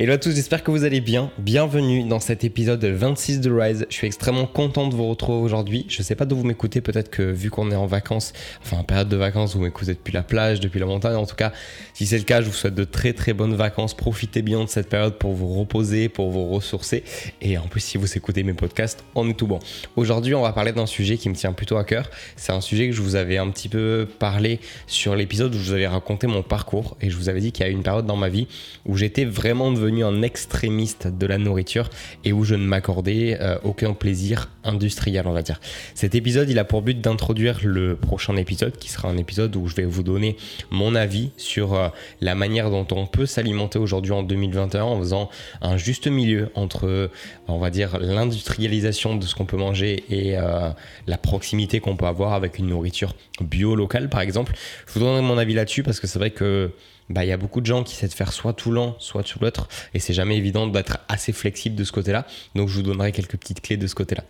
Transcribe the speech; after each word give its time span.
Hello 0.00 0.12
à 0.12 0.18
tous, 0.18 0.30
j'espère 0.30 0.62
que 0.62 0.70
vous 0.70 0.84
allez 0.84 1.00
bien. 1.00 1.32
Bienvenue 1.38 2.04
dans 2.04 2.20
cet 2.20 2.44
épisode 2.44 2.84
26 2.84 3.40
de 3.40 3.50
Rise. 3.50 3.84
Je 3.90 3.94
suis 3.96 4.06
extrêmement 4.06 4.46
content 4.46 4.86
de 4.86 4.94
vous 4.94 5.08
retrouver 5.08 5.40
aujourd'hui. 5.40 5.86
Je 5.88 6.02
sais 6.04 6.14
pas 6.14 6.24
d'où 6.24 6.36
vous 6.36 6.44
m'écoutez, 6.44 6.80
peut-être 6.80 7.10
que 7.10 7.24
vu 7.24 7.50
qu'on 7.50 7.72
est 7.72 7.74
en 7.74 7.86
vacances, 7.86 8.32
enfin 8.62 8.76
en 8.76 8.84
période 8.84 9.08
de 9.08 9.16
vacances, 9.16 9.56
vous 9.56 9.62
m'écoutez 9.62 9.94
depuis 9.94 10.12
la 10.12 10.22
plage, 10.22 10.60
depuis 10.60 10.78
la 10.78 10.86
montagne. 10.86 11.16
En 11.16 11.26
tout 11.26 11.34
cas, 11.34 11.50
si 11.94 12.06
c'est 12.06 12.18
le 12.18 12.22
cas, 12.22 12.42
je 12.42 12.46
vous 12.46 12.52
souhaite 12.52 12.76
de 12.76 12.84
très 12.84 13.12
très 13.12 13.32
bonnes 13.32 13.56
vacances. 13.56 13.92
Profitez 13.92 14.40
bien 14.40 14.62
de 14.62 14.68
cette 14.68 14.88
période 14.88 15.14
pour 15.14 15.32
vous 15.32 15.52
reposer, 15.52 16.08
pour 16.08 16.30
vous 16.30 16.48
ressourcer. 16.48 17.02
Et 17.40 17.58
en 17.58 17.66
plus, 17.66 17.80
si 17.80 17.98
vous 17.98 18.16
écoutez 18.16 18.44
mes 18.44 18.54
podcasts, 18.54 19.02
on 19.16 19.28
est 19.28 19.34
tout 19.34 19.48
bon. 19.48 19.58
Aujourd'hui, 19.96 20.36
on 20.36 20.42
va 20.42 20.52
parler 20.52 20.70
d'un 20.70 20.86
sujet 20.86 21.16
qui 21.16 21.28
me 21.28 21.34
tient 21.34 21.52
plutôt 21.52 21.76
à 21.76 21.82
cœur. 21.82 22.08
C'est 22.36 22.52
un 22.52 22.60
sujet 22.60 22.86
que 22.86 22.94
je 22.94 23.02
vous 23.02 23.16
avais 23.16 23.38
un 23.38 23.50
petit 23.50 23.68
peu 23.68 24.06
parlé 24.20 24.60
sur 24.86 25.16
l'épisode 25.16 25.52
où 25.56 25.58
je 25.58 25.64
vous 25.64 25.72
avais 25.72 25.88
raconté 25.88 26.28
mon 26.28 26.44
parcours 26.44 26.96
et 27.00 27.10
je 27.10 27.16
vous 27.16 27.28
avais 27.28 27.40
dit 27.40 27.50
qu'il 27.50 27.66
y 27.66 27.68
a 27.68 27.72
eu 27.72 27.74
une 27.74 27.82
période 27.82 28.06
dans 28.06 28.14
ma 28.14 28.28
vie 28.28 28.46
où 28.86 28.96
j'étais 28.96 29.24
vraiment 29.24 29.72
devenu 29.72 29.87
un 29.88 30.22
extrémiste 30.22 31.08
de 31.08 31.26
la 31.26 31.38
nourriture 31.38 31.90
et 32.24 32.32
où 32.32 32.44
je 32.44 32.54
ne 32.54 32.64
m'accordais 32.64 33.38
euh, 33.40 33.58
aucun 33.64 33.94
plaisir 33.94 34.50
industriel, 34.64 35.26
on 35.26 35.32
va 35.32 35.42
dire. 35.42 35.60
Cet 35.94 36.14
épisode, 36.14 36.48
il 36.50 36.58
a 36.58 36.64
pour 36.64 36.82
but 36.82 37.00
d'introduire 37.00 37.60
le 37.64 37.96
prochain 37.96 38.36
épisode, 38.36 38.76
qui 38.76 38.90
sera 38.90 39.08
un 39.08 39.16
épisode 39.16 39.56
où 39.56 39.66
je 39.66 39.74
vais 39.74 39.84
vous 39.84 40.02
donner 40.02 40.36
mon 40.70 40.94
avis 40.94 41.30
sur 41.36 41.74
euh, 41.74 41.88
la 42.20 42.34
manière 42.34 42.70
dont 42.70 42.86
on 42.92 43.06
peut 43.06 43.26
s'alimenter 43.26 43.78
aujourd'hui 43.78 44.12
en 44.12 44.22
2021 44.22 44.82
en 44.82 44.98
faisant 44.98 45.30
un 45.62 45.76
juste 45.76 46.06
milieu 46.06 46.50
entre, 46.54 47.10
on 47.48 47.58
va 47.58 47.70
dire, 47.70 47.98
l'industrialisation 47.98 49.16
de 49.16 49.24
ce 49.24 49.34
qu'on 49.34 49.46
peut 49.46 49.56
manger 49.56 50.04
et 50.10 50.38
euh, 50.38 50.70
la 51.06 51.18
proximité 51.18 51.80
qu'on 51.80 51.96
peut 51.96 52.06
avoir 52.06 52.34
avec 52.34 52.58
une 52.58 52.66
nourriture 52.68 53.14
bio 53.40 53.74
locale, 53.74 54.08
par 54.08 54.20
exemple. 54.20 54.54
Je 54.86 54.92
vous 54.92 55.00
donnerai 55.00 55.22
mon 55.22 55.38
avis 55.38 55.54
là-dessus 55.54 55.82
parce 55.82 56.00
que 56.00 56.06
c'est 56.06 56.18
vrai 56.18 56.30
que 56.30 56.70
bah, 57.10 57.24
il 57.24 57.28
y 57.28 57.32
a 57.32 57.36
beaucoup 57.36 57.60
de 57.60 57.66
gens 57.66 57.84
qui 57.84 57.94
essaient 57.94 58.08
de 58.08 58.14
faire 58.14 58.32
soit 58.32 58.52
tout 58.52 58.70
l'an, 58.70 58.96
soit 58.98 59.22
tout 59.22 59.38
l'autre, 59.40 59.68
et 59.94 59.98
c'est 59.98 60.14
jamais 60.14 60.36
évident 60.36 60.66
d'être 60.66 60.98
assez 61.08 61.32
flexible 61.32 61.76
de 61.76 61.84
ce 61.84 61.92
côté-là. 61.92 62.26
Donc 62.54 62.68
je 62.68 62.74
vous 62.74 62.82
donnerai 62.82 63.12
quelques 63.12 63.36
petites 63.36 63.60
clés 63.60 63.76
de 63.76 63.86
ce 63.86 63.94
côté-là. 63.94 64.24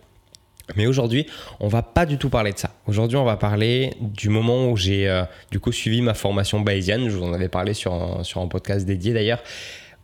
Mais 0.75 0.85
aujourd'hui, 0.85 1.25
on 1.59 1.67
va 1.67 1.81
pas 1.81 2.05
du 2.05 2.17
tout 2.17 2.29
parler 2.29 2.53
de 2.53 2.57
ça. 2.59 2.71
Aujourd'hui, 2.85 3.17
on 3.17 3.25
va 3.25 3.37
parler 3.37 3.93
du 3.99 4.29
moment 4.29 4.69
où 4.69 4.77
j'ai 4.77 5.09
euh, 5.09 5.23
du 5.51 5.59
coup 5.59 5.71
suivi 5.71 6.01
ma 6.01 6.13
formation 6.13 6.59
bayésienne. 6.59 7.09
Je 7.09 7.17
vous 7.17 7.23
en 7.23 7.33
avais 7.33 7.49
parlé 7.49 7.73
sur 7.73 8.19
sur 8.23 8.39
un 8.41 8.47
podcast 8.47 8.85
dédié 8.85 9.13
d'ailleurs. 9.13 9.41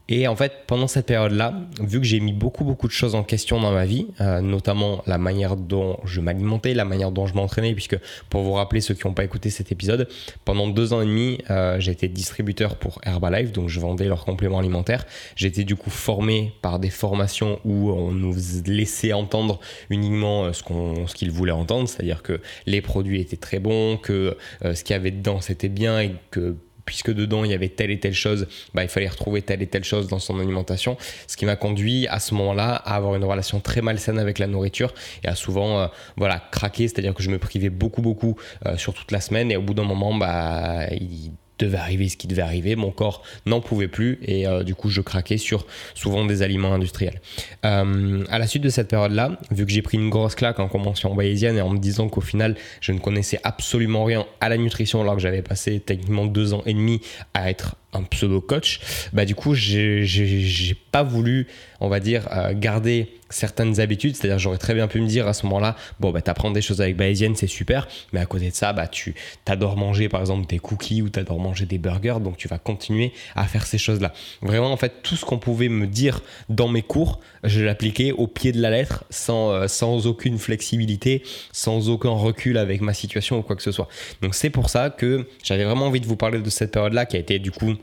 Et 0.08 0.28
en 0.28 0.36
fait, 0.36 0.53
pendant 0.67 0.88
cette 0.88 1.08
période-là, 1.08 1.53
vu 1.81 2.00
que 2.00 2.06
j'ai 2.06 2.20
mis 2.20 2.34
beaucoup 2.34 2.64
beaucoup 2.64 2.88
de 2.88 2.92
choses 2.92 3.16
en 3.16 3.23
question 3.23 3.59
dans 3.59 3.72
ma 3.72 3.86
vie, 3.86 4.08
euh, 4.22 4.39
notamment 4.39 5.02
la 5.08 5.17
manière 5.17 5.56
dont 5.56 5.97
je 6.06 6.22
m'alimentais, 6.22 6.75
la 6.75 6.86
manière 6.86 7.12
dont 7.12 7.25
je 7.25 7.34
m'entraînais, 7.34 7.73
puisque 7.73 7.97
pour 8.30 8.44
vous 8.44 8.53
rappeler 8.53 8.81
ceux 8.81 8.94
qui 8.94 9.08
n'ont 9.08 9.14
pas 9.14 9.23
écouté 9.23 9.50
cet 9.50 9.72
épisode, 9.72 10.08
pendant 10.44 10.67
deux 10.67 10.94
ans 10.94 11.02
et 11.02 11.06
demi, 11.06 11.39
euh, 11.50 11.80
j'étais 11.80 12.08
distributeur 12.08 12.75
pour 12.75 13.00
Herbalife, 13.03 13.52
donc 13.52 13.70
je 13.70 13.80
vendais 13.80 14.06
leurs 14.06 14.25
compléments 14.25 14.59
alimentaires. 14.59 15.06
J'étais 15.36 15.64
du 15.64 15.75
coup 15.75 15.89
formé 15.89 16.53
par 16.62 16.78
des 16.78 16.92
formations 16.92 17.59
où 17.66 17.90
on 17.90 18.12
nous 18.12 18.36
laissait 18.67 19.14
entendre 19.14 19.59
uniquement 19.90 20.45
euh, 20.45 20.53
ce 20.53 20.62
qu'on, 20.62 21.06
qu'ils 21.16 21.31
voulaient 21.31 21.52
entendre, 21.52 21.90
c'est-à-dire 21.90 22.22
que 22.22 22.42
les 22.67 22.81
produits 22.81 23.22
étaient 23.22 23.38
très 23.38 23.59
bons, 23.59 23.97
que 23.97 24.38
ce 24.62 24.84
qu'il 24.84 24.94
y 24.94 24.97
avait 24.97 25.12
dedans 25.12 25.40
c'était 25.42 25.69
bien 25.69 26.00
et 26.00 26.12
que 26.30 26.56
puisque 26.86 27.11
dedans 27.11 27.44
il 27.44 27.52
y 27.52 27.53
avait 27.53 27.69
telle 27.69 27.91
et 27.91 28.00
telle 28.00 28.14
chose, 28.14 28.47
bah, 28.73 28.83
il 28.83 28.89
fallait 28.89 29.08
retrouver 29.08 29.41
telle 29.41 29.61
et 29.61 29.67
telle 29.67 29.83
chose 29.83 30.08
dans 30.08 30.19
son 30.19 30.39
alimentation. 30.39 30.97
Ce 31.28 31.38
qui 31.38 31.45
m'a 31.45 31.55
conduit 31.55 32.08
à 32.08 32.19
ce 32.19 32.33
moment-là 32.36 32.75
à 32.75 32.95
avoir 32.95 33.16
une 33.16 33.23
relation 33.23 33.59
très 33.59 33.81
malsaine 33.81 34.19
avec 34.19 34.39
la 34.39 34.47
nourriture 34.47 34.94
et 35.23 35.28
à 35.28 35.36
souvent 35.36 35.80
euh, 35.80 35.88
voilà, 36.17 36.41
craquer, 36.52 36.88
c'est-à-dire 36.88 37.13
que 37.13 37.23
je 37.23 37.30
me 37.30 37.39
privais 37.39 37.69
beaucoup, 37.69 38.02
beaucoup 38.02 38.36
euh, 38.66 38.78
sur 38.78 38.94
toute 38.94 39.11
la 39.11 39.22
semaine 39.22 39.52
et 39.52 39.58
au 39.58 39.61
bout 39.61 39.73
d'un 39.73 39.83
moment, 39.83 40.13
bah, 40.13 40.88
il 40.91 41.31
devait 41.59 41.78
arriver 41.78 42.09
ce 42.09 42.17
qui 42.17 42.28
devait 42.28 42.42
arriver, 42.42 42.75
mon 42.75 42.92
corps 42.92 43.23
n'en 43.45 43.61
pouvait 43.61 43.88
plus 43.88 44.20
et 44.23 44.48
euh, 44.48 44.64
du 44.64 44.75
coup 44.75 44.89
je 44.89 45.02
craquais 45.02 45.38
sur 45.38 45.66
souvent 45.94 46.25
des 46.25 46.42
aliments 46.42 46.73
industriels. 46.73 47.22
Euh, 47.64 48.23
à 48.30 48.40
la 48.40 48.47
suite 48.47 48.63
de 48.63 48.69
cette 48.69 48.90
période-là, 48.90 49.40
vu 49.52 49.66
que 49.66 49.72
j'ai 49.72 49.81
pris 49.81 49.97
une 49.97 50.09
grosse 50.09 50.35
claque 50.35 50.59
en 50.59 50.68
commençant 50.68 51.13
bayésienne 51.16 51.57
et 51.57 51.62
en 51.62 51.69
me 51.69 51.79
disant 51.79 52.09
qu'au 52.09 52.22
final 52.22 52.56
je 52.81 52.91
ne 52.91 53.00
connaissais 53.00 53.40
absolument 53.44 54.03
rien 54.03 54.25
à 54.41 54.50
la 54.50 54.57
nutrition 54.57 55.02
alors 55.02 55.16
que 55.16 55.22
j'avais 55.22 55.41
passé 55.41 55.79
techniquement 55.79 56.25
deux 56.25 56.53
ans 56.53 56.63
et 56.66 56.74
demi 56.74 57.02
à 57.34 57.50
être 57.50 57.75
un 57.95 58.03
pseudo 58.03 58.41
coach, 58.41 58.79
bah 59.13 59.25
du 59.25 59.35
coup 59.35 59.53
j'ai 59.53 60.78
pas 60.91 61.03
voulu, 61.03 61.47
on 61.79 61.89
va 61.89 62.00
dire, 62.00 62.28
euh, 62.31 62.53
garder 62.56 63.09
certaines 63.29 63.79
habitudes. 63.79 64.16
C'est-à-dire 64.16 64.39
j'aurais 64.39 64.57
très 64.57 64.73
bien 64.73 64.88
pu 64.88 65.01
me 65.01 65.07
dire 65.07 65.28
à 65.28 65.33
ce 65.33 65.45
moment-là, 65.45 65.75
bon 66.00 66.11
bah 66.11 66.22
t'apprends 66.22 66.51
des 66.51 66.61
choses 66.61 66.81
avec 66.81 66.95
Bayesian, 66.95 67.34
c'est 67.35 67.47
super, 67.47 67.88
mais 68.13 68.19
à 68.19 68.25
côté 68.25 68.50
de 68.50 68.55
ça, 68.55 68.73
bah 68.73 68.88
tu 68.88 69.16
t'adores 69.44 69.78
manger 69.78 70.09
par 70.09 70.22
exemple 70.22 70.45
des 70.47 70.59
cookies 70.59 71.01
ou 71.01 71.09
t'adores 71.09 71.39
manger 71.39 71.66
des 71.66 71.78
burgers, 71.78 72.17
donc 72.22 72.38
tu 72.38 72.47
vas 72.47 72.57
continuer 72.57 73.13
à 73.35 73.45
faire 73.45 73.66
ces 73.66 73.78
choses-là. 73.78 74.13
Vraiment 74.41 74.72
en 74.72 74.78
fait 74.78 75.01
tout 75.03 75.16
ce 75.16 75.25
qu'on 75.25 75.39
pouvait 75.39 75.69
me 75.69 75.88
dire 75.88 76.22
dans 76.50 76.67
mes 76.67 76.81
cours, 76.81 77.19
je 77.44 77.61
l'appliquais 77.61 78.11
au 78.11 78.28
pied 78.28 78.51
de 78.51 78.61
la 78.61 78.69
lettre, 78.69 79.05
sans, 79.09 79.51
euh, 79.51 79.67
sans 79.67 80.07
aucune 80.07 80.38
flexibilité, 80.38 81.23
sans 81.51 81.89
aucun 81.89 82.11
recul 82.11 82.57
avec 82.57 82.81
ma 82.81 82.94
situation 82.94 83.39
ou 83.39 83.41
quoi 83.41 83.55
que 83.55 83.63
ce 83.63 83.72
soit. 83.72 83.88
Donc 84.22 84.35
c'est 84.35 84.50
pour 84.50 84.69
ça 84.69 84.89
que 84.89 85.28
j'avais 85.44 85.63
vraiment 85.63 85.88
envie 85.88 86.01
de 86.01 86.07
vous 86.07 86.16
parler 86.16 86.39
de 86.39 86.50
cette 86.50 86.72
période-là 86.72 87.05
qui 87.05 87.17
a 87.17 87.19
été 87.19 87.39
du 87.39 87.51
coup 87.51 87.75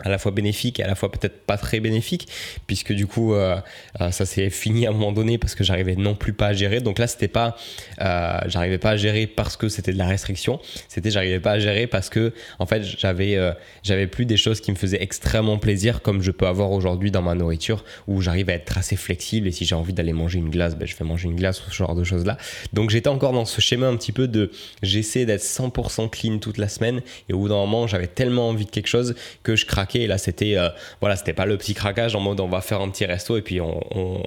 à 0.00 0.08
la 0.08 0.18
fois 0.18 0.32
bénéfique 0.32 0.80
et 0.80 0.82
à 0.82 0.86
la 0.86 0.94
fois 0.94 1.10
peut-être 1.10 1.44
pas 1.46 1.56
très 1.56 1.80
bénéfique 1.80 2.28
puisque 2.66 2.92
du 2.92 3.06
coup 3.06 3.34
euh, 3.34 3.56
euh, 4.00 4.10
ça 4.10 4.26
s'est 4.26 4.50
fini 4.50 4.86
à 4.86 4.90
un 4.90 4.92
moment 4.92 5.12
donné 5.12 5.38
parce 5.38 5.54
que 5.54 5.64
j'arrivais 5.64 5.96
non 5.96 6.14
plus 6.14 6.32
pas 6.32 6.48
à 6.48 6.52
gérer. 6.52 6.80
Donc 6.80 6.98
là 6.98 7.06
c'était 7.06 7.28
pas 7.28 7.56
euh, 8.00 8.38
j'arrivais 8.46 8.78
pas 8.78 8.90
à 8.90 8.96
gérer 8.96 9.26
parce 9.26 9.56
que 9.56 9.68
c'était 9.68 9.92
de 9.92 9.98
la 9.98 10.06
restriction. 10.06 10.60
C'était 10.88 11.10
j'arrivais 11.10 11.40
pas 11.40 11.52
à 11.52 11.58
gérer 11.58 11.86
parce 11.86 12.08
que 12.08 12.32
en 12.58 12.66
fait 12.66 12.82
j'avais 12.82 13.38
j'avais 13.82 14.06
plus 14.06 14.26
des 14.26 14.36
choses 14.36 14.60
qui 14.60 14.70
me 14.70 14.76
faisaient 14.76 15.02
extrêmement 15.02 15.58
plaisir 15.58 16.02
comme 16.02 16.22
je 16.22 16.30
peux 16.30 16.46
avoir 16.46 16.72
aujourd'hui 16.72 17.10
dans 17.10 17.22
ma 17.22 17.34
nourriture 17.34 17.84
où 18.06 18.20
j'arrive 18.20 18.50
à 18.50 18.54
être 18.54 18.78
assez 18.78 18.96
flexible. 18.96 19.48
Et 19.48 19.52
si 19.52 19.64
j'ai 19.64 19.74
envie 19.74 19.92
d'aller 19.92 20.12
manger 20.12 20.38
une 20.38 20.50
glace 20.50 20.76
ben, 20.76 20.86
je 20.86 20.96
vais 20.96 21.04
manger 21.04 21.28
une 21.28 21.36
glace 21.36 21.66
ou 21.66 21.70
ce 21.70 21.76
genre 21.76 21.94
de 21.94 22.04
choses 22.04 22.26
là 22.26 22.36
donc 22.72 22.90
j'étais 22.90 23.08
encore 23.08 23.32
dans 23.32 23.44
ce 23.44 23.60
schéma 23.60 23.86
un 23.86 23.96
petit 23.96 24.12
peu 24.12 24.28
de 24.28 24.50
j'essaie 24.82 25.24
d'être 25.24 25.42
100% 25.42 26.10
clean 26.10 26.38
toute 26.38 26.58
la 26.58 26.68
semaine. 26.68 27.00
Et 27.28 27.32
au 27.32 27.38
bout 27.38 27.48
d'un 27.48 27.56
moment 27.56 27.86
j'avais 27.86 28.06
tellement 28.06 28.48
envie 28.48 28.66
de 28.66 28.70
quelque 28.70 28.88
chose 28.88 29.14
que 29.42 29.56
je 29.56 29.66
craque 29.66 29.85
et 29.94 30.06
là, 30.06 30.18
c'était 30.18 30.56
euh, 30.56 30.68
voilà, 31.00 31.16
pas 31.16 31.46
le 31.46 31.56
petit 31.56 31.74
craquage 31.74 32.14
en 32.14 32.20
mode 32.20 32.40
on 32.40 32.48
va 32.48 32.60
faire 32.60 32.80
un 32.80 32.88
petit 32.90 33.04
resto 33.04 33.36
et 33.36 33.42
puis 33.42 33.60
on, 33.60 33.80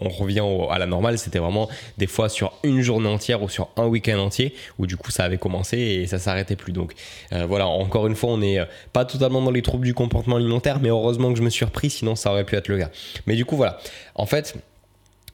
revient 0.09 0.43
à 0.69 0.79
la 0.79 0.85
normale. 0.85 1.17
C'était 1.17 1.39
vraiment 1.39 1.69
des 1.97 2.07
fois 2.07 2.29
sur 2.29 2.53
une 2.63 2.81
journée 2.81 3.09
entière 3.09 3.41
ou 3.41 3.49
sur 3.49 3.69
un 3.77 3.85
week-end 3.85 4.19
entier 4.19 4.53
où 4.77 4.87
du 4.87 4.97
coup 4.97 5.11
ça 5.11 5.23
avait 5.23 5.37
commencé 5.37 5.77
et 5.77 6.07
ça 6.07 6.19
s'arrêtait 6.19 6.55
plus. 6.55 6.71
Donc 6.71 6.93
euh, 7.33 7.45
voilà, 7.45 7.67
encore 7.67 8.07
une 8.07 8.15
fois, 8.15 8.31
on 8.31 8.37
n'est 8.37 8.59
euh, 8.59 8.65
pas 8.93 9.05
totalement 9.05 9.41
dans 9.41 9.51
les 9.51 9.61
troubles 9.61 9.85
du 9.85 9.93
comportement 9.93 10.37
alimentaire, 10.37 10.79
mais 10.79 10.89
heureusement 10.89 11.31
que 11.31 11.37
je 11.37 11.43
me 11.43 11.49
suis 11.49 11.65
repris, 11.65 11.89
sinon 11.89 12.15
ça 12.15 12.31
aurait 12.31 12.45
pu 12.45 12.55
être 12.55 12.67
le 12.67 12.77
cas. 12.77 12.89
Mais 13.27 13.35
du 13.35 13.45
coup, 13.45 13.55
voilà. 13.55 13.79
En 14.15 14.25
fait, 14.25 14.55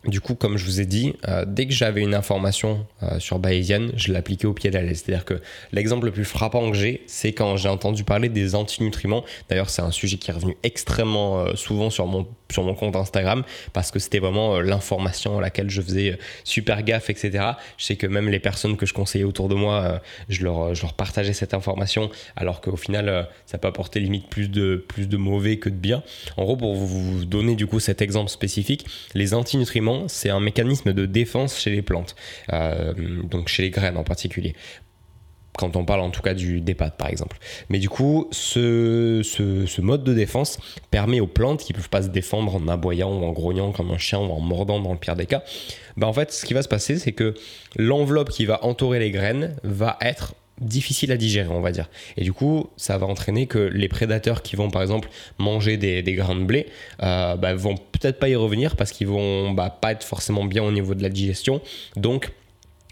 du 0.08 0.22
coup, 0.22 0.36
comme 0.36 0.58
je 0.58 0.66
vous 0.66 0.82
ai 0.82 0.86
dit, 0.86 1.14
euh, 1.28 1.46
dès 1.48 1.68
que 1.68 1.74
j'avais 1.74 2.02
une 2.02 2.14
information 2.14 2.86
euh, 3.04 3.20
sur 3.20 3.40
Bayesian, 3.40 3.88
je 3.96 4.12
l'appliquais 4.14 4.48
au 4.48 4.54
pied 4.54 4.70
de 4.70 4.78
la. 4.78 4.88
C'est-à-dire 4.88 5.26
que 5.26 5.42
l'exemple 5.72 6.06
le 6.06 6.12
plus 6.12 6.26
frappant 6.26 6.70
que 6.72 6.78
j'ai, 6.78 7.04
c'est 7.08 7.34
quand 7.34 7.58
j'ai 7.58 7.70
entendu 7.70 8.04
parler 8.04 8.30
des 8.30 8.56
antinutriments. 8.56 9.24
D'ailleurs, 9.50 9.70
c'est 9.70 9.82
un 9.82 9.92
sujet 9.92 10.18
qui 10.18 10.32
est 10.32 10.34
revenu 10.34 10.58
extrêmement 10.64 11.40
euh, 11.40 11.56
souvent 11.56 11.90
sur 11.90 12.06
mon, 12.06 12.28
sur 12.52 12.64
mon 12.64 12.76
compte 12.76 12.96
Instagram 12.96 13.44
parce 13.74 13.92
que 13.92 14.00
c'était 14.00 14.20
vraiment 14.20 14.60
l'information 14.60 15.38
à 15.38 15.42
laquelle 15.42 15.70
je 15.70 15.82
faisais 15.82 16.18
super 16.44 16.84
gaffe, 16.84 17.10
etc. 17.10 17.44
Je 17.78 17.86
sais 17.86 17.96
que 17.96 18.08
même 18.08 18.30
les 18.30 18.40
personnes 18.40 18.78
que 18.78 18.86
je 18.86 18.94
conseillais 18.94 19.24
autour 19.24 19.50
de 19.50 19.56
moi, 19.56 20.02
je, 20.30 20.44
leur, 20.44 20.76
je 20.76 20.82
leur 20.82 20.94
partageais 20.94 21.34
cette 21.34 21.54
information 21.54 22.10
alors 22.36 22.62
qu'au 22.62 22.78
final, 22.78 23.28
ça 23.46 23.58
peut 23.58 23.68
apporter 23.68 24.00
limite 24.00 24.30
plus 24.30 24.50
de, 24.50 24.84
plus 24.88 25.08
de 25.08 25.18
mauvais 25.18 25.58
que 25.58 25.70
de 25.70 25.76
bien. 25.76 26.04
En 26.38 26.44
gros, 26.44 26.58
pour 26.58 26.76
vous 26.76 27.26
donner 27.26 27.56
du 27.56 27.68
coup 27.68 27.80
cet 27.80 28.02
exemple 28.02 28.30
spécifique, 28.30 28.86
les 29.14 29.34
antinutriments, 29.34 30.08
c'est 30.08 30.30
un 30.30 30.40
mécanisme 30.40 30.94
de 30.94 31.06
défense 31.06 31.60
chez 31.60 31.72
les 31.72 31.82
plantes, 31.82 32.16
euh, 32.54 32.94
donc 33.24 33.48
chez 33.48 33.64
les 33.64 33.70
graines 33.70 33.98
en 33.98 34.04
particulier 34.04 34.56
quand 35.58 35.76
on 35.76 35.86
parle 35.86 36.02
en 36.02 36.10
tout 36.10 36.22
cas 36.22 36.34
du, 36.34 36.62
pâtes 36.78 36.98
par 36.98 37.10
exemple. 37.10 37.38
Mais 37.70 37.80
du 37.80 37.90
coup, 37.90 38.28
ce, 38.32 39.22
ce, 39.24 39.82
mode 39.82 40.04
de 40.04 40.14
défense 40.14 40.60
permet 40.92 41.20
aux 41.20 41.28
plantes 41.28 41.62
qui 41.62 41.74
ne 41.74 41.78
peuvent 41.78 41.90
pas 41.90 42.02
se 42.02 42.10
défendre 42.10 42.56
en 42.56 42.68
aboyant 42.68 43.12
ou 43.12 43.24
en 43.24 43.32
grognant 43.32 43.72
comme 43.72 43.92
un 43.92 43.98
chien 43.98 44.20
ou 44.20 44.32
en 44.32 44.40
mordant 44.40 44.80
dans 44.80 44.94
le 44.94 45.00
pire 45.00 45.16
des 45.16 45.26
cas, 45.26 45.44
bah 45.98 46.08
en 46.08 46.14
fait 46.14 46.32
ce 46.32 46.46
qui 46.46 46.54
va 46.54 46.62
se 46.62 46.68
passer 46.68 46.98
c'est 46.98 47.12
que 47.12 47.34
l'enveloppe 47.76 48.30
qui 48.30 48.46
va 48.46 48.64
entourer 48.66 49.00
les 49.00 49.12
graines 49.12 49.56
va 49.64 49.98
être 50.02 50.36
difficile 50.62 51.12
à 51.12 51.18
digérer, 51.18 51.50
on 51.50 51.62
va 51.62 51.72
dire. 51.72 51.90
Et 52.18 52.24
du 52.24 52.34
coup, 52.34 52.70
ça 52.78 52.98
va 52.98 53.06
entraîner 53.06 53.48
que 53.48 53.60
les 53.60 53.88
prédateurs 53.88 54.42
qui 54.42 54.56
vont, 54.56 54.70
par 54.70 54.82
exemple, 54.82 55.10
manger 55.38 55.78
des, 55.78 56.02
grains 56.14 56.36
de 56.36 56.44
blé, 56.44 56.68
euh, 57.04 57.36
bah, 57.36 57.56
vont 57.56 57.76
peut-être 57.76 58.20
pas 58.20 58.30
y 58.30 58.36
revenir 58.36 58.76
parce 58.76 58.92
qu'ils 58.92 59.08
vont 59.08 59.52
bah, 59.52 59.70
pas 59.70 59.92
être 59.92 60.04
forcément 60.04 60.46
bien 60.46 60.64
au 60.64 60.72
niveau 60.72 60.96
de 60.96 61.04
la 61.04 61.10
digestion. 61.10 61.62
Donc, 61.96 62.32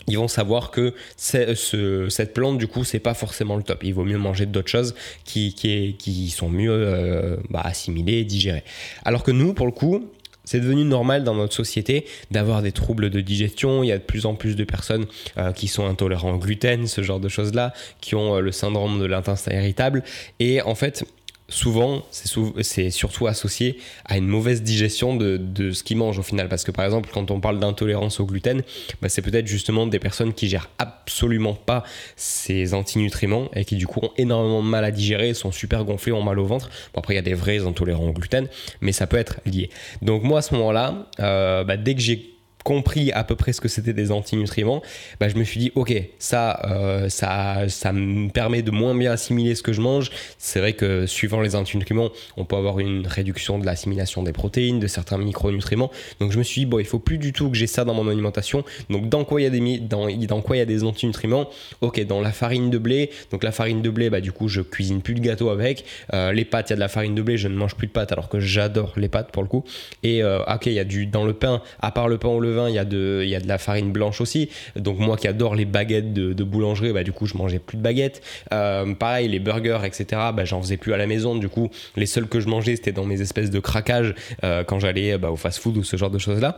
ils 0.08 0.18
vont 0.18 0.28
savoir 0.28 0.72
que 0.72 0.94
ce, 1.18 2.08
cette 2.10 2.34
plante, 2.34 2.58
du 2.58 2.68
coup, 2.68 2.84
c'est 2.84 3.00
pas 3.00 3.14
forcément 3.14 3.56
le 3.56 3.64
top. 3.64 3.84
Il 3.84 3.94
vaut 3.94 4.04
mieux 4.04 4.18
manger 4.18 4.46
d'autres 4.46 4.70
choses 4.70 4.96
qui, 5.24 6.34
sont 6.36 6.50
mieux 6.50 6.72
euh, 6.72 7.38
bah, 7.50 7.62
assimilées 7.64 8.20
et 8.20 8.26
digérées. 8.26 8.64
Alors 9.06 9.24
que 9.24 9.32
nous, 9.32 9.54
pour 9.54 9.66
le 9.66 9.72
coup, 9.72 10.10
c'est 10.46 10.60
devenu 10.60 10.84
normal 10.84 11.24
dans 11.24 11.36
notre 11.36 11.54
société 11.54 12.06
d'avoir 12.32 12.62
des 12.62 12.72
troubles 12.72 13.10
de 13.10 13.22
digestion. 13.22 13.84
Il 13.84 13.88
y 13.88 13.92
a 13.92 13.98
de 13.98 14.04
plus 14.04 14.26
en 14.26 14.36
plus 14.36 14.56
de 14.56 14.64
personnes 14.64 15.06
euh, 15.38 15.52
qui 15.54 15.68
sont 15.68 15.88
intolérants 15.88 16.34
au 16.34 16.38
gluten, 16.38 16.88
ce 16.88 17.02
genre 17.02 17.20
de 17.20 17.30
choses-là, 17.30 17.74
qui 18.02 18.16
ont 18.16 18.36
euh, 18.36 18.40
le 18.42 18.52
syndrome 18.52 19.00
de 19.00 19.06
l'intestin 19.06 19.54
irritable. 19.54 20.04
Et 20.40 20.62
en 20.62 20.76
fait, 20.76 21.06
souvent, 21.50 22.04
c'est 22.12 22.90
surtout 22.90 23.28
associé 23.28 23.78
à 24.06 24.18
une 24.18 24.28
mauvaise 24.28 24.64
digestion 24.64 25.16
de, 25.16 25.72
ce 25.72 25.84
qu'ils 25.84 25.98
mangent 25.98 26.20
au 26.20 26.24
final. 26.24 26.48
Parce 26.50 26.64
que 26.64 26.72
par 26.72 26.86
exemple, 26.86 27.10
quand 27.14 27.32
on 27.32 27.40
parle 27.40 27.60
d'intolérance 27.60 28.20
au 28.20 28.26
gluten, 28.26 28.64
bah, 29.02 29.10
c'est 29.10 29.22
peut-être 29.22 29.48
justement 29.48 29.88
des 29.88 30.00
personnes 30.00 30.34
qui 30.34 30.50
gèrent 30.50 30.70
absolument 30.78 31.54
pas 31.54 31.84
ces 32.16 32.74
antinutriments 32.74 33.50
et 33.56 33.66
qui 33.66 33.76
du 33.76 33.88
coup 33.88 34.00
ont 34.02 34.12
énormément 34.18 34.64
de 34.64 34.68
mal 34.68 34.86
à 34.86 34.92
digérer, 34.92 35.34
sont 35.34 35.52
super 35.52 35.86
gonflés, 35.86 36.12
ont 36.12 36.24
mal 36.24 36.40
au 36.40 36.46
ventre. 36.46 36.70
Bon, 36.94 37.00
après, 37.00 37.14
il 37.14 37.18
y 37.18 37.20
a 37.20 37.24
des 37.24 37.34
vrais 37.34 37.66
intolérants 37.66 38.08
au 38.08 38.14
gluten, 38.14 38.48
mais 38.82 38.92
ça 38.92 39.08
peut 39.08 39.18
être 39.18 39.40
lié. 39.46 39.70
Donc 40.02 40.24
moi, 40.24 40.40
à 40.40 40.42
ce 40.42 40.54
moment-là, 40.56 41.08
euh, 41.20 41.64
bah, 41.64 41.78
dès 41.78 41.96
que 41.96 42.02
j'ai 42.02 42.33
compris 42.64 43.12
à 43.12 43.24
peu 43.24 43.36
près 43.36 43.54
ce 43.54 43.62
que 43.62 43.68
c'était 43.68 43.94
des 43.94 44.12
antinutriments, 44.12 44.82
bah, 45.20 45.28
je 45.30 45.36
me 45.36 45.44
suis 45.44 45.60
dit, 45.60 45.72
ok, 45.76 45.94
ça, 46.20 46.62
euh, 46.66 47.10
ça, 47.10 47.68
ça 47.68 47.92
me 47.92 48.30
permet 48.30 48.62
de 48.62 48.72
moins 48.72 48.96
bien 48.96 49.12
assimiler 49.12 49.56
ce 49.56 49.64
que 49.64 49.74
je 49.74 49.82
mange. 49.82 50.12
C'est 50.38 50.60
vrai 50.60 50.74
que 50.74 51.06
suivant 51.06 51.42
les 51.42 51.56
antinutriments, 51.56 52.10
on 52.38 52.46
peut 52.46 52.56
avoir 52.56 52.80
une 52.80 53.06
réduction 53.08 53.60
de 53.60 53.66
l'assimilation 53.66 54.24
des 54.24 54.34
protéines, 54.34 54.80
de 54.80 54.88
certains 54.88 55.18
micronutriments. 55.18 55.92
Donc 56.20 56.32
je 56.32 56.38
me 56.38 56.44
suis 56.44 56.62
dit, 56.62 56.66
bon, 56.66 56.80
il 56.80 56.86
faut 56.86 57.00
plus 57.00 57.18
du 57.18 57.34
tout 57.34 57.50
que 57.50 57.58
j'ai 57.58 57.68
ça 57.68 57.86
dans 57.86 57.94
mon 57.94 58.08
alimentation. 58.08 58.64
Donc 58.90 59.10
dans 59.10 59.24
quoi 59.24 59.42
il 59.42 59.44
y 59.44 59.48
a 59.48 59.50
des, 59.50 59.80
dans, 59.80 60.08
dans 60.10 60.42
quoi 60.42 60.56
il 60.56 60.60
y 60.60 60.64
a 60.64 60.66
des 60.66 60.84
antinutriments? 60.84 61.50
Ok, 61.82 62.04
dans 62.06 62.22
la 62.22 62.32
farine 62.32 62.70
de 62.70 62.78
blé. 62.78 63.10
Donc 63.32 63.44
la 63.44 63.52
farine 63.52 63.82
de 63.82 63.90
blé, 63.90 64.10
bah, 64.10 64.22
du 64.22 64.32
coup, 64.32 64.48
je 64.48 64.62
cuisine 64.62 65.02
plus 65.02 65.14
de 65.14 65.20
gâteau 65.20 65.50
avec. 65.50 65.86
Euh, 66.14 66.32
les 66.32 66.46
pâtes, 66.46 66.70
il 66.70 66.72
y 66.72 66.74
a 66.74 66.76
de 66.76 66.82
la 66.82 66.88
farine 66.88 67.16
de 67.16 67.22
blé, 67.22 67.38
je 67.38 67.48
ne 67.48 67.56
mange 67.56 67.76
plus 67.76 67.88
de 67.88 67.92
pâtes 67.92 68.12
alors 68.12 68.30
que 68.30 68.40
j'adore 68.40 68.94
les 68.96 69.10
pâtes 69.10 69.32
pour 69.32 69.44
le 69.44 69.50
coup. 69.50 69.64
Et 70.04 70.24
euh, 70.24 70.40
ok, 70.44 70.68
il 70.68 70.74
y 70.74 70.80
a 70.80 70.84
du, 70.84 71.06
dans 71.06 71.26
le 71.26 71.34
pain, 71.34 71.62
à 71.82 71.92
part 71.92 72.08
le 72.08 72.18
pain 72.18 72.30
au 72.30 72.40
levain, 72.40 72.53
il 72.68 72.76
y, 72.76 72.80
a 72.80 72.86
de, 72.86 73.22
il 73.24 73.30
y 73.30 73.36
a 73.36 73.40
de 73.40 73.48
la 73.48 73.58
farine 73.58 73.92
blanche 73.92 74.22
aussi. 74.22 74.50
Donc 74.76 75.00
moi 75.00 75.18
qui 75.18 75.28
adore 75.28 75.56
les 75.56 75.66
baguettes 75.66 76.14
de, 76.14 76.44
boulangerie, 76.44 76.94
bah, 76.94 77.04
du 77.04 77.12
coup 77.12 77.26
je 77.26 77.38
mangeais 77.38 77.60
plus 77.60 77.78
de 77.78 77.82
baguettes. 77.82 78.22
Euh, 78.54 78.94
pareil, 78.94 79.28
les 79.28 79.40
burgers, 79.40 79.80
etc. 79.86 80.06
Bah, 80.34 80.46
j'en 80.46 80.62
faisais 80.62 80.78
plus 80.78 80.94
à 80.94 80.98
la 80.98 81.08
maison. 81.08 81.36
Du 81.36 81.50
coup, 81.50 81.70
les 81.96 82.06
seuls 82.06 82.28
que 82.28 82.40
je 82.40 82.48
mangeais, 82.48 82.76
c'était 82.76 82.92
dans 82.92 83.06
mes 83.06 83.22
espèces 83.22 83.50
de 83.50 83.60
craquages 83.60 84.14
euh, 84.44 84.64
quand 84.64 84.80
j'allais 84.80 85.18
bah, 85.18 85.32
au 85.32 85.36
fast-food 85.36 85.78
ou 85.78 85.84
ce 85.84 85.98
genre 85.98 86.12
de 86.12 86.20
choses-là. 86.20 86.58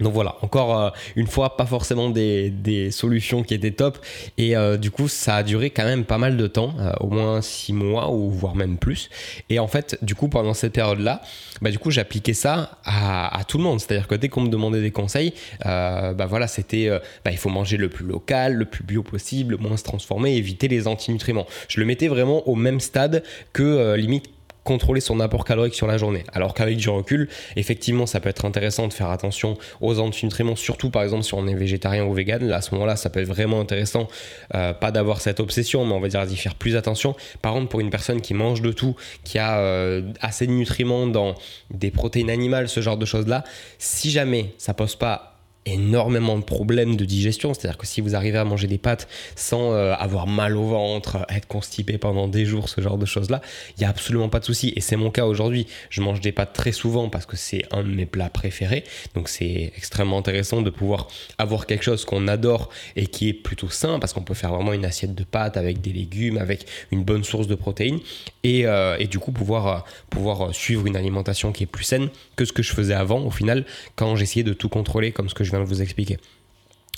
Donc 0.00 0.12
voilà, 0.12 0.36
encore 0.42 0.78
euh, 0.78 0.90
une 1.14 1.26
fois, 1.26 1.56
pas 1.56 1.66
forcément 1.66 2.10
des, 2.10 2.90
solutions 2.90 3.42
qui 3.42 3.54
étaient 3.54 3.70
top. 3.70 3.98
Et 4.38 4.56
euh, 4.56 4.76
du 4.76 4.90
coup, 4.90 5.08
ça 5.08 5.36
a 5.36 5.42
duré 5.42 5.70
quand 5.70 5.84
même 5.84 6.04
pas 6.04 6.18
mal 6.18 6.36
de 6.36 6.46
temps, 6.46 6.74
euh, 6.78 6.92
au 7.00 7.08
moins 7.08 7.40
six 7.40 7.72
mois 7.72 8.10
ou 8.10 8.30
voire 8.30 8.54
même 8.54 8.78
plus. 8.78 9.08
Et 9.48 9.58
en 9.58 9.68
fait, 9.68 9.98
du 10.02 10.14
coup, 10.14 10.28
pendant 10.28 10.54
cette 10.54 10.72
période-là, 10.72 11.22
bah, 11.62 11.70
du 11.70 11.78
coup, 11.78 11.90
j'appliquais 11.90 12.34
ça 12.34 12.78
à, 12.84 13.40
tout 13.48 13.58
le 13.58 13.64
monde. 13.64 13.80
C'est-à-dire 13.80 14.06
que 14.06 14.14
dès 14.14 14.28
qu'on 14.28 14.42
me 14.42 14.48
demandait 14.48 14.82
des 14.82 14.90
conseils, 14.90 15.32
bah 15.64 16.26
voilà, 16.28 16.46
c'était 16.46 16.88
bah, 17.24 17.30
il 17.30 17.38
faut 17.38 17.48
manger 17.48 17.76
le 17.76 17.88
plus 17.88 18.04
local, 18.04 18.54
le 18.54 18.64
plus 18.64 18.84
bio 18.84 19.02
possible, 19.02 19.52
le 19.52 19.58
moins 19.58 19.76
se 19.76 19.84
transformer, 19.84 20.36
éviter 20.36 20.68
les 20.68 20.86
antinutriments. 20.86 21.46
Je 21.68 21.80
le 21.80 21.86
mettais 21.86 22.08
vraiment 22.08 22.46
au 22.48 22.54
même 22.54 22.80
stade 22.80 23.22
que 23.52 23.94
limite 23.94 24.35
contrôler 24.66 25.00
son 25.00 25.20
apport 25.20 25.44
calorique 25.44 25.74
sur 25.74 25.86
la 25.86 25.96
journée. 25.96 26.24
Alors 26.34 26.52
qu'avec 26.52 26.76
du 26.76 26.90
recul, 26.90 27.28
effectivement, 27.54 28.04
ça 28.04 28.20
peut 28.20 28.28
être 28.28 28.44
intéressant 28.44 28.88
de 28.88 28.92
faire 28.92 29.08
attention 29.08 29.56
aux 29.80 29.98
antinutriments, 30.00 30.56
surtout 30.56 30.90
par 30.90 31.02
exemple 31.04 31.22
si 31.22 31.32
on 31.34 31.46
est 31.46 31.54
végétarien 31.54 32.04
ou 32.04 32.12
vegan. 32.12 32.44
Là, 32.46 32.56
à 32.56 32.60
ce 32.60 32.74
moment-là, 32.74 32.96
ça 32.96 33.08
peut 33.08 33.20
être 33.20 33.28
vraiment 33.28 33.60
intéressant, 33.60 34.08
euh, 34.54 34.74
pas 34.74 34.90
d'avoir 34.90 35.20
cette 35.20 35.40
obsession, 35.40 35.86
mais 35.86 35.94
on 35.94 36.00
va 36.00 36.08
dire 36.08 36.26
d'y 36.26 36.36
faire 36.36 36.56
plus 36.56 36.76
attention. 36.76 37.14
Par 37.40 37.52
contre, 37.54 37.68
pour 37.68 37.80
une 37.80 37.90
personne 37.90 38.20
qui 38.20 38.34
mange 38.34 38.60
de 38.60 38.72
tout, 38.72 38.96
qui 39.24 39.38
a 39.38 39.58
euh, 39.60 40.02
assez 40.20 40.46
de 40.46 40.52
nutriments 40.52 41.06
dans 41.06 41.34
des 41.70 41.92
protéines 41.92 42.30
animales, 42.30 42.68
ce 42.68 42.80
genre 42.80 42.96
de 42.96 43.06
choses-là, 43.06 43.44
si 43.78 44.10
jamais 44.10 44.52
ça 44.58 44.74
pose 44.74 44.96
pas 44.96 45.35
énormément 45.66 46.38
de 46.38 46.44
problèmes 46.44 46.96
de 46.96 47.04
digestion. 47.04 47.52
C'est-à-dire 47.52 47.76
que 47.76 47.86
si 47.86 48.00
vous 48.00 48.14
arrivez 48.14 48.38
à 48.38 48.44
manger 48.44 48.66
des 48.66 48.78
pâtes 48.78 49.08
sans 49.34 49.72
euh, 49.72 49.94
avoir 49.94 50.26
mal 50.26 50.56
au 50.56 50.66
ventre, 50.66 51.26
être 51.28 51.46
constipé 51.46 51.98
pendant 51.98 52.28
des 52.28 52.46
jours, 52.46 52.68
ce 52.68 52.80
genre 52.80 52.98
de 52.98 53.06
choses-là, 53.06 53.42
il 53.76 53.80
n'y 53.80 53.86
a 53.86 53.90
absolument 53.90 54.28
pas 54.28 54.40
de 54.40 54.44
souci. 54.44 54.72
Et 54.76 54.80
c'est 54.80 54.96
mon 54.96 55.10
cas 55.10 55.26
aujourd'hui. 55.26 55.66
Je 55.90 56.00
mange 56.00 56.20
des 56.20 56.32
pâtes 56.32 56.52
très 56.52 56.72
souvent 56.72 57.08
parce 57.08 57.26
que 57.26 57.36
c'est 57.36 57.64
un 57.72 57.82
de 57.82 57.88
mes 57.88 58.06
plats 58.06 58.30
préférés. 58.30 58.84
Donc 59.14 59.28
c'est 59.28 59.72
extrêmement 59.76 60.18
intéressant 60.18 60.62
de 60.62 60.70
pouvoir 60.70 61.08
avoir 61.38 61.66
quelque 61.66 61.84
chose 61.84 62.04
qu'on 62.04 62.28
adore 62.28 62.70
et 62.94 63.06
qui 63.06 63.28
est 63.28 63.34
plutôt 63.34 63.68
sain 63.68 63.98
parce 63.98 64.12
qu'on 64.12 64.22
peut 64.22 64.34
faire 64.34 64.52
vraiment 64.54 64.72
une 64.72 64.84
assiette 64.84 65.14
de 65.14 65.24
pâtes 65.24 65.56
avec 65.56 65.80
des 65.80 65.92
légumes, 65.92 66.38
avec 66.38 66.66
une 66.92 67.02
bonne 67.02 67.24
source 67.24 67.46
de 67.46 67.54
protéines 67.54 67.98
et, 68.44 68.66
euh, 68.66 68.96
du 69.06 69.18
coup 69.18 69.32
pouvoir, 69.32 69.66
euh, 69.66 69.78
pouvoir 70.10 70.54
suivre 70.54 70.86
une 70.86 70.96
alimentation 70.96 71.52
qui 71.52 71.64
est 71.64 71.66
plus 71.66 71.84
saine 71.84 72.08
que 72.36 72.44
ce 72.44 72.52
que 72.52 72.62
je 72.62 72.72
faisais 72.72 72.94
avant 72.94 73.20
au 73.20 73.30
final 73.30 73.64
quand 73.94 74.16
j'essayais 74.16 74.42
de 74.42 74.52
tout 74.52 74.68
contrôler 74.68 75.12
comme 75.12 75.28
ce 75.28 75.34
que 75.34 75.44
je 75.44 75.50
viens 75.50 75.55
vous 75.64 75.82
expliquer. 75.82 76.18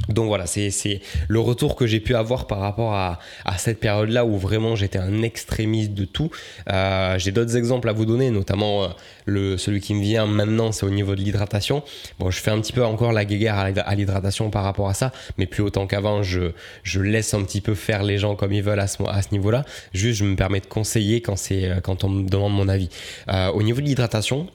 Donc 0.08 0.28
voilà, 0.28 0.46
c'est 0.46 1.00
le 1.26 1.40
retour 1.40 1.75
que 1.75 1.87
j'ai 1.87 2.00
pu 2.00 2.14
avoir 2.14 2.46
par 2.46 2.60
rapport 2.60 2.94
à, 2.94 3.19
cette 3.58 3.81
période-là 3.81 4.25
où 4.25 4.38
vraiment 4.38 4.76
j'étais 4.76 4.99
un 4.99 5.22
extrémiste 5.22 5.93
de 5.93 6.05
tout. 6.05 6.31
Euh, 6.70 7.19
j'ai 7.19 7.32
d'autres 7.32 7.56
exemples 7.56 7.88
à 7.88 7.93
vous 7.93 8.06
donner, 8.06 8.31
notamment 8.31 8.84
euh, 8.84 8.88
le, 9.26 9.58
celui 9.58 9.81
qui 9.81 9.94
me 9.94 10.00
vient 10.00 10.26
maintenant, 10.26 10.70
c'est 10.70 10.87
au 10.87 10.90
niveau 10.90 11.14
de 11.16 11.20
l'hydratation. 11.20 11.82
Bon, 12.20 12.31
je 12.31 12.38
fais 12.38 12.52
un 12.52 12.60
petit 12.60 12.72
peu 12.72 12.84
encore 12.84 13.12
la 13.12 13.25
guéguerre 13.25 13.58
à 13.58 13.94
l'hydratation 13.94 14.50
par 14.50 14.62
rapport 14.62 14.88
à 14.88 14.94
ça, 14.94 15.12
mais 15.37 15.46
plus 15.46 15.62
autant 15.62 15.87
qu'avant, 15.87 16.22
je, 16.22 16.52
laisse 17.00 17.34
un 17.34 17.43
petit 17.43 17.61
peu 17.61 17.75
faire 17.75 18.02
les 18.02 18.19
gens 18.19 18.37
comme 18.37 18.52
ils 18.52 18.62
veulent 18.62 18.81
à 18.81 18.87
ce, 18.87 19.02
niveau-là. 19.32 19.64
Juste, 19.93 20.20
je 20.20 20.25
me 20.25 20.37
permets 20.37 20.61
de 20.61 20.66
conseiller 20.66 21.20
quand, 21.20 21.37
euh, 21.50 21.81
quand 21.81 22.04
on 22.04 22.08
me 22.08 22.28
demande 22.28 22.54
mon 22.54 22.69
avis. 22.69 22.88
au 23.28 23.62
niveau 23.62 23.81
de 23.81 23.87
l'hydratation, 23.87 24.46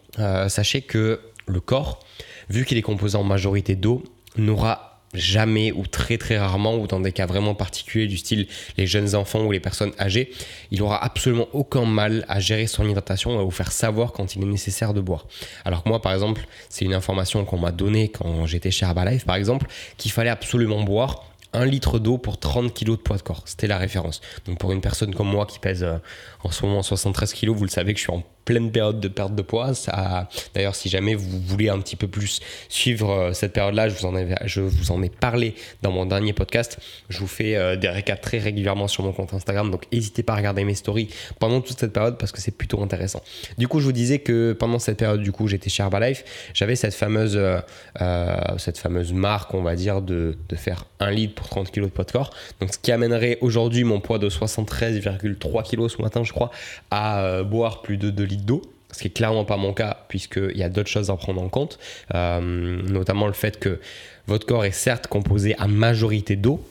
sachez 0.47 0.81
que 0.81 1.19
le 1.47 1.59
corps, 1.59 1.99
vu 2.50 2.66
qu'il 2.66 2.78
est 2.78 2.84
composé 2.84 3.18
en 3.18 3.24
majorité 3.24 3.75
d'eau, 3.75 4.04
n'aura 4.38 4.94
jamais 5.13 5.72
ou 5.72 5.86
très 5.86 6.18
très 6.18 6.38
rarement 6.38 6.75
ou 6.75 6.88
dans 6.88 7.00
des 7.00 7.12
cas 7.12 7.25
vraiment 7.25 7.56
particuliers 7.56 8.07
du 8.07 8.18
style 8.18 8.48
les 8.78 8.88
jeunes 8.88 9.16
enfants 9.16 9.44
ou 9.44 9.51
les 9.51 9.60
personnes 9.60 9.92
âgées, 10.00 10.31
il 10.72 10.81
aura 10.81 11.04
absolument 11.04 11.48
aucun 11.54 11.86
mal 11.86 12.25
à 12.28 12.40
gérer 12.40 12.68
son 12.68 12.88
hydratation 12.88 13.36
et 13.36 13.40
à 13.40 13.44
vous 13.44 13.51
faire 13.51 13.72
savoir 13.72 14.12
quand 14.12 14.36
il 14.36 14.42
est 14.42 14.48
nécessaire 14.48 14.94
de 14.94 15.01
boire. 15.01 15.28
Alors 15.66 15.84
que 15.84 15.90
moi 15.90 16.01
par 16.01 16.13
exemple, 16.13 16.48
c'est 16.69 16.86
une 16.86 16.94
information 16.94 17.45
qu'on 17.45 17.60
m'a 17.60 17.72
donnée 17.72 18.10
quand 18.10 18.45
j'étais 18.45 18.72
chez 18.72 18.86
Herbalife 18.86 19.25
par 19.25 19.36
exemple, 19.36 19.68
qu'il 19.98 20.12
fallait 20.12 20.30
absolument 20.30 20.81
boire 20.81 21.25
un 21.54 21.66
litre 21.66 22.00
d'eau 22.00 22.18
pour 22.18 22.40
30 22.40 22.74
kg 22.74 22.92
de 22.92 22.95
poids 22.95 23.18
de 23.18 23.22
corps. 23.22 23.44
C'était 23.45 23.68
la 23.68 23.78
référence. 23.78 24.22
Donc 24.45 24.57
pour 24.57 24.72
une 24.72 24.81
personne 24.81 25.13
comme 25.13 25.30
moi 25.30 25.45
qui 25.45 25.60
pèse 25.60 25.84
euh, 25.84 25.98
en 26.44 26.50
ce 26.50 26.66
moment 26.66 26.81
73 26.81 27.34
kg, 27.34 27.50
vous 27.50 27.63
le 27.63 27.69
savez 27.69 27.94
que 27.94 28.00
je 28.00 28.06
suis 28.06 28.12
en 28.12 28.24
pleine 28.45 28.72
période 28.72 29.00
de 29.00 29.07
perte 29.07 29.36
de 29.36 29.42
poids. 29.42 29.74
Ça, 29.74 30.28
d'ailleurs, 30.54 30.75
si 30.75 30.90
jamais 30.90 31.16
vous 31.16 31.40
voulez 31.40 31.69
un 31.69 31.80
petit 31.80 31.95
peu 31.95 32.07
plus 32.07 32.42
suivre 32.69 33.10
euh, 33.10 33.34
cette 33.34 33.54
période-là, 33.54 33.90
je 33.90 34.62
vous 34.62 34.92
en 34.92 35.04
ai, 35.04 35.10
parlé 35.10 35.56
dans 35.81 35.92
mon 35.92 36.06
dernier 36.06 36.34
podcast. 36.34 36.80
Je 37.10 37.19
vous 37.19 37.28
fais 37.28 37.56
euh, 37.56 37.75
des 37.75 37.90
récaps 37.90 38.22
très 38.22 38.40
régulièrement 38.40 38.88
sur 38.88 39.04
mon 39.04 39.12
compte 39.12 39.34
Instagram, 39.34 39.72
donc 39.72 39.86
n'hésitez 39.92 40.24
pas 40.24 40.34
à 40.34 40.38
regarder 40.38 40.63
mes 40.63 40.75
stories 40.75 41.10
pendant 41.40 41.62
toute 41.62 41.80
cette 41.80 41.94
période 41.94 42.18
parce 42.18 42.31
que 42.31 42.42
c'est 42.42 42.56
plutôt 42.56 42.81
intéressant. 42.81 43.21
Du 43.57 43.68
coup, 43.68 43.80
je 43.80 43.85
vous 43.85 43.92
disais 43.92 44.19
que 44.19 44.54
pendant 44.54 44.80
cette 44.80 44.97
période, 44.97 45.21
du 45.21 45.31
coup, 45.31 45.47
j'étais 45.47 45.69
chez 45.69 45.83
Herbalife, 45.83 46.23
j'avais 46.54 46.76
cette 46.76 46.94
fameuse, 46.94 47.38
euh, 47.38 48.38
cette 48.57 48.78
fameuse 48.78 49.14
marque, 49.14 49.54
on 49.54 49.62
va 49.62 49.76
dire, 49.76 50.02
de, 50.02 50.38
de 50.50 50.56
faire 50.56 50.85
un 51.00 51.12
litre 51.12 51.35
pour 51.35 51.50
30 51.50 51.71
kg 51.71 51.83
de 51.83 51.88
poids 51.88 52.06
de 52.06 52.12
corps. 52.12 52.31
Donc, 52.59 52.73
ce 52.73 52.80
qui 52.80 52.92
amènerait 52.92 53.38
aujourd'hui 53.42 53.83
mon 53.83 54.00
poids 54.00 54.19
de 54.19 54.30
73,3 54.30 55.64
kg 55.64 55.88
ce 55.88 56.02
matin, 56.02 56.23
je 56.23 56.31
crois, 56.31 56.52
à 56.92 57.44
boire 57.44 57.81
plus 57.81 57.97
de 57.97 58.09
2 58.09 58.23
litres 58.23 58.32
d'eau 58.37 58.61
ce 58.94 59.02
qui 59.02 59.07
est 59.07 59.11
clairement 59.11 59.44
pas 59.44 59.57
mon 59.57 59.73
cas 59.73 60.06
puisqu'il 60.07 60.56
y 60.56 60.63
a 60.63 60.69
d'autres 60.69 60.90
choses 60.90 61.09
à 61.09 61.16
prendre 61.16 61.42
en 61.42 61.49
compte, 61.49 61.80
euh, 62.13 62.40
notamment 62.83 63.28
le 63.28 63.33
fait 63.33 63.59
que 63.59 63.80
votre 64.28 64.45
corps 64.45 64.66
est 64.66 64.71
certes 64.71 65.07
composé 65.07 65.56
à 65.57 65.68
majorité 65.68 66.35
d'eau, 66.35 66.63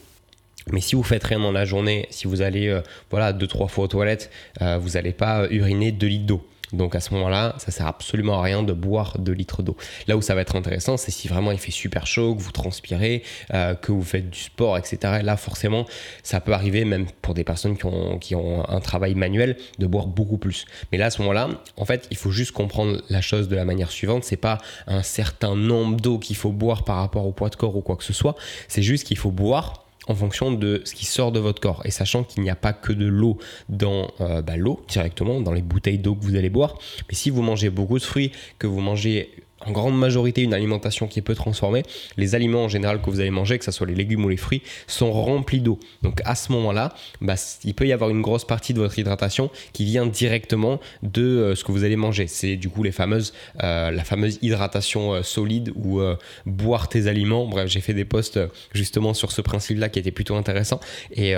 mais 0.71 0.81
si 0.81 0.95
vous 0.95 1.02
faites 1.02 1.25
rien 1.25 1.40
dans 1.40 1.52
la 1.52 1.64
journée, 1.64 2.07
si 2.11 2.26
vous 2.26 2.40
allez 2.40 2.69
euh, 2.69 2.81
voilà 3.11 3.33
deux 3.33 3.47
trois 3.47 3.69
fois 3.69 3.85
aux 3.85 3.88
toilettes, 3.88 4.31
euh, 4.62 4.78
vous 4.78 4.90
n'allez 4.90 5.12
pas 5.12 5.47
uriner 5.50 5.92
2 5.92 6.07
litres 6.07 6.26
d'eau. 6.26 6.47
Donc 6.73 6.95
à 6.95 7.00
ce 7.00 7.12
moment-là, 7.14 7.55
ça 7.59 7.71
sert 7.71 7.87
absolument 7.87 8.38
à 8.38 8.43
rien 8.43 8.62
de 8.62 8.73
boire 8.73 9.19
2 9.19 9.33
litres 9.33 9.62
d'eau. 9.62 9.76
Là 10.07 10.17
où 10.17 10.23
ça 10.23 10.35
va 10.35 10.41
être 10.41 10.57
intéressant, 10.57 10.97
c'est 10.97 11.11
si 11.11 11.29
vraiment 11.29 11.52
il 11.52 11.59
fait 11.59 11.71
super 11.71 12.07
chaud, 12.07 12.35
que 12.35 12.43
vous 12.43 12.52
transpirez, 12.52 13.23
euh, 13.52 13.75
que 13.75 13.93
vous 13.93 14.02
faites 14.02 14.31
du 14.31 14.38
sport, 14.38 14.79
etc. 14.79 15.21
là, 15.23 15.37
forcément, 15.37 15.87
ça 16.23 16.41
peut 16.41 16.52
arriver, 16.52 16.85
même 16.85 17.07
pour 17.21 17.35
des 17.35 17.45
personnes 17.45 17.76
qui 17.76 18.35
ont, 18.35 18.69
un 18.69 18.81
travail 18.81 19.14
manuel, 19.14 19.57
de 19.79 19.87
boire 19.87 20.07
beaucoup 20.07 20.38
plus. 20.38 20.64
Mais 20.91 20.99
là, 20.99 21.07
à 21.07 21.11
ce 21.11 21.21
moment-là, 21.23 21.49
en 21.76 21.85
fait, 21.85 22.07
il 22.11 22.17
faut 22.17 22.31
juste 22.31 22.52
comprendre 22.52 23.00
la 23.09 23.21
chose 23.21 23.49
de 23.49 23.57
la 23.57 23.64
manière 23.64 23.91
suivante. 23.91 24.25
C'est 24.25 24.37
pas 24.37 24.59
un 24.87 25.02
certain 25.02 25.57
nombre 25.57 25.97
d'eau 26.00 26.19
qu'il 26.19 26.37
faut 26.37 26.52
boire 26.52 26.85
par 26.85 26.97
rapport 26.97 27.26
au 27.26 27.33
poids 27.33 27.49
de 27.49 27.57
corps 27.57 27.76
ou 27.76 27.81
quoi 27.81 27.97
que 27.97 28.05
ce 28.05 28.12
soit. 28.12 28.37
C'est 28.69 28.83
juste 28.83 29.07
qu'il 29.07 29.19
faut 29.19 29.31
boire 29.31 29.82
en 30.09 30.14
fonction 30.14 30.52
de 30.52 30.82
ce 30.85 30.94
qui 30.94 31.06
sort 31.06 31.32
de 31.32 31.38
votre 31.38 31.61
corps. 31.61 31.82
Et 31.85 31.90
sachant 31.90 32.25
qu'il 32.25 32.42
n'y 32.42 32.50
a 32.50 32.56
pas 32.56 32.73
que 32.73 32.92
de 32.92 33.06
l'eau 33.06 33.38
dans 33.68 34.11
euh, 34.21 34.42
bah, 34.42 34.56
l'eau 34.56 34.85
directement, 34.88 35.40
dans 35.40 35.52
les 35.52 35.62
bouteilles 35.62 35.99
d'eau 35.99 36.14
que 36.14 36.25
vous 36.25 36.37
allez 36.37 36.50
boire, 36.50 36.78
mais 37.09 37.14
si 37.14 37.30
vous 37.30 37.42
mangez 37.42 37.71
beaucoup 37.71 37.99
de 37.99 38.04
fruits, 38.04 38.32
que 38.59 38.66
vous 38.66 38.80
mangez 38.80 39.30
en 39.66 39.73
grande 39.73 39.99
majorité 39.99 40.42
une 40.42 40.54
alimentation 40.54 41.07
qui 41.07 41.19
est 41.19 41.23
peu 41.23 41.35
transformée, 41.35 41.83
les 42.16 42.35
aliments 42.35 42.64
en 42.64 42.69
général 42.69 43.00
que 43.00 43.11
vous 43.11 43.21
allez 43.21 43.31
manger, 43.31 43.59
que 43.59 43.64
ce 43.64 43.71
soit 43.71 43.87
les 43.87 43.95
légumes 43.95 44.25
ou 44.25 44.28
les 44.28 44.37
fruits, 44.37 44.62
sont 44.87 45.12
remplis 45.12 45.61
d'eau. 45.61 45.78
Donc 46.02 46.21
à 46.25 46.35
ce 46.35 46.52
moment-là, 46.52 46.95
bah, 47.21 47.35
il 47.64 47.75
peut 47.75 47.87
y 47.87 47.92
avoir 47.92 48.11
une 48.11 48.23
grosse 48.23 48.45
partie 48.45 48.75
de 48.75 48.78
votre 48.78 48.99
hydratation 48.99 49.50
qui 49.73 49.85
vient 49.85 50.07
directement 50.07 50.81
de 51.02 51.23
euh, 51.23 51.54
ce 51.54 51.64
que 51.64 51.73
vous 51.73 51.85
allez 51.85 51.97
manger. 51.97 52.26
C'est 52.26 52.57
du 52.57 52.69
coup 52.69 52.83
les 52.83 52.92
fameuses, 52.92 53.33
euh, 53.62 53.90
la 53.90 54.04
fameuse 54.04 54.38
hydratation 54.42 55.14
euh, 55.14 55.23
solide 55.23 55.73
ou 55.76 56.00
boire 56.47 56.88
tes 56.88 57.07
aliments. 57.07 57.47
Bref, 57.47 57.69
j'ai 57.69 57.81
fait 57.81 57.95
des 57.95 58.04
posts 58.04 58.38
justement 58.73 59.14
sur 59.14 59.33
ce 59.33 59.40
principe-là 59.40 59.88
qui 59.88 59.99
était 59.99 60.11
plutôt 60.11 60.37
intéressant. 60.37 60.81
Et, 61.14 61.35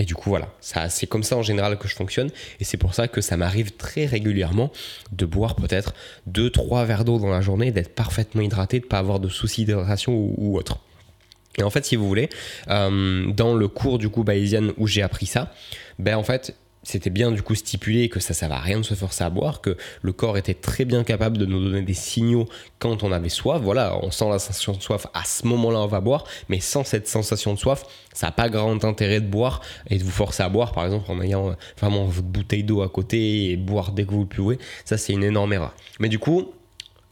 du 0.00 0.14
coup, 0.14 0.30
voilà, 0.30 0.48
c'est 0.60 1.06
comme 1.06 1.22
ça 1.22 1.36
en 1.36 1.42
général 1.42 1.78
que 1.78 1.88
je 1.88 1.94
fonctionne. 1.94 2.30
Et 2.58 2.64
c'est 2.64 2.76
pour 2.76 2.94
ça 2.94 3.08
que 3.08 3.20
ça 3.20 3.36
m'arrive 3.36 3.72
très 3.72 4.06
régulièrement 4.06 4.70
de 5.12 5.24
boire 5.24 5.54
peut-être 5.54 5.94
2-3 6.30 6.86
verres 6.86 7.04
d'eau 7.04 7.18
dans 7.18 7.29
la 7.30 7.40
journée, 7.40 7.72
d'être 7.72 7.94
parfaitement 7.94 8.42
hydraté, 8.42 8.80
de 8.80 8.86
pas 8.86 8.98
avoir 8.98 9.20
de 9.20 9.28
soucis 9.28 9.64
d'hydratation 9.64 10.12
ou, 10.12 10.56
autre. 10.56 10.78
Et 11.58 11.62
en 11.62 11.70
fait, 11.70 11.84
si 11.84 11.96
vous 11.96 12.06
voulez, 12.06 12.28
euh, 12.68 13.30
dans 13.32 13.54
le 13.54 13.68
cours 13.68 13.98
du 13.98 14.08
coup 14.08 14.22
bayésien 14.22 14.72
où 14.78 14.86
j'ai 14.86 15.02
appris 15.02 15.26
ça, 15.26 15.52
ben 15.98 16.16
en 16.16 16.22
fait, 16.22 16.56
c'était 16.82 17.10
bien 17.10 17.30
du 17.30 17.42
coup 17.42 17.54
stipulé 17.54 18.08
que 18.08 18.20
ça 18.20 18.46
ne 18.46 18.50
va 18.50 18.58
rien 18.58 18.78
de 18.78 18.84
se 18.84 18.94
forcer 18.94 19.24
à 19.24 19.30
boire, 19.30 19.60
que 19.60 19.76
le 20.02 20.12
corps 20.12 20.38
était 20.38 20.54
très 20.54 20.84
bien 20.84 21.04
capable 21.04 21.36
de 21.36 21.44
nous 21.44 21.62
donner 21.62 21.82
des 21.82 21.94
signaux 21.94 22.46
quand 22.78 23.02
on 23.02 23.12
avait 23.12 23.28
soif. 23.28 23.60
Voilà, 23.62 23.98
on 24.02 24.10
sent 24.10 24.28
la 24.28 24.38
sensation 24.38 24.72
de 24.72 24.80
soif, 24.80 25.06
à 25.12 25.24
ce 25.24 25.46
moment-là 25.46 25.80
on 25.80 25.86
va 25.86 26.00
boire, 26.00 26.24
mais 26.48 26.60
sans 26.60 26.84
cette 26.84 27.06
sensation 27.06 27.52
de 27.52 27.58
soif, 27.58 27.84
ça 28.14 28.28
n'a 28.28 28.32
pas 28.32 28.48
grand 28.48 28.82
intérêt 28.84 29.20
de 29.20 29.26
boire 29.26 29.60
et 29.88 29.98
de 29.98 30.04
vous 30.04 30.10
forcer 30.10 30.42
à 30.42 30.48
boire, 30.48 30.72
par 30.72 30.84
exemple 30.86 31.10
en 31.10 31.20
ayant 31.20 31.50
euh, 31.50 31.54
vraiment 31.78 32.04
votre 32.04 32.26
bouteille 32.26 32.64
d'eau 32.64 32.82
à 32.82 32.88
côté 32.88 33.50
et 33.50 33.56
boire 33.56 33.92
dès 33.92 34.04
que 34.04 34.12
vous 34.12 34.22
le 34.22 34.28
pouvez. 34.28 34.58
Ça 34.84 34.96
c'est 34.96 35.12
une 35.12 35.24
énorme 35.24 35.52
erreur. 35.52 35.74
Mais 35.98 36.08
du 36.08 36.18
coup, 36.18 36.52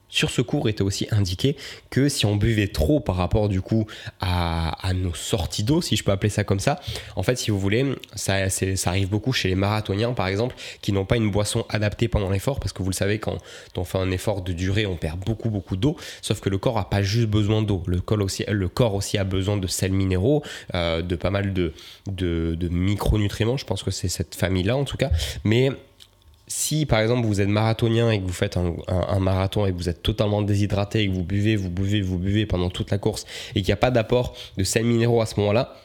sur 0.08 0.30
ce 0.30 0.42
cours 0.42 0.68
était 0.68 0.82
aussi 0.82 1.06
indiqué 1.10 1.56
que 1.90 2.08
si 2.08 2.26
on 2.26 2.36
buvait 2.36 2.68
trop 2.68 3.00
par 3.00 3.16
rapport 3.16 3.48
du 3.48 3.60
coup 3.60 3.86
à, 4.20 4.74
nos 4.94 5.14
sorties 5.14 5.62
d'eau, 5.62 5.80
si 5.80 5.96
je 5.96 6.04
peux 6.04 6.12
appeler 6.12 6.30
ça 6.30 6.44
comme 6.44 6.60
ça, 6.60 6.80
en 7.16 7.22
fait 7.22 7.36
si 7.36 7.50
vous 7.50 7.58
voulez, 7.58 7.94
ça, 8.14 8.46
arrive 8.86 9.08
beaucoup 9.08 9.32
chez 9.32 9.48
les 9.48 9.54
marathoniens 9.54 10.12
par 10.12 10.28
exemple, 10.28 10.54
qui 10.80 10.92
n'ont 10.92 11.04
pas 11.04 11.16
une 11.16 11.30
boisson 11.30 11.64
adaptée 11.68 12.08
pendant 12.08 12.30
l'effort, 12.30 12.60
parce 12.60 12.72
que 12.72 12.82
vous 12.82 12.90
le 12.90 12.94
savez, 12.94 13.18
quand 13.18 13.38
on 13.76 13.84
fait 13.84 13.98
un 13.98 14.10
effort 14.10 14.42
de 14.42 14.52
durée, 14.52 14.86
on 14.86 14.96
perd 14.96 15.18
beaucoup 15.20 15.50
beaucoup 15.50 15.76
d'eau, 15.76 15.96
sauf 16.22 16.40
que 16.40 16.48
le 16.48 16.58
corps 16.58 16.76
n'a 16.76 16.84
pas 16.84 17.02
juste 17.02 17.28
besoin 17.28 17.62
d'eau, 17.62 17.82
le, 17.86 18.00
corps 18.00 18.94
aussi, 18.94 19.18
a 19.18 19.24
besoin 19.24 19.56
de 19.56 19.66
sels 19.66 19.92
minéraux, 19.92 20.42
euh, 20.74 21.02
de 21.02 21.16
pas 21.16 21.30
mal 21.30 21.52
de, 21.52 21.72
de, 22.06 22.68
micronutriments, 22.68 23.56
je 23.56 23.64
pense 23.64 23.82
que 23.82 23.90
c'est 23.90 24.08
cette 24.08 24.34
famille-là 24.34 24.76
en 24.76 24.84
tout 24.84 24.96
cas, 24.96 25.10
mais 25.44 25.70
si 26.48 26.86
par 26.86 27.00
exemple 27.00 27.26
vous 27.26 27.40
êtes 27.40 27.48
marathonien 27.48 28.10
et 28.10 28.18
que 28.18 28.24
vous 28.24 28.32
faites 28.32 28.56
un, 28.56 29.18
marathon 29.20 29.66
et 29.66 29.72
que 29.72 29.76
vous 29.76 29.88
êtes 29.88 30.02
totalement 30.02 30.42
déshydraté 30.42 31.02
et 31.02 31.08
que 31.08 31.12
vous 31.12 31.24
buvez, 31.24 31.56
vous 31.56 31.70
buvez, 31.70 32.00
vous 32.00 32.18
buvez 32.18 32.46
pendant 32.46 32.70
toute 32.70 32.90
la 32.90 32.98
course 32.98 33.26
et 33.50 33.60
qu'il 33.60 33.66
n'y 33.66 33.72
a 33.72 33.76
pas 33.76 33.90
d'apport 33.90 34.34
de 34.56 34.64
sels 34.64 34.84
minéraux 34.84 35.20
à 35.20 35.26
ce 35.26 35.38
moment-là, 35.40 35.76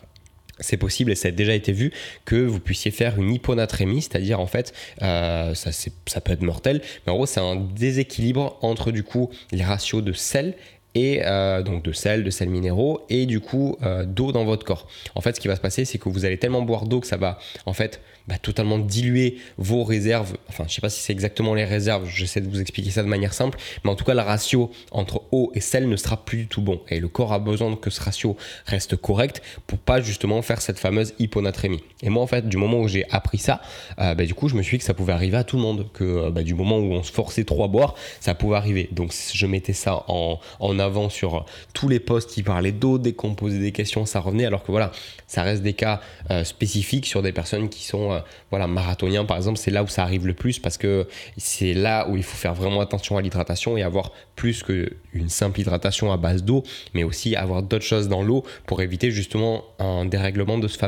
c'est 0.60 0.77
possible 0.77 1.12
et 1.12 1.15
ça 1.15 1.27
a 1.27 1.32
déjà 1.32 1.53
été 1.53 1.72
vu 1.72 1.91
que 2.25 2.36
vous 2.36 2.60
puissiez 2.60 2.91
faire 2.91 3.20
une 3.20 3.34
hyponatrémie, 3.34 4.01
c'est-à-dire 4.01 4.39
en 4.39 4.48
fait, 4.48 4.74
euh, 5.01 5.53
ça, 5.53 6.22
peut 6.22 6.32
être 6.32 6.41
mortel, 6.41 6.82
mais 7.05 7.12
en 7.12 7.15
gros 7.15 7.25
c'est 7.25 7.39
un 7.39 7.55
déséquilibre 7.55 8.58
entre 8.62 8.91
du 8.91 9.03
coup 9.03 9.29
les 9.51 9.63
ratios 9.63 10.03
de 10.03 10.13
sel 10.13 10.55
et 10.96 11.22
euh, 11.24 11.63
donc 11.63 11.84
de 11.84 11.91
sel, 11.91 12.24
de 12.24 12.29
sels 12.29 12.50
minéraux 12.50 13.01
et 13.10 13.25
du 13.25 13.39
coup 13.39 13.77
euh, 13.84 14.05
d'eau 14.05 14.32
dans 14.32 14.46
votre 14.46 14.65
corps. 14.65 14.88
En 15.15 15.22
fait, 15.22 15.36
ce 15.36 15.41
qui 15.41 15.48
va 15.48 15.55
se 15.55 15.62
passer, 15.62 15.86
c'est 15.86 15.98
que 15.98 16.08
vous 16.08 16.24
allez 16.24 16.38
tellement 16.38 16.62
boire 16.62 16.86
d'eau 16.86 17.00
que 17.00 17.08
ça 17.08 17.17
va 17.17 17.39
en 17.65 17.74
fait 17.74 18.00
bah, 18.27 18.37
totalement 18.37 18.79
diluer 18.79 19.37
vos 19.57 19.83
réserves. 19.83 20.37
Enfin, 20.49 20.65
je 20.67 20.73
sais 20.73 20.81
pas 20.81 20.89
si 20.89 21.01
c'est 21.01 21.13
exactement 21.13 21.53
les 21.53 21.65
réserves, 21.65 22.07
j'essaie 22.07 22.41
de 22.41 22.49
vous 22.49 22.61
expliquer 22.61 22.89
ça 22.89 23.03
de 23.03 23.07
manière 23.07 23.33
simple, 23.33 23.57
mais 23.83 23.91
en 23.91 23.95
tout 23.95 24.05
cas, 24.05 24.13
le 24.13 24.21
ratio 24.21 24.71
entre 24.91 25.23
eau 25.31 25.51
et 25.55 25.59
sel 25.59 25.89
ne 25.89 25.95
sera 25.95 26.23
plus 26.23 26.37
du 26.37 26.47
tout 26.47 26.61
bon. 26.61 26.81
Et 26.89 26.99
le 26.99 27.07
corps 27.07 27.33
a 27.33 27.39
besoin 27.39 27.75
que 27.75 27.89
ce 27.89 28.01
ratio 28.01 28.37
reste 28.65 28.95
correct 28.95 29.41
pour 29.67 29.77
pas 29.77 30.01
justement 30.01 30.41
faire 30.41 30.61
cette 30.61 30.79
fameuse 30.79 31.13
hyponatrémie. 31.19 31.83
Et 32.01 32.09
moi, 32.09 32.23
en 32.23 32.27
fait, 32.27 32.47
du 32.47 32.57
moment 32.57 32.79
où 32.79 32.87
j'ai 32.87 33.09
appris 33.09 33.37
ça, 33.37 33.61
euh, 33.99 34.15
bah, 34.15 34.25
du 34.25 34.33
coup, 34.33 34.49
je 34.49 34.55
me 34.55 34.61
suis 34.61 34.77
dit 34.77 34.79
que 34.79 34.85
ça 34.85 34.93
pouvait 34.93 35.13
arriver 35.13 35.37
à 35.37 35.43
tout 35.43 35.57
le 35.57 35.61
monde, 35.61 35.87
que 35.93 36.03
euh, 36.03 36.29
bah, 36.29 36.43
du 36.43 36.53
moment 36.53 36.77
où 36.77 36.93
on 36.93 37.03
se 37.03 37.11
forçait 37.11 37.43
trop 37.43 37.63
à 37.63 37.67
boire, 37.67 37.95
ça 38.19 38.35
pouvait 38.35 38.57
arriver. 38.57 38.89
Donc, 38.91 39.13
je 39.33 39.45
mettais 39.45 39.73
ça 39.73 40.03
en, 40.07 40.39
en 40.59 40.79
avant 40.79 41.09
sur 41.09 41.45
tous 41.73 41.89
les 41.89 41.99
posts 41.99 42.29
qui 42.31 42.43
parlaient 42.43 42.71
d'eau, 42.71 42.97
dès 42.97 43.13
qu'on 43.13 43.35
posait 43.35 43.59
des 43.59 43.71
questions, 43.71 44.05
ça 44.05 44.19
revenait, 44.19 44.45
alors 44.45 44.63
que 44.63 44.71
voilà, 44.71 44.91
ça 45.27 45.43
reste 45.43 45.63
des 45.63 45.73
cas 45.73 46.01
euh, 46.31 46.43
spécifiques 46.43 47.05
sur 47.05 47.21
des 47.21 47.31
personnes 47.31 47.69
qui 47.69 47.85
sont 47.85 48.12
euh, 48.13 48.20
voilà, 48.50 48.67
marathonien 48.67 49.25
par 49.25 49.38
exemple, 49.38 49.58
c'est 49.58 49.72
là 49.72 49.84
où 49.84 49.88
ça 49.88 50.03
arrive 50.03 50.27
le 50.27 50.34
plus 50.34 50.60
parce 50.60 50.77
que 50.77 51.08
c'est 51.38 51.74
là 51.74 52.08
où 52.10 52.17
il 52.17 52.24
faut 52.24 52.38
faire 52.38 52.53
vraiment 52.53 52.82
attention 52.82 53.17
à 53.17 53.22
l'hydratation 53.22 53.77
et 53.77 53.84
avoir 53.84 54.12
plus 54.36 54.63
qu'une 54.63 55.29
simple 55.29 55.62
hydratation 55.62 56.12
à 56.12 56.17
base 56.17 56.43
d'eau, 56.43 56.63
mais 56.93 57.03
aussi 57.03 57.36
avoir 57.36 57.63
d'autres 57.63 57.86
choses 57.86 58.08
dans 58.08 58.24
l'eau 58.24 58.43
pour 58.65 58.82
éviter 58.82 59.12
justement 59.12 59.63
un 59.79 60.05
dérèglement 60.05 60.58
de 60.58 60.67
ce. 60.67 60.84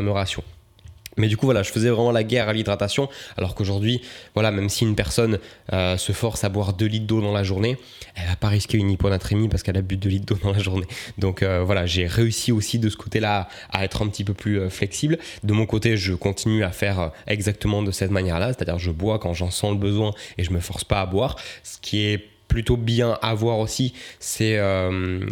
Mais 1.17 1.27
du 1.27 1.38
coup, 1.38 1.45
voilà, 1.45 1.63
je 1.63 1.72
faisais 1.72 1.89
vraiment 1.89 2.12
la 2.12 2.24
guerre 2.24 2.50
à 2.50 2.53
l'hydratation, 2.53 3.10
alors 3.38 3.55
qu'aujourd'hui, 3.55 4.01
voilà, 4.34 4.51
même 4.51 4.69
si 4.69 4.84
une 4.84 4.95
personne 4.95 5.39
euh, 5.74 5.98
se 5.98 6.12
force 6.12 6.43
à 6.43 6.50
boire 6.50 6.74
2 6.74 6.86
litres 6.86 7.07
d'eau 7.07 7.22
dans 7.22 7.34
la 7.34 7.43
journée, 7.43 7.77
elle 8.15 8.27
va 8.27 8.36
pas 8.36 8.50
risquer 8.50 8.77
une 8.77 8.91
hyponatrémie 8.91 9.48
parce 9.48 9.63
qu'elle 9.63 9.77
a 9.77 9.81
bu 9.81 9.98
2 9.98 10.10
litres 10.10 10.25
d'eau 10.25 10.39
dans 10.43 10.51
la 10.51 10.60
journée. 10.60 10.88
Donc 11.17 11.41
euh, 11.41 11.63
voilà, 11.63 11.86
j'ai 11.86 12.05
réussi 12.05 12.51
aussi 12.51 12.79
de 12.79 12.89
ce 12.89 12.98
côté-là 12.98 13.48
à 13.72 13.86
être 13.86 14.01
un 14.01 14.07
petit 14.07 14.24
peu 14.24 14.34
plus 14.34 14.60
euh, 14.60 14.69
flexible. 14.69 15.17
De 15.43 15.53
mon 15.53 15.65
côté, 15.65 15.98
je 15.98 16.13
continue 16.13 16.63
à 16.63 16.72
faire 16.72 17.12
exactement 17.27 17.81
de 17.81 17.91
cette 17.91 18.12
manière-là, 18.12 18.48
c'est-à-dire 18.48 18.79
je 18.79 18.91
bois 18.91 19.19
quand 19.19 19.34
j'en 19.34 19.51
sens 19.51 19.72
le 19.72 19.77
besoin 19.77 20.13
et 20.38 20.43
je 20.43 20.51
me 20.51 20.60
force 20.60 20.84
pas 20.84 21.01
à 21.01 21.05
boire, 21.05 21.38
ce 21.63 21.77
qui 21.81 22.05
est 22.05 22.29
plutôt 22.48 22.77
bien 22.77 23.17
à 23.22 23.34
voir 23.34 23.60
aussi, 23.60 23.93
c'est 24.19 24.60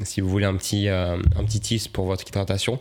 si 0.04 0.20
vous 0.20 0.28
voulez 0.28 0.46
un 0.46 0.56
petit, 0.56 0.90
un 0.90 1.20
petit 1.46 1.88
pour 1.94 2.06
votre 2.06 2.28
hydratation 2.28 2.80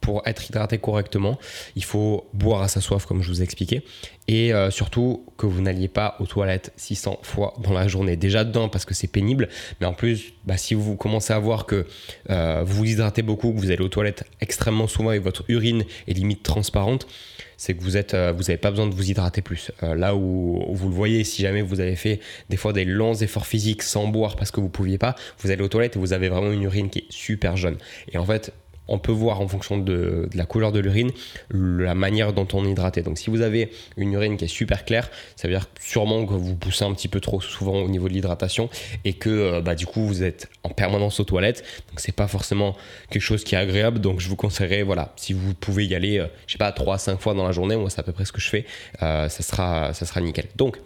pour 0.00 0.22
être 0.26 0.48
hydraté 0.48 0.78
correctement, 0.78 1.38
il 1.76 1.84
faut 1.84 2.26
boire 2.32 2.62
à 2.62 2.68
sa 2.68 2.80
soif, 2.80 3.06
comme 3.06 3.22
je 3.22 3.28
vous 3.28 3.40
ai 3.40 3.44
expliqué, 3.44 3.82
et 4.28 4.52
euh, 4.52 4.70
surtout 4.70 5.24
que 5.36 5.46
vous 5.46 5.60
n'alliez 5.60 5.88
pas 5.88 6.16
aux 6.20 6.26
toilettes 6.26 6.72
600 6.76 7.20
fois 7.22 7.54
dans 7.62 7.72
la 7.72 7.88
journée. 7.88 8.16
Déjà 8.16 8.44
dedans 8.44 8.68
parce 8.68 8.84
que 8.84 8.94
c'est 8.94 9.08
pénible, 9.08 9.48
mais 9.80 9.86
en 9.86 9.92
plus, 9.92 10.32
bah, 10.44 10.56
si 10.56 10.74
vous 10.74 10.96
commencez 10.96 11.32
à 11.32 11.38
voir 11.38 11.66
que 11.66 11.86
euh, 12.30 12.62
vous 12.64 12.78
vous 12.78 12.84
hydratez 12.84 13.22
beaucoup, 13.22 13.52
que 13.52 13.58
vous 13.58 13.70
allez 13.70 13.82
aux 13.82 13.88
toilettes 13.88 14.24
extrêmement 14.40 14.86
souvent 14.86 15.12
et 15.12 15.18
votre 15.18 15.44
urine 15.48 15.84
est 16.08 16.12
limite 16.14 16.42
transparente, 16.42 17.06
c'est 17.56 17.74
que 17.74 17.82
vous 17.82 17.98
êtes, 17.98 18.14
euh, 18.14 18.32
vous 18.34 18.44
n'avez 18.44 18.56
pas 18.56 18.70
besoin 18.70 18.86
de 18.86 18.94
vous 18.94 19.10
hydrater 19.10 19.42
plus. 19.42 19.70
là 19.82 20.14
où, 20.14 20.64
vous 20.70 20.88
le 20.88 20.94
voyez, 20.94 21.24
si 21.24 21.42
jamais 21.42 21.60
vous 21.60 21.80
avez 21.80 21.96
fait 21.96 22.20
des 22.48 22.56
fois 22.56 22.72
des 22.72 22.86
longs 22.86 23.14
efforts 23.14 23.46
physiques 23.46 23.82
sans 23.82 24.06
boire 24.06 24.36
parce 24.36 24.50
que 24.50 24.60
vous 24.60 24.70
pouviez 24.70 24.96
pas, 24.96 25.14
vous 25.40 25.50
allez 25.50 25.62
aux 25.62 25.68
toilettes 25.68 25.96
et 25.96 25.98
vous 25.98 26.14
avez 26.14 26.28
vraiment 26.28 26.52
une 26.52 26.62
urine 26.62 26.88
qui 26.88 27.00
est 27.00 27.06
super 27.10 27.56
jaune. 27.56 27.76
Et 28.12 28.16
en 28.16 28.24
fait, 28.24 28.52
on 28.90 28.98
peut 28.98 29.12
voir 29.12 29.40
en 29.40 29.48
fonction 29.48 29.78
de, 29.78 30.28
la 30.34 30.44
couleur 30.44 30.72
de 30.72 30.80
l'urine 30.80 31.10
la 31.52 31.94
manière 31.94 32.32
dont 32.32 32.46
on 32.52 32.66
est 32.66 32.70
hydraté. 32.70 33.02
Donc 33.02 33.18
si 33.18 33.30
vous 33.30 33.40
avez 33.40 33.70
une 33.96 34.12
urine 34.12 34.36
qui 34.36 34.44
est 34.44 34.48
super 34.48 34.84
claire, 34.84 35.10
ça 35.36 35.48
veut 35.48 35.54
dire 35.54 35.66
sûrement 35.80 36.26
que 36.26 36.34
vous 36.34 36.54
poussez 36.56 36.84
un 36.84 36.92
petit 36.92 37.08
peu 37.08 37.20
trop 37.20 37.40
souvent 37.40 37.76
au 37.76 37.88
niveau 37.88 38.08
de 38.08 38.12
l'hydratation 38.12 38.68
et 39.04 39.14
que 39.14 39.30
euh, 39.30 39.60
bah, 39.60 39.74
du 39.74 39.86
coup 39.86 40.04
vous 40.06 40.22
êtes 40.22 40.48
en 40.64 40.70
permanence 40.70 41.20
aux 41.20 41.24
toilettes. 41.24 41.64
Donc 41.88 42.00
c'est 42.00 42.14
pas 42.14 42.28
forcément 42.28 42.76
quelque 43.10 43.22
chose 43.22 43.44
qui 43.44 43.54
est 43.54 43.58
agréable. 43.58 44.00
Donc 44.00 44.20
je 44.20 44.28
vous 44.28 44.36
conseillerais, 44.36 44.82
voilà, 44.82 45.12
si 45.16 45.32
vous 45.32 45.54
pouvez 45.54 45.86
y 45.86 45.94
aller, 45.94 46.18
euh, 46.18 46.26
je 46.46 46.52
sais 46.52 46.58
pas, 46.58 46.70
3-5 46.70 47.18
fois 47.18 47.34
dans 47.34 47.46
la 47.46 47.52
journée, 47.52 47.76
moi 47.76 47.90
c'est 47.90 48.00
à 48.00 48.04
peu 48.04 48.12
près 48.12 48.24
ce 48.24 48.32
que 48.32 48.40
je 48.40 48.48
fais, 48.48 48.66
euh, 49.02 49.28
ça, 49.28 49.42
sera, 49.42 49.94
ça 49.94 50.04
sera 50.04 50.20
nickel. 50.20 50.46
Donc 50.56 50.78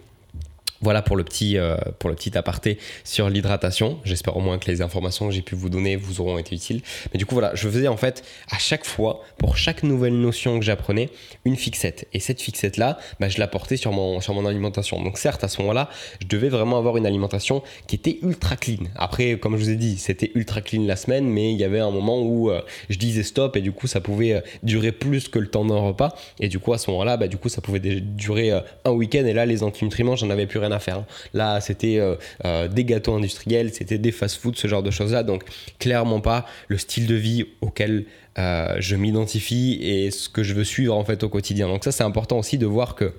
voilà 0.85 1.01
pour 1.01 1.15
le 1.15 1.23
petit, 1.23 1.57
euh, 1.57 1.77
pour 1.97 2.11
le 2.11 2.15
petit 2.15 2.37
aparté 2.37 2.77
sur 3.03 3.27
l'hydratation. 3.27 3.97
J'espère 4.03 4.37
au 4.37 4.39
moins 4.39 4.59
que 4.59 4.69
les 4.69 4.83
informations 4.83 5.27
que 5.27 5.33
j'ai 5.33 5.41
pu 5.41 5.55
vous 5.55 5.69
donner 5.69 5.95
vous 5.95 6.21
auront 6.21 6.37
été 6.37 6.53
utiles. 6.53 6.83
Mais 7.11 7.17
du 7.17 7.25
coup, 7.25 7.33
voilà, 7.33 7.55
je 7.55 7.67
faisais 7.67 7.87
en 7.87 7.97
fait 7.97 8.23
à 8.51 8.59
chaque 8.59 8.85
fois, 8.85 9.23
pour 9.39 9.57
chaque 9.57 9.81
nouvelle 9.81 10.13
notion 10.13 10.59
que 10.59 10.63
j'apprenais, 10.63 11.09
une 11.43 11.55
fixette. 11.55 12.07
Et 12.13 12.19
cette 12.19 12.39
fixette-là, 12.39 12.99
bah, 13.19 13.29
je 13.29 13.39
la 13.39 13.47
portais 13.47 13.77
sur 13.77 13.93
mon, 13.93 14.21
sur 14.21 14.35
mon 14.35 14.45
alimentation. 14.45 15.01
Donc 15.01 15.17
certes, 15.17 15.43
à 15.43 15.47
ce 15.47 15.59
moment-là, 15.61 15.89
je 16.21 16.27
devais 16.27 16.49
vraiment 16.49 16.77
avoir 16.77 16.97
une 16.97 17.07
alimentation 17.07 17.63
qui 17.87 17.95
était 17.95 18.19
ultra 18.21 18.55
clean. 18.55 18.83
Après, 18.95 19.39
comme 19.39 19.57
je 19.57 19.63
vous 19.63 19.71
ai 19.71 19.77
dit, 19.77 19.97
c'était 19.97 20.31
ultra 20.35 20.61
clean 20.61 20.85
la 20.85 20.97
semaine, 20.97 21.25
mais 21.25 21.51
il 21.51 21.57
y 21.57 21.63
avait 21.63 21.79
un 21.79 21.89
moment 21.89 22.21
où 22.21 22.51
euh, 22.51 22.61
je 22.91 22.99
disais 22.99 23.23
stop 23.23 23.57
et 23.57 23.61
du 23.61 23.71
coup, 23.71 23.87
ça 23.87 24.01
pouvait 24.01 24.33
euh, 24.33 24.41
durer 24.61 24.91
plus 24.91 25.29
que 25.29 25.39
le 25.39 25.47
temps 25.47 25.65
d'un 25.65 25.79
repas. 25.79 26.15
Et 26.39 26.47
du 26.47 26.59
coup, 26.59 26.73
à 26.73 26.77
ce 26.77 26.91
moment-là, 26.91 27.17
bah, 27.17 27.27
du 27.27 27.37
coup, 27.37 27.49
ça 27.49 27.61
pouvait 27.61 27.79
durer 27.79 28.51
un 28.51 28.91
week-end. 28.91 29.25
Et 29.25 29.33
là, 29.33 29.47
les 29.47 29.63
antinutriments, 29.63 30.15
j'en 30.15 30.29
avais 30.29 30.45
plus 30.45 30.59
rien 30.59 30.71
à 30.71 30.74
faire. 30.79 31.03
Là, 31.33 31.61
c'était 31.61 31.99
euh, 31.99 32.15
euh, 32.45 32.67
des 32.67 32.85
gâteaux 32.85 33.13
industriels, 33.13 33.73
c'était 33.73 33.97
des 33.97 34.11
fast-food, 34.11 34.57
ce 34.57 34.67
genre 34.67 34.83
de 34.83 34.91
choses-là. 34.91 35.23
Donc, 35.23 35.43
clairement 35.79 36.21
pas 36.21 36.45
le 36.67 36.77
style 36.77 37.07
de 37.07 37.15
vie 37.15 37.45
auquel 37.61 38.05
euh, 38.37 38.75
je 38.79 38.95
m'identifie 38.95 39.79
et 39.81 40.11
ce 40.11 40.27
que 40.27 40.43
je 40.43 40.53
veux 40.53 40.65
suivre 40.65 40.95
en 40.95 41.05
fait 41.05 41.23
au 41.23 41.29
quotidien. 41.29 41.67
Donc 41.67 41.83
ça, 41.83 41.91
c'est 41.91 42.03
important 42.03 42.37
aussi 42.37 42.57
de 42.57 42.65
voir 42.65 42.95
que 42.95 43.13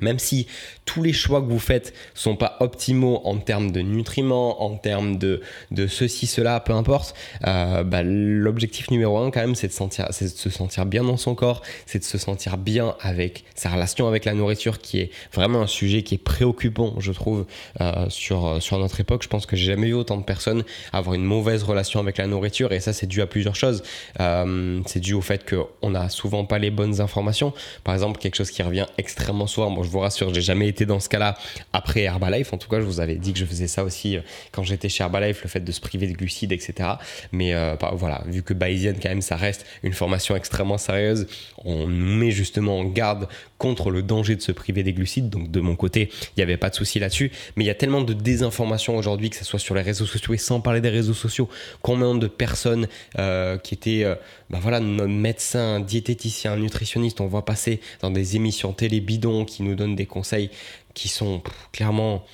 Même 0.00 0.18
si 0.18 0.46
tous 0.84 1.02
les 1.02 1.12
choix 1.12 1.40
que 1.40 1.46
vous 1.46 1.58
faites 1.58 1.94
sont 2.14 2.36
pas 2.36 2.56
optimaux 2.60 3.20
en 3.24 3.36
termes 3.38 3.70
de 3.70 3.80
nutriments, 3.80 4.62
en 4.62 4.76
termes 4.76 5.18
de, 5.18 5.40
de 5.70 5.86
ceci, 5.86 6.26
cela, 6.26 6.60
peu 6.60 6.72
importe, 6.72 7.14
euh, 7.46 7.82
bah, 7.84 8.02
l'objectif 8.02 8.90
numéro 8.90 9.18
un 9.18 9.30
quand 9.30 9.40
même, 9.40 9.54
c'est 9.54 9.68
de, 9.68 9.72
sentir, 9.72 10.06
c'est 10.10 10.26
de 10.26 10.30
se 10.38 10.50
sentir 10.50 10.86
bien 10.86 11.04
dans 11.04 11.16
son 11.16 11.34
corps, 11.34 11.62
c'est 11.86 11.98
de 11.98 12.04
se 12.04 12.18
sentir 12.18 12.56
bien 12.56 12.94
avec 13.00 13.44
sa 13.54 13.70
relation 13.70 14.08
avec 14.08 14.24
la 14.24 14.34
nourriture, 14.34 14.78
qui 14.78 15.00
est 15.00 15.10
vraiment 15.32 15.62
un 15.62 15.66
sujet 15.66 16.02
qui 16.02 16.14
est 16.14 16.18
préoccupant, 16.18 16.94
je 16.98 17.12
trouve, 17.12 17.46
euh, 17.80 18.06
sur, 18.08 18.62
sur 18.62 18.78
notre 18.78 19.00
époque. 19.00 19.22
Je 19.22 19.28
pense 19.28 19.46
que 19.46 19.56
j'ai 19.56 19.66
jamais 19.66 19.88
vu 19.88 19.94
autant 19.94 20.16
de 20.16 20.24
personnes 20.24 20.64
avoir 20.92 21.14
une 21.14 21.24
mauvaise 21.24 21.62
relation 21.62 22.00
avec 22.00 22.18
la 22.18 22.26
nourriture, 22.26 22.72
et 22.72 22.80
ça, 22.80 22.92
c'est 22.92 23.06
dû 23.06 23.20
à 23.20 23.26
plusieurs 23.26 23.56
choses. 23.56 23.82
Euh, 24.20 24.80
c'est 24.86 25.00
dû 25.00 25.14
au 25.14 25.20
fait 25.20 25.48
qu'on 25.48 25.90
n'a 25.90 26.08
souvent 26.08 26.44
pas 26.44 26.58
les 26.58 26.70
bonnes 26.70 27.00
informations. 27.00 27.52
Par 27.84 27.94
exemple, 27.94 28.18
quelque 28.18 28.36
chose 28.36 28.50
qui 28.50 28.62
revient 28.62 28.86
extrêmement 28.98 29.46
souvent, 29.46 29.70
je 29.88 29.92
vous 29.92 30.00
rassure, 30.00 30.34
j'ai 30.34 30.42
jamais 30.42 30.68
été 30.68 30.84
dans 30.84 31.00
ce 31.00 31.08
cas-là 31.08 31.38
après 31.72 32.02
Herbalife. 32.02 32.52
En 32.52 32.58
tout 32.58 32.68
cas, 32.68 32.78
je 32.78 32.84
vous 32.84 33.00
avais 33.00 33.14
dit 33.14 33.32
que 33.32 33.38
je 33.38 33.46
faisais 33.46 33.68
ça 33.68 33.84
aussi 33.84 34.18
euh, 34.18 34.20
quand 34.52 34.62
j'étais 34.62 34.90
chez 34.90 35.02
Herbalife, 35.02 35.42
le 35.42 35.48
fait 35.48 35.60
de 35.60 35.72
se 35.72 35.80
priver 35.80 36.06
de 36.06 36.12
glucides, 36.12 36.52
etc. 36.52 36.90
Mais 37.32 37.54
euh, 37.54 37.74
bah, 37.80 37.92
voilà, 37.94 38.22
vu 38.26 38.42
que 38.42 38.52
Bayesian, 38.52 38.92
quand 39.02 39.08
même, 39.08 39.22
ça 39.22 39.36
reste 39.36 39.64
une 39.82 39.94
formation 39.94 40.36
extrêmement 40.36 40.76
sérieuse, 40.76 41.26
on 41.64 41.86
met 41.86 42.30
justement 42.30 42.80
en 42.80 42.84
garde 42.84 43.28
contre 43.56 43.90
le 43.90 44.02
danger 44.02 44.36
de 44.36 44.42
se 44.42 44.52
priver 44.52 44.82
des 44.82 44.92
glucides. 44.92 45.30
Donc 45.30 45.50
de 45.50 45.60
mon 45.60 45.74
côté, 45.74 46.10
il 46.12 46.38
n'y 46.38 46.42
avait 46.42 46.58
pas 46.58 46.68
de 46.68 46.74
souci 46.74 46.98
là-dessus. 46.98 47.32
Mais 47.56 47.64
il 47.64 47.66
y 47.66 47.70
a 47.70 47.74
tellement 47.74 48.02
de 48.02 48.12
désinformation 48.12 48.96
aujourd'hui, 48.96 49.30
que 49.30 49.36
ce 49.36 49.44
soit 49.44 49.58
sur 49.58 49.74
les 49.74 49.82
réseaux 49.82 50.06
sociaux 50.06 50.34
et 50.34 50.38
sans 50.38 50.60
parler 50.60 50.82
des 50.82 50.90
réseaux 50.90 51.14
sociaux, 51.14 51.48
combien 51.80 52.14
de 52.14 52.26
personnes 52.26 52.88
euh, 53.18 53.56
qui 53.56 53.72
étaient, 53.72 54.04
bah 54.50 54.58
voilà, 54.60 54.80
médecins, 54.80 55.80
diététiciens, 55.80 56.56
nutritionnistes, 56.56 57.22
on 57.22 57.26
voit 57.26 57.44
passer 57.44 57.80
dans 58.02 58.10
des 58.10 58.36
émissions 58.36 58.72
télé 58.72 59.00
bidons 59.00 59.44
qui 59.44 59.62
nous 59.62 59.74
donnent 59.78 59.96
des 59.96 60.06
conseils 60.06 60.50
qui 60.94 61.08
sont 61.08 61.42
clairement 61.72 62.24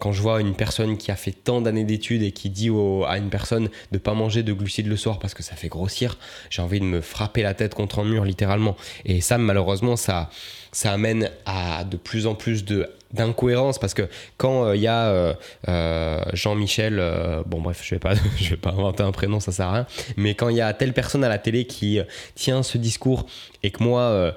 quand 0.00 0.12
je 0.12 0.22
vois 0.22 0.40
une 0.40 0.54
personne 0.54 0.96
qui 0.96 1.10
a 1.10 1.16
fait 1.16 1.32
tant 1.32 1.60
d'années 1.60 1.84
d'études 1.84 2.22
et 2.22 2.32
qui 2.32 2.50
dit 2.50 2.70
à 3.06 3.18
une 3.18 3.28
personne 3.28 3.68
de 3.92 3.98
pas 3.98 4.14
manger 4.14 4.42
de 4.42 4.52
glucides 4.52 4.86
le 4.86 4.96
soir 4.96 5.18
parce 5.18 5.34
que 5.34 5.42
ça 5.42 5.54
fait 5.54 5.68
grossir, 5.68 6.18
j'ai 6.48 6.62
envie 6.62 6.80
de 6.80 6.86
me 6.86 7.00
frapper 7.00 7.42
la 7.42 7.54
tête 7.54 7.74
contre 7.74 8.00
un 8.00 8.04
mur 8.04 8.24
littéralement. 8.24 8.76
Et 9.04 9.20
ça, 9.20 9.36
malheureusement, 9.38 9.96
ça, 9.96 10.30
ça 10.72 10.92
amène 10.92 11.30
à 11.44 11.84
de 11.84 11.96
plus 11.96 12.26
en 12.26 12.34
plus 12.34 12.64
de 12.64 12.88
d'incohérence 13.12 13.78
parce 13.78 13.94
que 13.94 14.08
quand 14.36 14.72
il 14.72 14.76
euh, 14.78 14.82
y 14.82 14.86
a 14.86 15.06
euh, 15.08 15.34
euh, 15.68 16.20
Jean-Michel, 16.32 17.02
bon 17.46 17.60
bref, 17.60 17.80
je 17.84 17.94
vais 17.94 17.98
pas, 17.98 18.14
je 18.36 18.50
vais 18.50 18.56
pas 18.56 18.70
inventer 18.70 19.02
un 19.02 19.12
prénom, 19.12 19.40
ça 19.40 19.52
sert 19.52 19.66
à 19.66 19.72
rien, 19.72 19.86
mais 20.16 20.34
quand 20.34 20.48
il 20.48 20.56
y 20.56 20.60
a 20.60 20.72
telle 20.72 20.92
personne 20.92 21.24
à 21.24 21.28
la 21.28 21.38
télé 21.38 21.66
qui 21.66 22.00
tient 22.34 22.62
ce 22.62 22.78
discours 22.78 23.26
et 23.62 23.70
que 23.70 23.82
moi, 23.82 24.34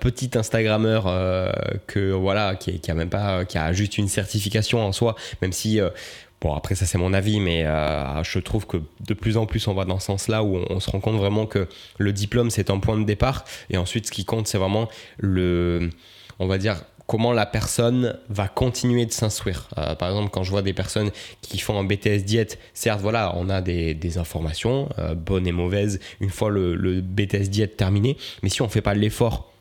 petit 0.00 0.30
Instagrammeur 0.34 1.04
que 1.86 2.12
voilà, 2.12 2.56
qui, 2.56 2.80
a 2.90 2.94
même 2.94 3.08
pas, 3.08 3.44
qui 3.44 3.58
a 3.58 3.72
juste 3.72 3.98
une 3.98 4.08
certification 4.08 4.84
en 4.84 4.92
soi, 4.92 5.14
même 5.42 5.52
si 5.52 5.80
Bon, 6.42 6.52
après, 6.52 6.74
ça 6.74 6.84
c'est 6.84 6.98
mon 6.98 7.14
avis, 7.14 7.40
mais 7.40 7.64
je 8.22 8.38
trouve 8.38 8.66
que 8.66 8.76
de 9.00 9.14
plus 9.14 9.36
en 9.36 9.46
plus 9.46 9.66
on 9.68 9.74
va 9.74 9.84
dans 9.84 9.98
ce 9.98 10.06
sens-là 10.06 10.42
où 10.42 10.58
on, 10.68 10.80
se 10.80 10.90
rend 10.90 11.00
compte 11.00 11.16
vraiment 11.16 11.46
que 11.46 11.66
le 11.98 12.12
diplôme 12.12 12.50
c'est 12.50 12.70
un 12.70 12.78
point 12.78 12.98
de 12.98 13.04
départ. 13.04 13.44
Et 13.70 13.78
ensuite 13.78 14.06
ce 14.06 14.12
qui 14.12 14.24
compte 14.24 14.46
c'est 14.46 14.58
vraiment 14.58 14.88
le, 15.18 15.90
on 16.38 16.46
va 16.46 16.58
dire, 16.58 16.76
comment 17.06 17.32
la 17.32 17.46
personne 17.46 18.18
va 18.28 18.48
continuer 18.48 19.06
de 19.06 19.12
s'instruire. 19.12 19.68
Euh, 19.78 19.94
par 19.94 20.10
exemple, 20.10 20.30
quand 20.30 20.42
je 20.42 20.50
vois 20.50 20.62
des 20.62 20.72
personnes 20.72 21.10
qui 21.40 21.58
font 21.58 21.78
un 21.78 21.84
BTS 21.84 22.24
diète, 22.24 22.58
certes, 22.74 23.00
voilà, 23.00 23.32
on 23.36 23.48
a 23.48 23.60
des, 23.60 24.18
informations, 24.18 24.88
euh, 24.98 25.14
bonnes 25.14 25.46
et 25.46 25.52
mauvaises, 25.52 26.00
une 26.20 26.30
fois 26.30 26.50
le, 26.50 27.00
BTS 27.00 27.48
diète 27.48 27.76
terminé, 27.76 28.16
mais 28.42 28.48
si 28.48 28.62
on 28.62 28.66
ne 28.66 28.70
fait 28.70 28.80
pas 28.80 28.94
l'effort 28.94 29.52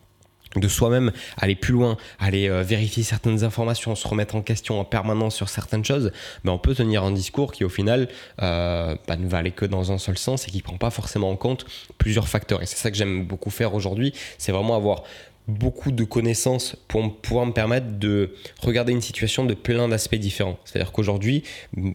de 0.56 0.68
soi-même, 0.70 1.12
aller 1.36 1.56
plus 1.56 1.74
loin, 1.74 1.98
aller 2.18 2.48
euh, 2.48 2.64
vérifier 2.64 3.04
certaines 3.04 3.44
informations, 3.44 3.94
se 3.94 4.08
remettre 4.08 4.36
en 4.36 4.42
question 4.42 4.80
en 4.80 4.86
permanence 4.86 5.36
sur 5.36 5.50
certaines 5.50 5.84
choses, 5.84 6.14
ben 6.46 6.54
on 6.54 6.58
peut 6.58 6.74
tenir 6.74 7.04
un 7.04 7.12
discours 7.12 7.52
qui 7.52 7.66
au 7.66 7.70
final 7.70 8.08
bah, 8.38 8.96
ne 9.18 9.28
va 9.28 9.40
aller 9.40 9.52
que 9.52 9.66
dans 9.66 9.92
un 9.92 9.98
seul 9.98 10.18
sens 10.18 10.48
et 10.48 10.52
qui 10.52 10.58
ne 10.58 10.64
prend 10.64 10.78
pas 10.78 10.92
forcément 10.92 11.30
en 11.30 11.36
compte 11.36 11.66
plusieurs 11.98 12.30
facteurs. 12.30 12.62
Et 12.62 12.66
c'est 12.66 12.78
ça 12.78 12.90
que 12.90 12.96
j'aime 12.96 13.26
beaucoup 13.26 13.50
faire 13.50 13.74
aujourd'hui, 13.74 14.14
c'est 14.38 14.54
vraiment 14.54 14.78
avoir 14.78 15.04
beaucoup 15.48 15.92
de 15.92 16.04
connaissances 16.04 16.76
pour 16.88 17.16
pouvoir 17.18 17.46
me 17.46 17.52
permettre 17.52 17.88
de 18.00 18.32
regarder 18.62 18.92
une 18.92 19.02
situation 19.02 19.46
de 19.46 19.54
plein 19.54 19.88
d'aspects 19.88 20.16
différents. 20.16 20.58
C'est-à-dire 20.66 20.92
qu'aujourd'hui, 20.92 21.44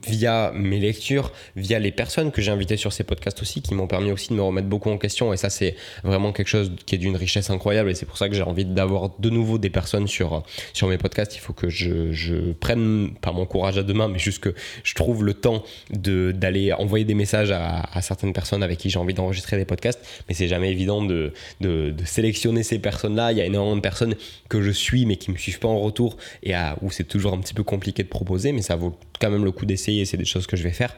via 0.06 0.52
mes 0.54 0.78
lectures, 0.78 1.32
via 1.56 1.78
les 1.78 1.90
personnes 1.90 2.30
que 2.30 2.40
j'ai 2.40 2.52
invitées 2.52 2.76
sur 2.76 2.92
ces 2.92 3.04
podcasts 3.04 3.42
aussi, 3.42 3.62
qui 3.62 3.74
m'ont 3.74 3.88
permis 3.88 4.12
aussi 4.12 4.28
de 4.28 4.34
me 4.34 4.42
remettre 4.42 4.68
beaucoup 4.68 4.90
en 4.90 4.98
question, 4.98 5.32
et 5.32 5.36
ça 5.36 5.50
c'est 5.50 5.74
vraiment 6.04 6.32
quelque 6.32 6.48
chose 6.48 6.72
qui 6.86 6.94
est 6.94 6.98
d'une 6.98 7.16
richesse 7.16 7.50
incroyable, 7.50 7.90
et 7.90 7.94
c'est 7.94 8.06
pour 8.06 8.18
ça 8.18 8.28
que 8.28 8.34
j'ai 8.34 8.42
envie 8.42 8.64
d'avoir 8.64 9.10
de 9.18 9.30
nouveau 9.30 9.58
des 9.58 9.70
personnes 9.70 10.06
sur, 10.06 10.44
sur 10.72 10.86
mes 10.86 10.98
podcasts. 10.98 11.34
Il 11.34 11.40
faut 11.40 11.52
que 11.52 11.68
je, 11.68 12.52
prenne, 12.52 13.14
pas 13.20 13.32
mon 13.32 13.46
courage 13.46 13.78
à 13.78 13.82
deux 13.82 13.94
mains, 13.94 14.08
mais 14.08 14.18
juste 14.18 14.40
que 14.40 14.54
je 14.84 14.94
trouve 14.94 15.24
le 15.24 15.34
temps 15.34 15.64
d'aller 15.90 16.72
envoyer 16.72 17.04
des 17.04 17.14
messages 17.14 17.50
à, 17.50 18.00
certaines 18.00 18.32
personnes 18.32 18.62
avec 18.62 18.78
qui 18.78 18.90
j'ai 18.90 18.98
envie 18.98 19.14
d'enregistrer 19.14 19.56
des 19.56 19.64
podcasts, 19.64 20.00
mais 20.28 20.34
c'est 20.34 20.48
jamais 20.48 20.70
évident 20.70 21.04
de, 21.04 21.32
de, 21.60 21.90
de 21.90 22.04
sélectionner 22.04 22.62
ces 22.62 22.78
personnes-là 22.78 23.32
y 23.40 23.44
a 23.44 23.46
énormément 23.46 23.76
de 23.76 23.80
personnes 23.80 24.14
que 24.48 24.62
je 24.62 24.70
suis 24.70 25.06
mais 25.06 25.16
qui 25.16 25.30
me 25.30 25.36
suivent 25.36 25.58
pas 25.58 25.68
en 25.68 25.78
retour 25.78 26.16
et 26.42 26.54
à, 26.54 26.76
où 26.82 26.90
c'est 26.90 27.04
toujours 27.04 27.32
un 27.32 27.38
petit 27.38 27.54
peu 27.54 27.62
compliqué 27.62 28.02
de 28.02 28.08
proposer, 28.08 28.52
mais 28.52 28.62
ça 28.62 28.76
vaut 28.76 28.96
quand 29.20 29.30
même 29.30 29.44
le 29.44 29.52
coup 29.52 29.66
d'essayer. 29.66 30.04
C'est 30.04 30.16
des 30.16 30.24
choses 30.24 30.46
que 30.46 30.56
je 30.56 30.62
vais 30.62 30.72
faire. 30.72 30.96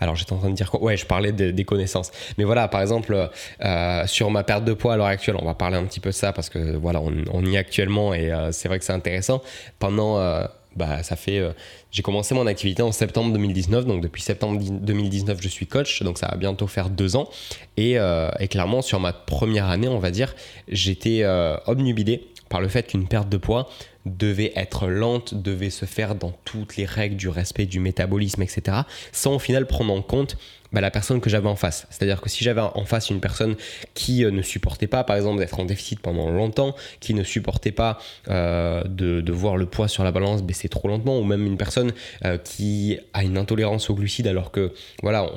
Alors 0.00 0.14
j'étais 0.14 0.32
en 0.32 0.38
train 0.38 0.50
de 0.50 0.54
dire 0.54 0.70
quoi? 0.70 0.80
Ouais, 0.80 0.96
je 0.96 1.06
parlais 1.06 1.32
des 1.32 1.64
connaissances. 1.64 2.10
Mais 2.36 2.44
voilà, 2.44 2.68
par 2.68 2.80
exemple, 2.80 3.30
euh, 3.64 4.06
sur 4.06 4.30
ma 4.30 4.44
perte 4.44 4.64
de 4.64 4.72
poids 4.72 4.94
à 4.94 4.96
l'heure 4.96 5.06
actuelle, 5.06 5.36
on 5.40 5.44
va 5.44 5.54
parler 5.54 5.76
un 5.76 5.84
petit 5.84 6.00
peu 6.00 6.10
de 6.10 6.14
ça 6.14 6.32
parce 6.32 6.48
que 6.48 6.76
voilà, 6.76 7.00
on, 7.00 7.44
y 7.44 7.54
est 7.54 7.58
actuellement 7.58 8.14
et 8.14 8.30
euh, 8.30 8.52
c'est 8.52 8.68
vrai 8.68 8.78
que 8.78 8.84
c'est 8.84 8.92
intéressant. 8.92 9.42
Pendant 9.78 10.18
euh, 10.18 10.44
bah, 10.76 11.02
ça 11.02 11.16
fait. 11.16 11.38
Euh, 11.38 11.52
j'ai 11.90 12.02
commencé 12.02 12.34
mon 12.34 12.46
activité 12.46 12.82
en 12.82 12.92
septembre 12.92 13.32
2019, 13.32 13.86
donc 13.86 14.02
depuis 14.02 14.22
septembre 14.22 14.60
2019, 14.62 15.38
je 15.40 15.48
suis 15.48 15.66
coach, 15.66 16.02
donc 16.02 16.18
ça 16.18 16.28
va 16.28 16.36
bientôt 16.36 16.66
faire 16.66 16.90
deux 16.90 17.16
ans. 17.16 17.28
Et, 17.76 17.98
euh, 17.98 18.30
et 18.38 18.48
clairement, 18.48 18.82
sur 18.82 19.00
ma 19.00 19.12
première 19.12 19.68
année, 19.68 19.88
on 19.88 19.98
va 19.98 20.10
dire, 20.10 20.34
j'étais 20.68 21.22
euh, 21.22 21.56
obnubilé 21.66 22.28
par 22.48 22.60
le 22.60 22.68
fait 22.68 22.86
qu'une 22.86 23.08
perte 23.08 23.28
de 23.28 23.36
poids 23.36 23.68
devait 24.16 24.52
être 24.56 24.88
lente, 24.88 25.34
devait 25.34 25.70
se 25.70 25.84
faire 25.84 26.14
dans 26.14 26.32
toutes 26.44 26.76
les 26.76 26.84
règles 26.84 27.16
du 27.16 27.28
respect 27.28 27.66
du 27.66 27.80
métabolisme, 27.80 28.42
etc., 28.42 28.78
sans 29.12 29.36
au 29.36 29.38
final 29.38 29.66
prendre 29.66 29.92
en 29.92 30.02
compte 30.02 30.36
bah, 30.72 30.82
la 30.82 30.90
personne 30.90 31.20
que 31.20 31.30
j'avais 31.30 31.48
en 31.48 31.56
face. 31.56 31.86
C'est-à-dire 31.88 32.20
que 32.20 32.28
si 32.28 32.44
j'avais 32.44 32.60
en 32.60 32.84
face 32.84 33.08
une 33.08 33.20
personne 33.20 33.56
qui 33.94 34.24
euh, 34.24 34.30
ne 34.30 34.42
supportait 34.42 34.86
pas, 34.86 35.02
par 35.02 35.16
exemple, 35.16 35.38
d'être 35.38 35.58
en 35.58 35.64
déficit 35.64 36.00
pendant 36.00 36.30
longtemps, 36.30 36.74
qui 37.00 37.14
ne 37.14 37.22
supportait 37.24 37.72
pas 37.72 37.98
euh, 38.28 38.84
de, 38.84 39.32
voir 39.32 39.56
le 39.56 39.66
poids 39.66 39.88
sur 39.88 40.04
la 40.04 40.12
balance 40.12 40.42
baisser 40.42 40.68
trop 40.68 40.88
lentement, 40.88 41.18
ou 41.18 41.24
même 41.24 41.46
une 41.46 41.56
personne 41.56 41.92
euh, 42.24 42.36
qui 42.36 42.98
a 43.14 43.24
une 43.24 43.38
intolérance 43.38 43.88
aux 43.88 43.94
glucides, 43.94 44.26
alors 44.26 44.50
que, 44.50 44.72
voilà, 45.02 45.30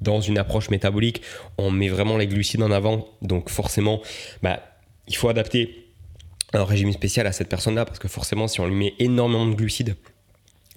dans 0.00 0.20
une 0.20 0.38
approche 0.38 0.70
métabolique, 0.70 1.22
on 1.58 1.70
met 1.70 1.88
vraiment 1.88 2.16
les 2.16 2.26
glucides 2.26 2.62
en 2.62 2.70
avant, 2.70 3.08
donc 3.22 3.50
forcément, 3.50 4.00
bah, 4.42 4.60
il 5.06 5.16
faut 5.16 5.28
adapter 5.28 5.89
un 6.52 6.64
régime 6.64 6.92
spécial 6.92 7.26
à 7.26 7.32
cette 7.32 7.48
personne-là, 7.48 7.84
parce 7.84 7.98
que 7.98 8.08
forcément, 8.08 8.48
si 8.48 8.60
on 8.60 8.66
lui 8.66 8.74
met 8.74 8.94
énormément 8.98 9.46
de 9.46 9.54
glucides, 9.54 9.96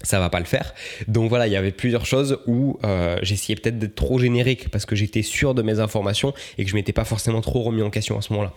ça 0.04 0.20
va 0.20 0.30
pas 0.30 0.40
le 0.40 0.46
faire. 0.46 0.74
Donc 1.08 1.30
voilà, 1.30 1.48
il 1.48 1.54
y 1.54 1.56
avait 1.56 1.72
plusieurs 1.72 2.06
choses 2.06 2.40
où 2.46 2.78
euh, 2.84 3.18
j'essayais 3.22 3.56
peut-être 3.56 3.80
d'être 3.80 3.96
trop 3.96 4.20
générique 4.20 4.70
parce 4.70 4.86
que 4.86 4.96
j'étais 4.96 5.22
sûr 5.22 5.56
de 5.56 5.62
mes 5.62 5.80
informations 5.80 6.34
et 6.58 6.66
que 6.66 6.70
je 6.70 6.76
m'étais 6.76 6.94
pas 6.94 7.06
forcément 7.06 7.42
trop 7.42 7.62
remis 7.64 7.82
en 7.82 7.90
question 7.90 8.18
à 8.18 8.22
ce 8.22 8.34
moment-là. 8.34 8.54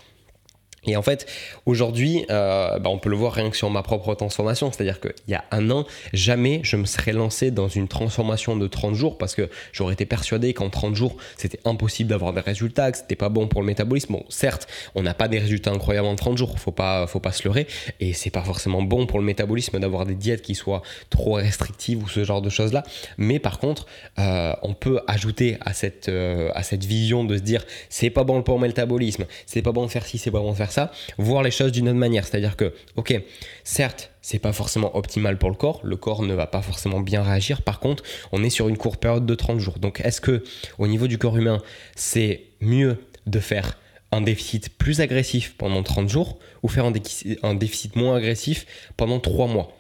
Et 0.87 0.97
en 0.97 1.03
fait, 1.03 1.27
aujourd'hui, 1.67 2.25
euh, 2.31 2.79
bah, 2.79 2.91
on 2.91 2.99
peut 2.99 3.11
le 3.11 3.17
voir 3.17 3.33
rien 3.33 3.51
que 3.51 3.57
sur 3.57 3.71
ma 3.71 3.83
propre 3.83 4.15
transformation. 4.15 4.71
C'est-à-dire 4.73 5.01
qu'il 5.01 5.13
y 5.29 5.35
a 5.35 5.45
un 5.51 5.71
an, 5.71 5.85
jamais 6.13 6.61
je 6.63 6.77
me 6.77 6.85
serais 6.85 7.13
lancé 7.13 7.51
dans 7.51 7.69
une 7.69 7.89
transformation 7.89 8.57
de 8.57 8.67
30 8.67 8.95
jours 8.95 9.19
parce 9.19 9.35
que 9.35 9.49
j'aurais 9.73 9.95
été 9.95 10.07
persuadé 10.07 10.55
qu'en 10.55 10.71
30 10.71 10.95
jours, 10.95 11.17
c'était 11.37 11.61
impossible 11.65 12.11
d'avoir 12.11 12.33
des 12.33 12.41
résultats, 12.41 12.93
que 12.93 12.99
c'était 12.99 13.17
pas 13.17 13.29
bon 13.29 13.49
pour 13.49 13.61
le 13.61 13.67
métabolisme. 13.67 14.13
Bon, 14.13 14.25
certes, 14.29 14.69
on 14.95 15.03
n'a 15.03 15.15
pas 15.15 15.29
des 15.29 15.39
résultats 15.39 15.73
incroyables 15.73 16.07
en 16.07 16.17
30 16.17 16.39
jours, 16.39 16.59
faut 16.59 16.73
pas, 16.73 17.07
faut 17.07 17.21
pas 17.21 17.33
se 17.33 17.45
leurrer. 17.45 17.67
Et 18.01 18.13
c'est 18.13 18.31
pas 18.31 18.43
forcément 18.43 18.83
bon 18.83 19.07
pour 19.07 19.19
le 19.19 19.25
métabolisme 19.25 19.79
d'avoir 19.79 20.07
des 20.07 20.15
diètes 20.15 20.43
qui 20.43 20.55
soient 20.55 20.83
trop 21.11 21.35
restrictives 21.35 22.03
ou 22.03 22.09
ce 22.09 22.25
genre 22.25 22.43
de 22.43 22.51
choses-là. 22.51 22.83
Mais 23.19 23.39
par 23.39 23.59
contre, 23.59 23.87
euh, 24.19 24.53
on 24.63 24.75
peut 24.75 25.01
ajouter 25.07 25.59
à 25.61 25.73
cette, 25.73 26.09
euh, 26.09 26.51
à 26.55 26.63
cette 26.63 26.85
vision 26.85 27.25
de 27.25 27.37
se 27.37 27.43
dire 27.43 27.65
c'est 27.89 28.11
pas 28.11 28.25
bon 28.25 28.43
pour 28.43 28.57
le 28.57 28.63
métabolisme, 28.63 29.27
c'est 29.47 29.63
pas 29.63 29.73
bon 29.73 29.87
de 29.87 29.91
faire 29.91 30.07
ci, 30.07 30.19
c'est 30.19 30.31
pas 30.31 30.41
bon 30.41 30.53
de 30.53 30.57
faire 30.57 30.73
ça 30.73 30.76
voir 31.19 31.43
les 31.43 31.51
choses 31.51 31.73
d'une 31.73 31.89
autre 31.89 31.99
manière. 31.99 32.27
C'est-à-dire 32.27 32.57
que, 32.57 32.75
ok, 32.97 33.21
certes, 33.65 34.11
c'est 34.23 34.39
pas 34.39 34.53
forcément 34.53 34.97
optimal 34.97 35.39
pour 35.39 35.51
le 35.51 35.57
corps, 35.57 35.81
le 35.85 35.97
corps 35.97 36.23
ne 36.23 36.35
va 36.35 36.47
pas 36.47 36.63
forcément 36.63 37.01
bien 37.01 37.23
réagir. 37.23 37.63
Par 37.63 37.79
contre, 37.79 38.03
on 38.33 38.43
est 38.43 38.51
sur 38.51 38.69
une 38.69 38.77
courte 38.77 39.01
période 39.01 39.25
de 39.25 39.35
30 39.35 39.61
jours. 39.61 39.79
Donc, 39.79 40.01
est-ce 40.01 40.21
que 40.21 40.43
au 40.79 40.89
niveau 40.89 41.07
du 41.07 41.19
corps 41.19 41.37
humain, 41.37 41.63
c'est 41.95 42.45
mieux 42.61 42.99
de 43.27 43.39
faire 43.39 43.79
un 44.13 44.21
déficit 44.21 44.71
plus 44.71 45.01
agressif 45.01 45.55
pendant 45.57 45.83
30 45.83 46.09
jours 46.09 46.39
ou 46.63 46.69
faire 46.69 46.87
un, 46.87 47.55
déficit 47.55 47.97
moins 47.97 48.17
agressif 48.17 48.67
pendant 48.97 49.21
3 49.21 49.47
mois? 49.47 49.76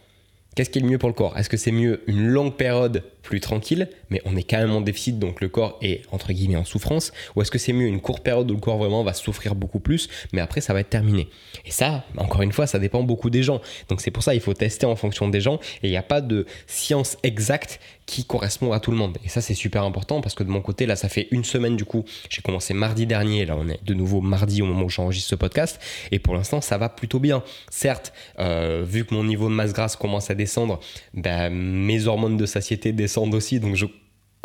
Qu'est-ce 0.56 0.70
qui 0.70 0.78
est 0.78 0.82
le 0.82 0.88
mieux 0.88 0.96
pour 0.96 1.10
le 1.10 1.14
corps? 1.14 1.36
Est-ce 1.36 1.50
que 1.50 1.58
c'est 1.58 1.70
mieux 1.70 2.02
une 2.06 2.28
longue 2.28 2.56
période 2.56 3.04
plus 3.20 3.40
tranquille, 3.40 3.90
mais 4.08 4.22
on 4.24 4.36
est 4.36 4.42
quand 4.42 4.56
même 4.56 4.70
en 4.70 4.80
déficit, 4.80 5.18
donc 5.18 5.42
le 5.42 5.50
corps 5.50 5.78
est 5.82 6.00
entre 6.12 6.32
guillemets 6.32 6.56
en 6.56 6.64
souffrance? 6.64 7.12
Ou 7.34 7.42
est-ce 7.42 7.50
que 7.50 7.58
c'est 7.58 7.74
mieux 7.74 7.86
une 7.86 8.00
courte 8.00 8.22
période 8.22 8.50
où 8.50 8.54
le 8.54 8.60
corps 8.60 8.78
vraiment 8.78 9.04
va 9.04 9.12
souffrir 9.12 9.54
beaucoup 9.54 9.80
plus, 9.80 10.08
mais 10.32 10.40
après 10.40 10.62
ça 10.62 10.72
va 10.72 10.80
être 10.80 10.88
terminé? 10.88 11.28
Et 11.66 11.70
ça, 11.70 12.06
encore 12.16 12.40
une 12.40 12.52
fois, 12.52 12.66
ça 12.66 12.78
dépend 12.78 13.02
beaucoup 13.02 13.28
des 13.28 13.42
gens. 13.42 13.60
Donc 13.90 14.00
c'est 14.00 14.10
pour 14.10 14.22
ça 14.22 14.34
il 14.34 14.40
faut 14.40 14.54
tester 14.54 14.86
en 14.86 14.96
fonction 14.96 15.28
des 15.28 15.42
gens, 15.42 15.56
et 15.82 15.88
il 15.88 15.90
n'y 15.90 15.98
a 15.98 16.02
pas 16.02 16.22
de 16.22 16.46
science 16.66 17.18
exacte 17.22 17.78
qui 18.06 18.24
correspond 18.24 18.72
à 18.72 18.80
tout 18.80 18.90
le 18.90 18.96
monde. 18.96 19.18
Et 19.24 19.28
ça 19.28 19.40
c'est 19.40 19.54
super 19.54 19.82
important 19.82 20.20
parce 20.20 20.34
que 20.34 20.44
de 20.44 20.48
mon 20.48 20.62
côté, 20.62 20.86
là 20.86 20.96
ça 20.96 21.08
fait 21.08 21.28
une 21.32 21.44
semaine 21.44 21.76
du 21.76 21.84
coup, 21.84 22.04
j'ai 22.30 22.40
commencé 22.40 22.72
mardi 22.72 23.06
dernier, 23.06 23.44
là 23.44 23.56
on 23.58 23.68
est 23.68 23.84
de 23.84 23.94
nouveau 23.94 24.20
mardi 24.20 24.62
au 24.62 24.66
moment 24.66 24.84
où 24.84 24.88
j'enregistre 24.88 25.30
ce 25.30 25.34
podcast, 25.34 25.80
et 26.12 26.18
pour 26.18 26.34
l'instant 26.34 26.60
ça 26.60 26.78
va 26.78 26.88
plutôt 26.88 27.18
bien. 27.18 27.42
Certes, 27.70 28.12
euh, 28.38 28.84
vu 28.86 29.04
que 29.04 29.14
mon 29.14 29.24
niveau 29.24 29.48
de 29.48 29.54
masse 29.54 29.72
grasse 29.72 29.96
commence 29.96 30.30
à 30.30 30.34
descendre, 30.34 30.80
ben, 31.14 31.50
mes 31.50 32.06
hormones 32.06 32.36
de 32.36 32.46
satiété 32.46 32.92
descendent 32.92 33.34
aussi, 33.34 33.60
donc 33.60 33.74
je 33.74 33.86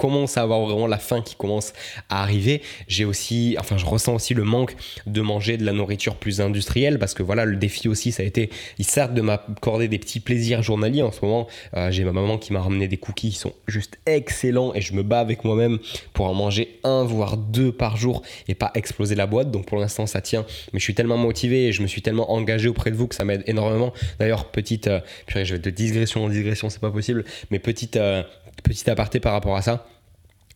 commence 0.01 0.35
à 0.35 0.41
avoir 0.41 0.61
vraiment 0.61 0.87
la 0.87 0.97
faim 0.97 1.21
qui 1.21 1.35
commence 1.35 1.73
à 2.09 2.23
arriver. 2.23 2.63
J'ai 2.87 3.05
aussi, 3.05 3.55
enfin, 3.59 3.77
je 3.77 3.85
ressens 3.85 4.15
aussi 4.15 4.33
le 4.33 4.43
manque 4.43 4.75
de 5.05 5.21
manger 5.21 5.57
de 5.57 5.63
la 5.63 5.73
nourriture 5.73 6.15
plus 6.15 6.41
industrielle 6.41 6.97
parce 6.97 7.13
que 7.13 7.21
voilà, 7.21 7.45
le 7.45 7.55
défi 7.55 7.87
aussi, 7.87 8.11
ça 8.11 8.23
a 8.23 8.25
été, 8.25 8.49
il 8.79 8.85
certes 8.85 9.13
de 9.13 9.21
m'accorder 9.21 9.87
des 9.87 9.99
petits 9.99 10.19
plaisirs 10.19 10.63
journaliers. 10.63 11.03
En 11.03 11.11
ce 11.11 11.23
moment, 11.23 11.47
euh, 11.77 11.91
j'ai 11.91 12.03
ma 12.03 12.13
maman 12.13 12.39
qui 12.39 12.51
m'a 12.51 12.61
ramené 12.61 12.87
des 12.87 12.97
cookies 12.97 13.29
qui 13.29 13.37
sont 13.37 13.53
juste 13.67 13.99
excellents 14.07 14.73
et 14.73 14.81
je 14.81 14.93
me 14.93 15.03
bats 15.03 15.19
avec 15.19 15.43
moi-même 15.43 15.77
pour 16.13 16.25
en 16.25 16.33
manger 16.33 16.79
un 16.83 17.03
voire 17.03 17.37
deux 17.37 17.71
par 17.71 17.95
jour 17.95 18.23
et 18.47 18.55
pas 18.55 18.71
exploser 18.73 19.13
la 19.13 19.27
boîte. 19.27 19.51
Donc 19.51 19.67
pour 19.67 19.77
l'instant, 19.77 20.07
ça 20.07 20.21
tient. 20.21 20.47
Mais 20.73 20.79
je 20.79 20.83
suis 20.83 20.95
tellement 20.95 21.17
motivé 21.17 21.67
et 21.67 21.71
je 21.73 21.83
me 21.83 21.87
suis 21.87 22.01
tellement 22.01 22.31
engagé 22.31 22.69
auprès 22.69 22.89
de 22.89 22.95
vous 22.95 23.05
que 23.05 23.13
ça 23.13 23.23
m'aide 23.23 23.43
énormément. 23.45 23.93
D'ailleurs, 24.17 24.45
petite, 24.45 24.87
euh, 24.87 24.99
je 25.27 25.53
vais 25.53 25.59
de 25.59 25.69
digression 25.69 26.25
en 26.25 26.29
digression, 26.29 26.71
c'est 26.71 26.81
pas 26.81 26.89
possible, 26.89 27.23
mais 27.51 27.59
petite, 27.59 27.97
euh, 27.97 28.23
petit 28.61 28.89
aparté 28.89 29.19
par 29.19 29.33
rapport 29.33 29.55
à 29.55 29.61
ça 29.61 29.85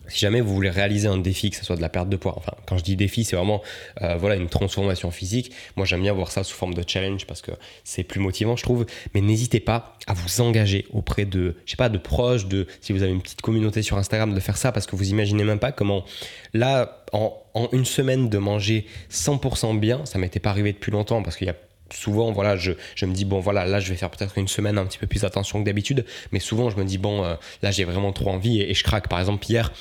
si 0.07 0.19
jamais 0.19 0.41
vous 0.41 0.53
voulez 0.53 0.69
réaliser 0.69 1.07
un 1.07 1.17
défi, 1.17 1.49
que 1.49 1.55
ce 1.55 1.65
soit 1.65 1.75
de 1.75 1.81
la 1.81 1.89
perte 1.89 2.09
de 2.09 2.15
poids, 2.15 2.33
enfin 2.37 2.53
quand 2.65 2.77
je 2.77 2.83
dis 2.83 2.95
défi, 2.95 3.23
c'est 3.23 3.35
vraiment 3.35 3.61
euh, 4.01 4.15
voilà 4.17 4.35
une 4.35 4.49
transformation 4.49 5.11
physique. 5.11 5.51
Moi 5.75 5.85
j'aime 5.85 6.01
bien 6.01 6.13
voir 6.13 6.31
ça 6.31 6.43
sous 6.43 6.55
forme 6.55 6.73
de 6.73 6.83
challenge 6.85 7.25
parce 7.25 7.41
que 7.41 7.51
c'est 7.83 8.03
plus 8.03 8.19
motivant 8.19 8.55
je 8.55 8.63
trouve. 8.63 8.85
Mais 9.13 9.21
n'hésitez 9.21 9.59
pas 9.59 9.97
à 10.07 10.13
vous 10.13 10.41
engager 10.41 10.85
auprès 10.91 11.25
de, 11.25 11.55
je 11.65 11.71
sais 11.71 11.77
pas, 11.77 11.89
de 11.89 11.97
proches, 11.97 12.45
de 12.47 12.67
si 12.81 12.93
vous 12.93 13.03
avez 13.03 13.11
une 13.11 13.21
petite 13.21 13.41
communauté 13.41 13.81
sur 13.81 13.97
Instagram, 13.97 14.33
de 14.33 14.39
faire 14.39 14.57
ça 14.57 14.71
parce 14.71 14.85
que 14.85 14.95
vous 14.95 15.09
imaginez 15.09 15.43
même 15.43 15.59
pas 15.59 15.71
comment 15.71 16.05
là 16.53 17.03
en, 17.13 17.37
en 17.53 17.69
une 17.71 17.85
semaine 17.85 18.29
de 18.29 18.37
manger 18.37 18.85
100% 19.11 19.79
bien, 19.79 20.05
ça 20.05 20.19
m'était 20.19 20.39
pas 20.39 20.49
arrivé 20.49 20.73
depuis 20.73 20.91
longtemps 20.91 21.23
parce 21.23 21.37
qu'il 21.37 21.47
y 21.47 21.51
a 21.51 21.55
souvent, 21.93 22.31
voilà, 22.31 22.55
je, 22.55 22.71
me 23.05 23.13
dis, 23.13 23.25
bon, 23.25 23.39
voilà, 23.39 23.65
là, 23.65 23.79
je 23.79 23.89
vais 23.89 23.95
faire 23.95 24.09
peut-être 24.09 24.37
une 24.37 24.47
semaine 24.47 24.77
un 24.77 24.85
petit 24.85 24.97
peu 24.97 25.07
plus 25.07 25.23
attention 25.23 25.59
que 25.59 25.65
d'habitude, 25.65 26.05
mais 26.31 26.39
souvent, 26.39 26.69
je 26.69 26.77
me 26.77 26.85
dis, 26.85 26.97
bon, 26.97 27.23
euh, 27.23 27.35
là, 27.61 27.71
j'ai 27.71 27.83
vraiment 27.83 28.11
trop 28.11 28.29
envie 28.29 28.61
et, 28.61 28.73
je 28.73 28.83
craque. 28.83 29.07
Par 29.07 29.19
exemple, 29.19 29.45
hier, 29.47 29.71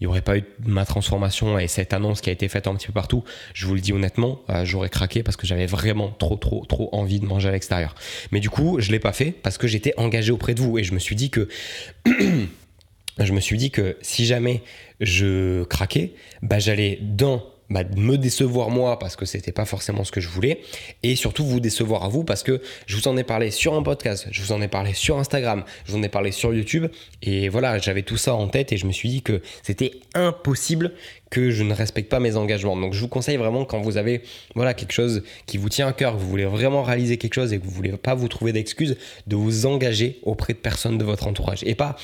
il 0.00 0.04
n'y 0.04 0.06
aurait 0.06 0.22
pas 0.22 0.38
eu 0.38 0.44
ma 0.64 0.86
transformation 0.86 1.58
et 1.58 1.68
cette 1.68 1.92
annonce 1.92 2.20
qui 2.20 2.30
a 2.30 2.32
été 2.32 2.48
faite 2.48 2.66
un 2.66 2.74
petit 2.74 2.86
peu 2.86 2.92
partout, 2.92 3.22
je 3.52 3.66
vous 3.66 3.74
le 3.74 3.80
dis 3.80 3.92
honnêtement, 3.92 4.40
euh, 4.48 4.64
j'aurais 4.64 4.88
craqué 4.88 5.22
parce 5.22 5.36
que 5.36 5.46
j'avais 5.46 5.66
vraiment 5.66 6.10
trop, 6.10 6.36
trop, 6.36 6.64
trop 6.64 6.88
envie 6.92 7.20
de 7.20 7.26
manger 7.26 7.50
à 7.50 7.52
l'extérieur. 7.52 7.94
Mais 8.32 8.40
du 8.40 8.48
coup, 8.48 8.80
je 8.80 8.88
ne 8.88 8.92
l'ai 8.92 8.98
pas 8.98 9.12
fait 9.12 9.30
parce 9.30 9.58
que 9.58 9.66
j'étais 9.66 9.92
engagé 9.98 10.32
auprès 10.32 10.54
de 10.54 10.60
vous 10.60 10.78
et 10.78 10.84
je 10.84 10.94
me 10.94 10.98
suis 10.98 11.16
dit 11.16 11.30
que. 11.30 11.48
je 13.18 13.32
me 13.32 13.40
suis 13.40 13.58
dit 13.58 13.70
que 13.70 13.98
si 14.00 14.24
jamais 14.24 14.62
je 15.00 15.64
craquais, 15.64 16.14
bah, 16.42 16.58
j'allais 16.58 16.98
dans 17.02 17.44
bah, 17.70 17.82
me 17.96 18.16
décevoir 18.16 18.70
moi 18.70 18.98
parce 18.98 19.16
que 19.16 19.24
c'était 19.24 19.52
pas 19.52 19.64
forcément 19.64 20.04
ce 20.04 20.12
que 20.12 20.20
je 20.20 20.28
voulais 20.28 20.60
et 21.02 21.16
surtout 21.16 21.44
vous 21.44 21.60
décevoir 21.60 22.04
à 22.04 22.08
vous 22.08 22.24
parce 22.24 22.42
que 22.42 22.60
je 22.86 22.96
vous 22.96 23.08
en 23.08 23.16
ai 23.16 23.24
parlé 23.24 23.50
sur 23.50 23.74
un 23.74 23.82
podcast, 23.82 24.26
je 24.30 24.42
vous 24.42 24.52
en 24.52 24.60
ai 24.60 24.68
parlé 24.68 24.92
sur 24.92 25.18
Instagram, 25.18 25.64
je 25.84 25.92
vous 25.92 25.98
en 25.98 26.02
ai 26.02 26.08
parlé 26.08 26.32
sur 26.32 26.52
YouTube 26.52 26.86
et 27.22 27.48
voilà, 27.48 27.78
j'avais 27.78 28.02
tout 28.02 28.16
ça 28.16 28.34
en 28.34 28.48
tête 28.48 28.72
et 28.72 28.76
je 28.76 28.86
me 28.86 28.92
suis 28.92 29.08
dit 29.08 29.22
que 29.22 29.40
c'était 29.62 29.92
impossible 30.14 30.92
que 31.30 31.50
je 31.50 31.62
ne 31.62 31.72
respecte 31.72 32.10
pas 32.10 32.20
mes 32.20 32.36
engagements. 32.36 32.76
Donc 32.76 32.92
je 32.92 33.00
vous 33.00 33.08
conseille 33.08 33.36
vraiment 33.36 33.64
quand 33.64 33.80
vous 33.80 33.96
avez 33.96 34.22
voilà 34.56 34.74
quelque 34.74 34.92
chose 34.92 35.22
qui 35.46 35.56
vous 35.56 35.68
tient 35.68 35.86
à 35.86 35.92
cœur, 35.92 36.14
que 36.14 36.18
vous 36.18 36.28
voulez 36.28 36.44
vraiment 36.44 36.82
réaliser 36.82 37.16
quelque 37.16 37.34
chose 37.34 37.52
et 37.52 37.58
que 37.58 37.64
vous 37.64 37.70
voulez 37.70 37.92
pas 37.92 38.14
vous 38.14 38.28
trouver 38.28 38.52
d'excuses, 38.52 38.96
de 39.26 39.36
vous 39.36 39.66
engager 39.66 40.18
auprès 40.24 40.52
de 40.52 40.58
personnes 40.58 40.98
de 40.98 41.04
votre 41.04 41.26
entourage 41.26 41.62
et 41.64 41.74
pas 41.74 41.96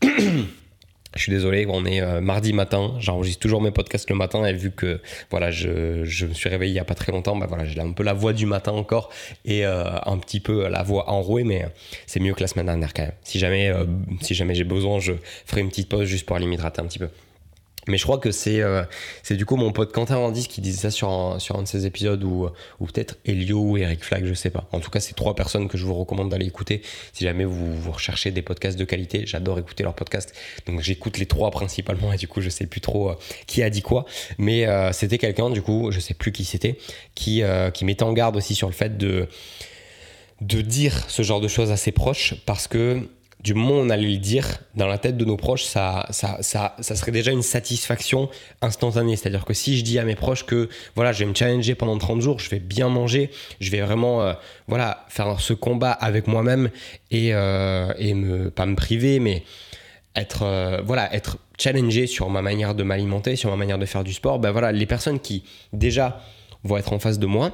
Je 1.16 1.22
suis 1.22 1.32
désolé, 1.32 1.66
on 1.68 1.86
est 1.86 2.02
euh, 2.02 2.20
mardi 2.20 2.52
matin, 2.52 2.94
j'enregistre 3.00 3.40
toujours 3.40 3.62
mes 3.62 3.70
podcasts 3.70 4.08
le 4.10 4.16
matin 4.16 4.44
et 4.44 4.52
vu 4.52 4.70
que 4.70 5.00
voilà, 5.30 5.50
je, 5.50 6.04
je 6.04 6.26
me 6.26 6.34
suis 6.34 6.50
réveillé 6.50 6.72
il 6.72 6.74
n'y 6.74 6.80
a 6.80 6.84
pas 6.84 6.94
très 6.94 7.12
longtemps, 7.12 7.34
bah 7.34 7.46
voilà, 7.48 7.64
j'ai 7.64 7.80
un 7.80 7.92
peu 7.92 8.02
la 8.02 8.12
voix 8.12 8.34
du 8.34 8.44
matin 8.44 8.72
encore 8.72 9.08
et 9.44 9.64
euh, 9.64 9.84
un 10.04 10.18
petit 10.18 10.40
peu 10.40 10.68
la 10.68 10.82
voix 10.82 11.08
enrouée, 11.08 11.44
mais 11.44 11.66
c'est 12.06 12.20
mieux 12.20 12.34
que 12.34 12.40
la 12.40 12.46
semaine 12.46 12.66
dernière 12.66 12.92
quand 12.92 13.04
même. 13.04 13.12
Si 13.24 13.38
jamais, 13.38 13.68
euh, 13.68 13.84
si 14.20 14.34
jamais 14.34 14.54
j'ai 14.54 14.64
besoin, 14.64 15.00
je 15.00 15.14
ferai 15.46 15.62
une 15.62 15.70
petite 15.70 15.88
pause 15.88 16.06
juste 16.06 16.26
pour 16.26 16.36
aller 16.36 16.46
m'hydrater 16.46 16.82
un 16.82 16.86
petit 16.86 16.98
peu. 16.98 17.08
Mais 17.88 17.96
je 17.96 18.04
crois 18.04 18.18
que 18.18 18.30
c'est 18.30 18.60
euh, 18.60 18.82
c'est 19.22 19.36
du 19.36 19.44
coup 19.44 19.56
mon 19.56 19.72
pote 19.72 19.92
Quentin 19.92 20.16
Randis 20.16 20.46
qui 20.46 20.60
disait 20.60 20.78
ça 20.78 20.90
sur 20.90 21.10
un, 21.10 21.38
sur 21.38 21.56
un 21.56 21.62
de 21.62 21.68
ses 21.68 21.86
épisodes 21.86 22.22
ou, 22.22 22.48
peut-être 22.80 23.16
Elio 23.24 23.60
ou 23.60 23.76
Eric 23.76 24.04
Flag, 24.04 24.24
je 24.24 24.34
sais 24.34 24.50
pas. 24.50 24.68
En 24.72 24.80
tout 24.80 24.90
cas, 24.90 25.00
c'est 25.00 25.14
trois 25.14 25.34
personnes 25.34 25.68
que 25.68 25.78
je 25.78 25.84
vous 25.84 25.94
recommande 25.94 26.28
d'aller 26.28 26.46
écouter 26.46 26.82
si 27.12 27.24
jamais 27.24 27.44
vous, 27.44 27.74
vous 27.74 27.92
recherchez 27.92 28.30
des 28.30 28.42
podcasts 28.42 28.78
de 28.78 28.84
qualité. 28.84 29.24
J'adore 29.26 29.58
écouter 29.58 29.82
leurs 29.82 29.94
podcasts. 29.94 30.34
Donc 30.66 30.80
j'écoute 30.80 31.18
les 31.18 31.26
trois 31.26 31.50
principalement 31.50 32.12
et 32.12 32.16
du 32.16 32.28
coup, 32.28 32.40
je 32.40 32.50
sais 32.50 32.66
plus 32.66 32.80
trop 32.80 33.10
euh, 33.10 33.14
qui 33.46 33.62
a 33.62 33.70
dit 33.70 33.82
quoi. 33.82 34.04
Mais 34.36 34.66
euh, 34.66 34.92
c'était 34.92 35.18
quelqu'un, 35.18 35.50
du 35.50 35.62
coup, 35.62 35.90
je 35.90 36.00
sais 36.00 36.14
plus 36.14 36.30
qui 36.30 36.44
c'était, 36.44 36.78
qui, 37.14 37.42
qui 37.74 37.84
mettait 37.84 38.02
en 38.02 38.12
garde 38.12 38.36
aussi 38.36 38.54
sur 38.54 38.68
le 38.68 38.74
fait 38.74 38.96
de 38.96 39.28
de 40.40 40.60
dire 40.60 41.04
ce 41.08 41.22
genre 41.22 41.40
de 41.40 41.48
choses 41.48 41.72
à 41.72 41.76
ses 41.76 41.92
proches 41.92 42.34
parce 42.46 42.68
que 42.68 43.08
du 43.40 43.54
moment 43.54 43.74
où 43.74 43.84
on 43.84 43.90
allait 43.90 44.08
le 44.08 44.16
dire, 44.16 44.58
dans 44.74 44.88
la 44.88 44.98
tête 44.98 45.16
de 45.16 45.24
nos 45.24 45.36
proches, 45.36 45.64
ça, 45.64 46.06
ça, 46.10 46.38
ça, 46.40 46.74
ça 46.80 46.96
serait 46.96 47.12
déjà 47.12 47.30
une 47.30 47.42
satisfaction 47.42 48.28
instantanée. 48.62 49.14
C'est-à-dire 49.14 49.44
que 49.44 49.54
si 49.54 49.78
je 49.78 49.84
dis 49.84 49.98
à 49.98 50.04
mes 50.04 50.16
proches 50.16 50.44
que 50.44 50.68
voilà, 50.96 51.12
je 51.12 51.20
vais 51.20 51.26
me 51.30 51.34
challenger 51.34 51.76
pendant 51.76 51.96
30 51.98 52.20
jours, 52.20 52.40
je 52.40 52.50
vais 52.50 52.58
bien 52.58 52.88
manger, 52.88 53.30
je 53.60 53.70
vais 53.70 53.80
vraiment 53.80 54.22
euh, 54.22 54.32
voilà, 54.66 55.04
faire 55.08 55.40
ce 55.40 55.52
combat 55.52 55.92
avec 55.92 56.26
moi-même 56.26 56.70
et, 57.12 57.32
euh, 57.32 57.92
et 57.98 58.14
pas 58.50 58.66
me 58.66 58.74
priver, 58.74 59.20
mais 59.20 59.44
être, 60.16 60.42
euh, 60.42 60.80
voilà, 60.84 61.14
être 61.14 61.38
challengé 61.58 62.08
sur 62.08 62.30
ma 62.30 62.42
manière 62.42 62.74
de 62.74 62.82
m'alimenter, 62.82 63.36
sur 63.36 63.50
ma 63.50 63.56
manière 63.56 63.78
de 63.78 63.86
faire 63.86 64.02
du 64.02 64.12
sport, 64.12 64.40
ben 64.40 64.50
voilà, 64.50 64.72
les 64.72 64.86
personnes 64.86 65.20
qui 65.20 65.44
déjà 65.72 66.20
vont 66.64 66.76
être 66.76 66.92
en 66.92 66.98
face 66.98 67.20
de 67.20 67.26
moi 67.26 67.52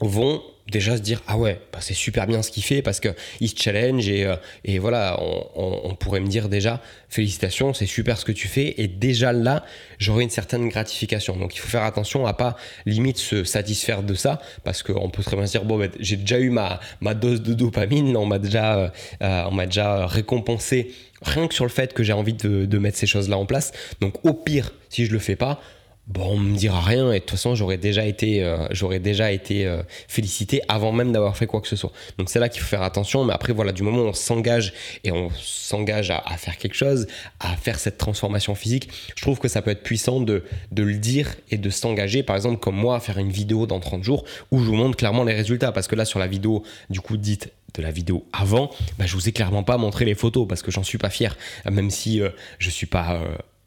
vont 0.00 0.42
déjà 0.70 0.96
se 0.96 1.02
dire 1.02 1.22
ah 1.26 1.36
ouais 1.36 1.60
bah 1.72 1.80
c'est 1.82 1.94
super 1.94 2.26
bien 2.26 2.42
ce 2.42 2.50
qu'il 2.50 2.62
fait 2.62 2.80
parce 2.80 2.98
que 2.98 3.08
il 3.40 3.48
se 3.48 3.54
challenge 3.56 4.08
et, 4.08 4.24
euh, 4.24 4.36
et 4.64 4.78
voilà 4.78 5.20
on, 5.20 5.94
pourrait 5.94 6.20
me 6.20 6.26
dire 6.26 6.48
déjà 6.48 6.80
félicitations 7.08 7.74
c'est 7.74 7.86
super 7.86 8.18
ce 8.18 8.24
que 8.24 8.32
tu 8.32 8.48
fais 8.48 8.74
et 8.78 8.88
déjà 8.88 9.32
là 9.32 9.64
j'aurai 9.98 10.24
une 10.24 10.30
certaine 10.30 10.68
gratification. 10.68 11.36
Donc 11.36 11.54
il 11.54 11.58
faut 11.58 11.68
faire 11.68 11.84
attention 11.84 12.26
à 12.26 12.32
pas 12.32 12.56
limite 12.86 13.18
se 13.18 13.44
satisfaire 13.44 14.02
de 14.02 14.14
ça 14.14 14.40
parce 14.64 14.82
qu'on 14.82 15.10
peut 15.10 15.22
très 15.22 15.36
bien 15.36 15.46
se 15.46 15.52
dire 15.52 15.64
bon 15.64 15.78
bah, 15.78 15.86
j'ai 16.00 16.16
déjà 16.16 16.38
eu 16.38 16.50
ma, 16.50 16.80
ma 17.00 17.14
dose 17.14 17.42
de 17.42 17.54
dopamine 17.54 18.16
on 18.16 18.26
m'a 18.26 18.38
déjà 18.38 18.78
euh, 18.78 18.88
euh, 19.22 19.44
on 19.46 19.52
m'a 19.52 19.66
déjà 19.66 20.06
récompensé 20.06 20.92
rien 21.22 21.46
que 21.46 21.54
sur 21.54 21.64
le 21.64 21.70
fait 21.70 21.92
que 21.92 22.02
j'ai 22.02 22.12
envie 22.12 22.34
de, 22.34 22.64
de 22.64 22.78
mettre 22.78 22.98
ces 22.98 23.06
choses 23.06 23.28
là 23.28 23.38
en 23.38 23.46
place. 23.46 23.72
Donc 24.00 24.24
au 24.24 24.32
pire 24.32 24.72
si 24.88 25.04
je 25.06 25.12
le 25.12 25.18
fais 25.18 25.36
pas 25.36 25.60
bon, 26.06 26.32
on 26.32 26.38
me 26.38 26.56
dira 26.56 26.80
rien 26.80 27.10
et 27.12 27.14
de 27.14 27.18
toute 27.20 27.30
façon 27.30 27.54
j'aurais 27.54 27.78
déjà 27.78 28.04
été, 28.04 28.42
euh, 28.42 28.68
euh, 28.68 29.82
félicité 30.08 30.60
avant 30.68 30.92
même 30.92 31.12
d'avoir 31.12 31.36
fait 31.36 31.46
quoi 31.46 31.60
que 31.60 31.68
ce 31.68 31.76
soit. 31.76 31.92
Donc 32.18 32.28
c'est 32.28 32.38
là 32.38 32.48
qu'il 32.48 32.60
faut 32.60 32.68
faire 32.68 32.82
attention. 32.82 33.24
Mais 33.24 33.32
après 33.32 33.52
voilà, 33.52 33.72
du 33.72 33.82
moment 33.82 34.02
où 34.02 34.06
on 34.06 34.12
s'engage 34.12 34.74
et 35.02 35.12
on 35.12 35.30
s'engage 35.30 36.10
à, 36.10 36.22
faire 36.36 36.58
quelque 36.58 36.74
chose, 36.74 37.06
à 37.40 37.56
faire 37.56 37.78
cette 37.78 37.98
transformation 37.98 38.54
physique, 38.54 38.88
je 39.16 39.22
trouve 39.22 39.38
que 39.38 39.48
ça 39.48 39.62
peut 39.62 39.70
être 39.70 39.82
puissant 39.82 40.20
de, 40.20 40.44
le 40.76 40.94
dire 40.94 41.34
et 41.50 41.56
de 41.56 41.70
s'engager. 41.70 42.22
Par 42.22 42.36
exemple 42.36 42.58
comme 42.58 42.76
moi 42.76 42.96
à 42.96 43.00
faire 43.00 43.18
une 43.18 43.30
vidéo 43.30 43.66
dans 43.66 43.80
30 43.80 44.02
jours 44.02 44.24
où 44.50 44.58
je 44.58 44.64
vous 44.64 44.74
montre 44.74 44.96
clairement 44.96 45.24
les 45.24 45.34
résultats 45.34 45.72
parce 45.72 45.88
que 45.88 45.96
là 45.96 46.04
sur 46.04 46.18
la 46.18 46.26
vidéo 46.26 46.62
du 46.90 47.00
coup 47.00 47.16
dite 47.16 47.50
de 47.74 47.82
la 47.82 47.90
vidéo 47.90 48.24
avant, 48.32 48.70
bah, 48.98 49.06
je 49.06 49.14
vous 49.14 49.28
ai 49.28 49.32
clairement 49.32 49.64
pas 49.64 49.78
montré 49.78 50.04
les 50.04 50.14
photos 50.14 50.46
parce 50.46 50.62
que 50.62 50.70
j'en 50.70 50.84
suis 50.84 50.98
pas 50.98 51.10
fier, 51.10 51.36
même 51.68 51.90
si 51.90 52.20
euh, 52.20 52.28
je 52.58 52.70
suis 52.70 52.86
pas 52.86 53.20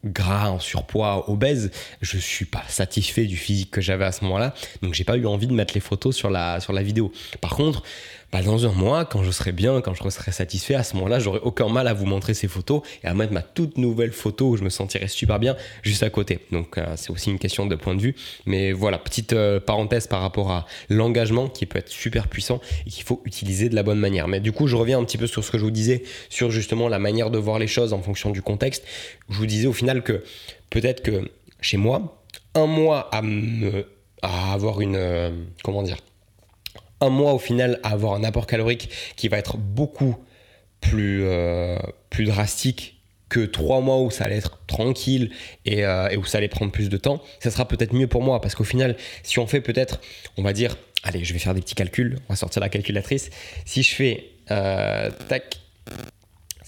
gras, 0.04 0.50
en 0.50 0.58
surpoids, 0.58 1.28
obèse, 1.28 1.70
je 2.00 2.18
suis 2.18 2.44
pas 2.44 2.62
satisfait 2.68 3.24
du 3.24 3.36
physique 3.36 3.70
que 3.70 3.80
j'avais 3.80 4.04
à 4.04 4.12
ce 4.12 4.24
moment-là, 4.24 4.54
donc 4.82 4.94
j'ai 4.94 5.04
pas 5.04 5.16
eu 5.16 5.26
envie 5.26 5.46
de 5.46 5.52
mettre 5.52 5.74
les 5.74 5.80
photos 5.80 6.16
sur 6.16 6.30
la, 6.30 6.60
sur 6.60 6.72
la 6.72 6.82
vidéo. 6.82 7.12
Par 7.40 7.56
contre, 7.56 7.82
bah, 8.30 8.42
dans 8.42 8.66
un 8.66 8.72
mois, 8.72 9.06
quand 9.06 9.22
je 9.22 9.30
serai 9.30 9.52
bien, 9.52 9.80
quand 9.80 9.94
je 9.94 10.08
serai 10.10 10.32
satisfait, 10.32 10.74
à 10.74 10.82
ce 10.82 10.94
moment-là, 10.96 11.18
j'aurai 11.18 11.38
aucun 11.42 11.68
mal 11.68 11.88
à 11.88 11.94
vous 11.94 12.04
montrer 12.04 12.34
ces 12.34 12.46
photos 12.46 12.82
et 13.02 13.06
à 13.06 13.14
mettre 13.14 13.32
ma 13.32 13.40
toute 13.40 13.78
nouvelle 13.78 14.12
photo 14.12 14.50
où 14.50 14.56
je 14.56 14.64
me 14.64 14.68
sentirai 14.68 15.08
super 15.08 15.38
bien 15.38 15.56
juste 15.82 16.02
à 16.02 16.10
côté. 16.10 16.40
Donc 16.52 16.76
euh, 16.76 16.94
c'est 16.96 17.10
aussi 17.10 17.30
une 17.30 17.38
question 17.38 17.64
de 17.66 17.74
point 17.74 17.94
de 17.94 18.02
vue. 18.02 18.14
Mais 18.44 18.72
voilà, 18.72 18.98
petite 18.98 19.32
euh, 19.32 19.60
parenthèse 19.60 20.06
par 20.06 20.20
rapport 20.20 20.50
à 20.50 20.66
l'engagement 20.90 21.48
qui 21.48 21.64
peut 21.64 21.78
être 21.78 21.88
super 21.88 22.28
puissant 22.28 22.60
et 22.86 22.90
qu'il 22.90 23.04
faut 23.04 23.22
utiliser 23.24 23.70
de 23.70 23.74
la 23.74 23.82
bonne 23.82 23.98
manière. 23.98 24.28
Mais 24.28 24.40
du 24.40 24.52
coup, 24.52 24.66
je 24.66 24.76
reviens 24.76 24.98
un 24.98 25.04
petit 25.04 25.18
peu 25.18 25.26
sur 25.26 25.42
ce 25.42 25.50
que 25.50 25.58
je 25.58 25.64
vous 25.64 25.70
disais, 25.70 26.02
sur 26.28 26.50
justement 26.50 26.88
la 26.88 26.98
manière 26.98 27.30
de 27.30 27.38
voir 27.38 27.58
les 27.58 27.66
choses 27.66 27.94
en 27.94 28.02
fonction 28.02 28.30
du 28.30 28.42
contexte. 28.42 28.84
Je 29.30 29.38
vous 29.38 29.46
disais 29.46 29.66
au 29.66 29.72
final 29.72 30.02
que 30.02 30.22
peut-être 30.68 31.02
que 31.02 31.30
chez 31.62 31.78
moi, 31.78 32.22
un 32.54 32.66
mois 32.66 33.08
à, 33.10 33.22
me, 33.22 33.86
à 34.20 34.52
avoir 34.52 34.82
une... 34.82 34.96
Euh, 34.96 35.30
comment 35.62 35.82
dire 35.82 35.96
un 37.00 37.10
mois 37.10 37.32
au 37.32 37.38
final 37.38 37.80
à 37.82 37.90
avoir 37.90 38.14
un 38.14 38.24
apport 38.24 38.46
calorique 38.46 38.90
qui 39.16 39.28
va 39.28 39.38
être 39.38 39.56
beaucoup 39.56 40.16
plus, 40.80 41.24
plus 42.10 42.24
drastique 42.24 43.00
que 43.28 43.40
trois 43.40 43.80
mois 43.80 44.00
où 44.00 44.10
ça 44.10 44.24
allait 44.24 44.36
être 44.36 44.60
tranquille 44.66 45.30
et, 45.64 45.80
et, 45.80 46.16
où 46.16 46.24
ça 46.24 46.38
allait 46.38 46.48
prendre 46.48 46.72
plus 46.72 46.88
de 46.88 46.96
temps, 46.96 47.22
ça 47.40 47.50
sera 47.50 47.66
peut-être 47.66 47.92
mieux 47.92 48.06
pour 48.06 48.22
moi 48.22 48.40
parce 48.40 48.54
qu'au 48.54 48.64
final, 48.64 48.96
si 49.22 49.38
on 49.38 49.46
fait 49.46 49.60
peut-être, 49.60 50.00
on 50.36 50.42
va 50.42 50.52
dire, 50.52 50.76
allez, 51.02 51.24
je 51.24 51.32
vais 51.32 51.38
faire 51.38 51.54
des 51.54 51.60
petits 51.60 51.74
calculs, 51.74 52.18
on 52.28 52.32
va 52.32 52.36
sortir 52.36 52.60
la 52.60 52.68
calculatrice. 52.68 53.30
Si 53.64 53.82
je 53.82 53.94
fais, 53.94 54.30
tac, 54.48 55.60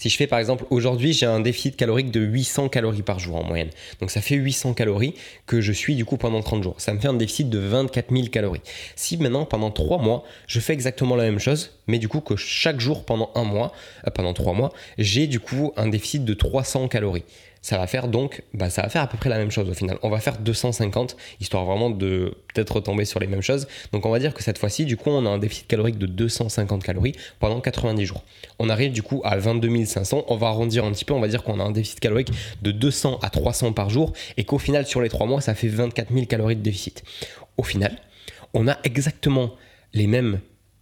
si 0.01 0.09
je 0.09 0.17
fais 0.17 0.25
par 0.25 0.39
exemple 0.39 0.65
aujourd'hui, 0.71 1.13
j'ai 1.13 1.27
un 1.27 1.39
déficit 1.39 1.75
calorique 1.75 2.09
de 2.09 2.21
800 2.21 2.69
calories 2.69 3.03
par 3.03 3.19
jour 3.19 3.35
en 3.35 3.43
moyenne. 3.43 3.69
Donc 3.99 4.09
ça 4.09 4.19
fait 4.19 4.33
800 4.33 4.73
calories 4.73 5.13
que 5.45 5.61
je 5.61 5.71
suis 5.71 5.93
du 5.93 6.05
coup 6.05 6.17
pendant 6.17 6.41
30 6.41 6.63
jours. 6.63 6.73
Ça 6.79 6.91
me 6.91 6.99
fait 6.99 7.07
un 7.07 7.13
déficit 7.13 7.51
de 7.51 7.59
24 7.59 8.11
000 8.11 8.29
calories. 8.29 8.63
Si 8.95 9.17
maintenant 9.17 9.45
pendant 9.45 9.69
3 9.69 9.99
mois, 9.99 10.23
je 10.47 10.59
fais 10.59 10.73
exactement 10.73 11.15
la 11.15 11.25
même 11.25 11.37
chose, 11.37 11.77
mais 11.85 11.99
du 11.99 12.07
coup 12.07 12.19
que 12.19 12.35
chaque 12.35 12.79
jour 12.79 13.05
pendant 13.05 13.29
un 13.35 13.43
mois, 13.43 13.73
euh, 14.07 14.09
pendant 14.09 14.33
3 14.33 14.53
mois, 14.53 14.73
j'ai 14.97 15.27
du 15.27 15.39
coup 15.39 15.71
un 15.77 15.87
déficit 15.87 16.25
de 16.25 16.33
300 16.33 16.87
calories 16.87 17.25
ça 17.61 17.77
va 17.77 17.85
faire 17.85 18.07
donc, 18.07 18.43
bah, 18.53 18.69
ça 18.69 18.81
va 18.81 18.89
faire 18.89 19.03
à 19.03 19.07
peu 19.07 19.17
près 19.17 19.29
la 19.29 19.37
même 19.37 19.51
chose 19.51 19.69
au 19.69 19.73
final. 19.73 19.97
On 20.01 20.09
va 20.09 20.19
faire 20.19 20.37
250, 20.39 21.15
histoire 21.39 21.65
vraiment 21.65 21.89
de 21.91 22.33
peut-être 22.53 22.75
retomber 22.75 23.05
sur 23.05 23.19
les 23.19 23.27
mêmes 23.27 23.41
choses. 23.41 23.67
Donc 23.91 24.05
on 24.05 24.09
va 24.09 24.19
dire 24.19 24.33
que 24.33 24.41
cette 24.41 24.57
fois-ci, 24.57 24.85
du 24.85 24.97
coup, 24.97 25.11
on 25.11 25.25
a 25.25 25.29
un 25.29 25.37
déficit 25.37 25.67
calorique 25.67 25.97
de 25.97 26.07
250 26.07 26.83
calories 26.83 27.13
pendant 27.39 27.61
90 27.61 28.05
jours. 28.05 28.23
On 28.57 28.69
arrive 28.69 28.91
du 28.91 29.03
coup 29.03 29.21
à 29.23 29.37
22 29.37 29.85
500, 29.85 30.25
on 30.27 30.37
va 30.37 30.47
arrondir 30.47 30.85
un 30.85 30.91
petit 30.91 31.05
peu, 31.05 31.13
on 31.13 31.19
va 31.19 31.27
dire 31.27 31.43
qu'on 31.43 31.59
a 31.59 31.63
un 31.63 31.71
déficit 31.71 31.99
calorique 31.99 32.29
de 32.61 32.71
200 32.71 33.19
à 33.21 33.29
300 33.29 33.73
par 33.73 33.89
jour 33.89 34.13
et 34.37 34.43
qu'au 34.43 34.57
final, 34.57 34.87
sur 34.87 35.01
les 35.01 35.09
3 35.09 35.27
mois, 35.27 35.41
ça 35.41 35.53
fait 35.53 35.67
24 35.67 36.11
000 36.11 36.25
calories 36.25 36.55
de 36.55 36.61
déficit. 36.61 37.03
Au 37.57 37.63
final, 37.63 37.97
on 38.53 38.67
a 38.67 38.77
exactement 38.83 39.51
les 39.93 40.07
mêmes 40.07 40.39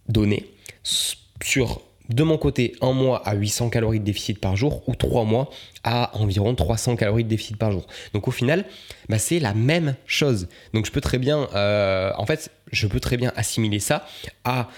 données 0.08 0.46
sur 0.82 1.82
de 2.10 2.22
mon 2.24 2.38
côté, 2.38 2.74
un 2.80 2.92
mois 2.92 3.26
à 3.26 3.34
800 3.34 3.70
calories 3.70 4.00
de 4.00 4.04
déficit 4.04 4.38
par 4.38 4.56
jour 4.56 4.82
ou 4.88 4.94
trois 4.94 5.24
mois 5.24 5.48
à 5.84 6.10
environ 6.18 6.54
300 6.54 6.96
calories 6.96 7.24
de 7.24 7.28
déficit 7.28 7.56
par 7.56 7.70
jour. 7.70 7.86
Donc 8.14 8.26
au 8.26 8.32
final, 8.32 8.64
bah, 9.08 9.18
c'est 9.18 9.38
la 9.38 9.54
même 9.54 9.94
chose. 10.06 10.48
Donc 10.74 10.86
je 10.86 10.90
peux 10.90 11.00
très 11.00 11.18
bien, 11.18 11.48
euh, 11.54 12.12
en 12.16 12.26
fait, 12.26 12.50
je 12.72 12.86
peux 12.88 13.00
très 13.00 13.16
bien 13.16 13.32
assimiler 13.36 13.78
ça 13.78 14.06
à, 14.44 14.68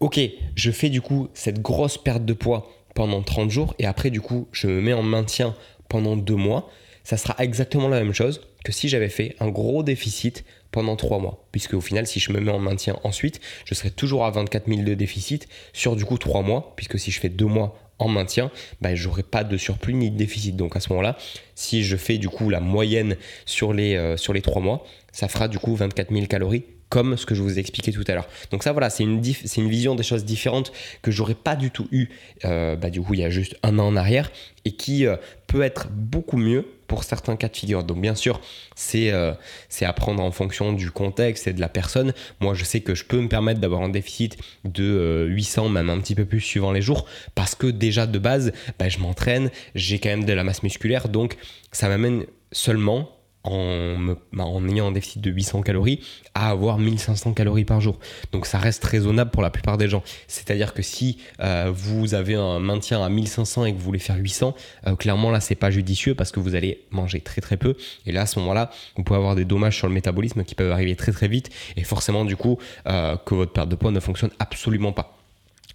ok, 0.00 0.20
je 0.56 0.70
fais 0.72 0.88
du 0.88 1.00
coup 1.00 1.28
cette 1.32 1.62
grosse 1.62 1.96
perte 1.96 2.24
de 2.24 2.32
poids 2.32 2.70
pendant 2.94 3.22
30 3.22 3.50
jours 3.50 3.74
et 3.78 3.86
après 3.86 4.10
du 4.10 4.20
coup, 4.20 4.48
je 4.50 4.66
me 4.66 4.80
mets 4.80 4.92
en 4.92 5.04
maintien 5.04 5.54
pendant 5.88 6.16
deux 6.16 6.36
mois. 6.36 6.70
Ça 7.04 7.16
sera 7.16 7.34
exactement 7.38 7.88
la 7.88 8.00
même 8.00 8.12
chose 8.12 8.40
que 8.64 8.72
si 8.72 8.88
j'avais 8.88 9.08
fait 9.08 9.36
un 9.40 9.48
gros 9.48 9.82
déficit 9.82 10.44
pendant 10.70 10.96
trois 10.96 11.18
mois. 11.18 11.46
Puisque 11.52 11.74
au 11.74 11.80
final, 11.80 12.06
si 12.06 12.20
je 12.20 12.32
me 12.32 12.40
mets 12.40 12.52
en 12.52 12.58
maintien 12.58 12.98
ensuite, 13.04 13.40
je 13.64 13.74
serai 13.74 13.90
toujours 13.90 14.24
à 14.24 14.30
24 14.30 14.68
000 14.68 14.82
de 14.82 14.94
déficit 14.94 15.48
sur 15.72 15.96
du 15.96 16.04
coup 16.04 16.18
trois 16.18 16.42
mois. 16.42 16.74
Puisque 16.76 16.98
si 16.98 17.10
je 17.10 17.20
fais 17.20 17.28
deux 17.28 17.46
mois 17.46 17.76
en 17.98 18.08
maintien, 18.08 18.50
bah, 18.80 18.94
j'aurai 18.94 19.22
pas 19.22 19.44
de 19.44 19.56
surplus 19.56 19.94
ni 19.94 20.10
de 20.10 20.16
déficit. 20.16 20.56
Donc 20.56 20.76
à 20.76 20.80
ce 20.80 20.88
moment-là, 20.90 21.16
si 21.54 21.82
je 21.82 21.96
fais 21.96 22.18
du 22.18 22.28
coup 22.28 22.48
la 22.50 22.60
moyenne 22.60 23.16
sur 23.44 23.72
les, 23.72 23.96
euh, 23.96 24.16
sur 24.16 24.32
les 24.32 24.42
trois 24.42 24.62
mois, 24.62 24.84
ça 25.12 25.28
fera 25.28 25.48
du 25.48 25.58
coup 25.58 25.74
24 25.74 26.12
000 26.12 26.26
calories 26.26 26.64
comme 26.90 27.16
ce 27.16 27.24
que 27.24 27.34
je 27.34 27.42
vous 27.42 27.56
ai 27.56 27.60
expliqué 27.60 27.92
tout 27.92 28.04
à 28.06 28.12
l'heure. 28.12 28.28
Donc 28.50 28.62
ça 28.62 28.72
voilà, 28.72 28.90
c'est 28.90 29.04
une, 29.04 29.20
vision 29.20 29.94
des 29.94 30.02
choses 30.02 30.24
différentes 30.24 30.72
que 31.00 31.10
j'aurais 31.10 31.34
pas 31.34 31.56
du 31.56 31.70
tout 31.70 31.88
eu 31.92 32.08
euh, 32.44 32.76
bah, 32.76 32.90
du 32.90 33.00
coup 33.00 33.14
il 33.14 33.20
y 33.20 33.24
a 33.24 33.30
juste 33.30 33.56
un 33.62 33.78
an 33.78 33.86
en 33.86 33.96
arrière 33.96 34.30
et 34.64 34.72
qui 34.72 35.06
euh, 35.06 35.16
peut 35.46 35.62
être 35.62 35.88
beaucoup 35.88 36.36
mieux 36.36 36.66
pour 36.88 37.04
certains 37.04 37.36
cas 37.36 37.48
de 37.48 37.56
figure. 37.56 37.84
Donc 37.84 38.00
bien 38.00 38.16
sûr, 38.16 38.40
c'est 38.74 39.12
euh, 39.12 39.32
c'est 39.68 39.84
à 39.84 39.92
prendre 39.92 40.22
en 40.22 40.32
fonction 40.32 40.72
du 40.72 40.90
contexte 40.90 41.46
et 41.46 41.52
de 41.52 41.60
la 41.60 41.68
personne. 41.68 42.12
Moi, 42.40 42.54
je 42.54 42.64
sais 42.64 42.80
que 42.80 42.96
je 42.96 43.04
peux 43.04 43.20
me 43.20 43.28
permettre 43.28 43.60
d'avoir 43.60 43.82
un 43.82 43.88
déficit 43.88 44.36
de 44.64 45.26
800, 45.28 45.68
même 45.68 45.88
un 45.88 46.00
petit 46.00 46.16
peu 46.16 46.24
plus 46.24 46.40
suivant 46.40 46.72
les 46.72 46.82
jours, 46.82 47.06
parce 47.36 47.54
que 47.54 47.68
déjà 47.68 48.08
de 48.08 48.18
base, 48.18 48.52
bah, 48.80 48.88
je 48.88 48.98
m'entraîne, 48.98 49.50
j'ai 49.76 50.00
quand 50.00 50.08
même 50.08 50.24
de 50.24 50.32
la 50.32 50.42
masse 50.42 50.64
musculaire, 50.64 51.08
donc 51.08 51.36
ça 51.70 51.88
m'amène 51.88 52.24
seulement 52.50 53.19
en, 53.44 54.16
bah, 54.32 54.44
en, 54.44 54.68
ayant 54.68 54.88
un 54.88 54.92
déficit 54.92 55.20
de 55.22 55.30
800 55.30 55.62
calories 55.62 56.00
à 56.34 56.50
avoir 56.50 56.78
1500 56.78 57.32
calories 57.32 57.64
par 57.64 57.80
jour. 57.80 57.98
Donc 58.32 58.46
ça 58.46 58.58
reste 58.58 58.84
raisonnable 58.84 59.30
pour 59.30 59.42
la 59.42 59.50
plupart 59.50 59.78
des 59.78 59.88
gens. 59.88 60.02
C'est-à-dire 60.28 60.74
que 60.74 60.82
si 60.82 61.18
euh, 61.40 61.70
vous 61.74 62.14
avez 62.14 62.34
un 62.34 62.58
maintien 62.58 63.02
à 63.02 63.08
1500 63.08 63.66
et 63.66 63.72
que 63.72 63.78
vous 63.78 63.84
voulez 63.84 63.98
faire 63.98 64.16
800, 64.16 64.54
euh, 64.86 64.96
clairement 64.96 65.30
là 65.30 65.40
c'est 65.40 65.54
pas 65.54 65.70
judicieux 65.70 66.14
parce 66.14 66.30
que 66.32 66.40
vous 66.40 66.54
allez 66.54 66.84
manger 66.90 67.20
très 67.20 67.40
très 67.40 67.56
peu. 67.56 67.76
Et 68.06 68.12
là 68.12 68.22
à 68.22 68.26
ce 68.26 68.38
moment-là, 68.40 68.70
vous 68.96 69.02
pouvez 69.02 69.18
avoir 69.18 69.34
des 69.34 69.44
dommages 69.44 69.76
sur 69.76 69.86
le 69.86 69.94
métabolisme 69.94 70.44
qui 70.44 70.54
peuvent 70.54 70.72
arriver 70.72 70.96
très 70.96 71.12
très 71.12 71.28
vite 71.28 71.50
et 71.76 71.84
forcément 71.84 72.24
du 72.24 72.36
coup 72.36 72.58
euh, 72.86 73.16
que 73.16 73.34
votre 73.34 73.52
perte 73.52 73.68
de 73.68 73.76
poids 73.76 73.90
ne 73.90 74.00
fonctionne 74.00 74.30
absolument 74.38 74.92
pas. 74.92 75.19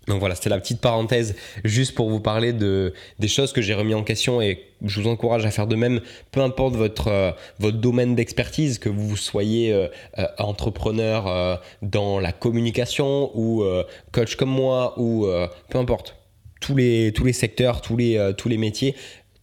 Donc 0.08 0.20
voilà, 0.20 0.36
c'était 0.36 0.50
la 0.50 0.60
petite 0.60 0.82
parenthèse 0.82 1.36
juste 1.63 1.96
pour 1.96 2.10
vous 2.10 2.20
parler 2.20 2.54
de, 2.54 2.94
des 3.20 3.28
choses 3.28 3.54
que 3.54 3.62
j'ai 3.62 3.74
remis 3.74 3.94
en 3.94 4.04
question 4.04 4.41
et 4.41 4.63
je 4.84 5.02
vous 5.02 5.08
encourage 5.08 5.46
à 5.46 5.52
faire 5.52 5.68
de 5.68 5.76
même, 5.76 6.02
peu 6.32 6.41
importe 6.41 6.76
votre, 6.76 7.08
euh, 7.08 7.72
domaine 7.72 8.15
d'expertise, 8.15 8.78
que 8.78 8.89
vous 8.89 9.18
soyez 9.18 9.74
euh, 9.74 9.88
euh, 10.20 10.28
entrepreneur 10.38 11.60
dans 11.82 12.20
la 12.20 12.32
communication 12.32 13.32
ou 13.34 13.63
coach 14.12 14.36
comme 14.36 14.50
moi 14.50 14.94
ou 14.98 15.28
peu 15.70 15.78
importe, 15.78 16.15
tous 16.62 16.76
les, 16.76 17.12
secteurs, 17.34 17.82
tous 17.82 17.98
les 17.98 18.58
métiers, 18.58 18.96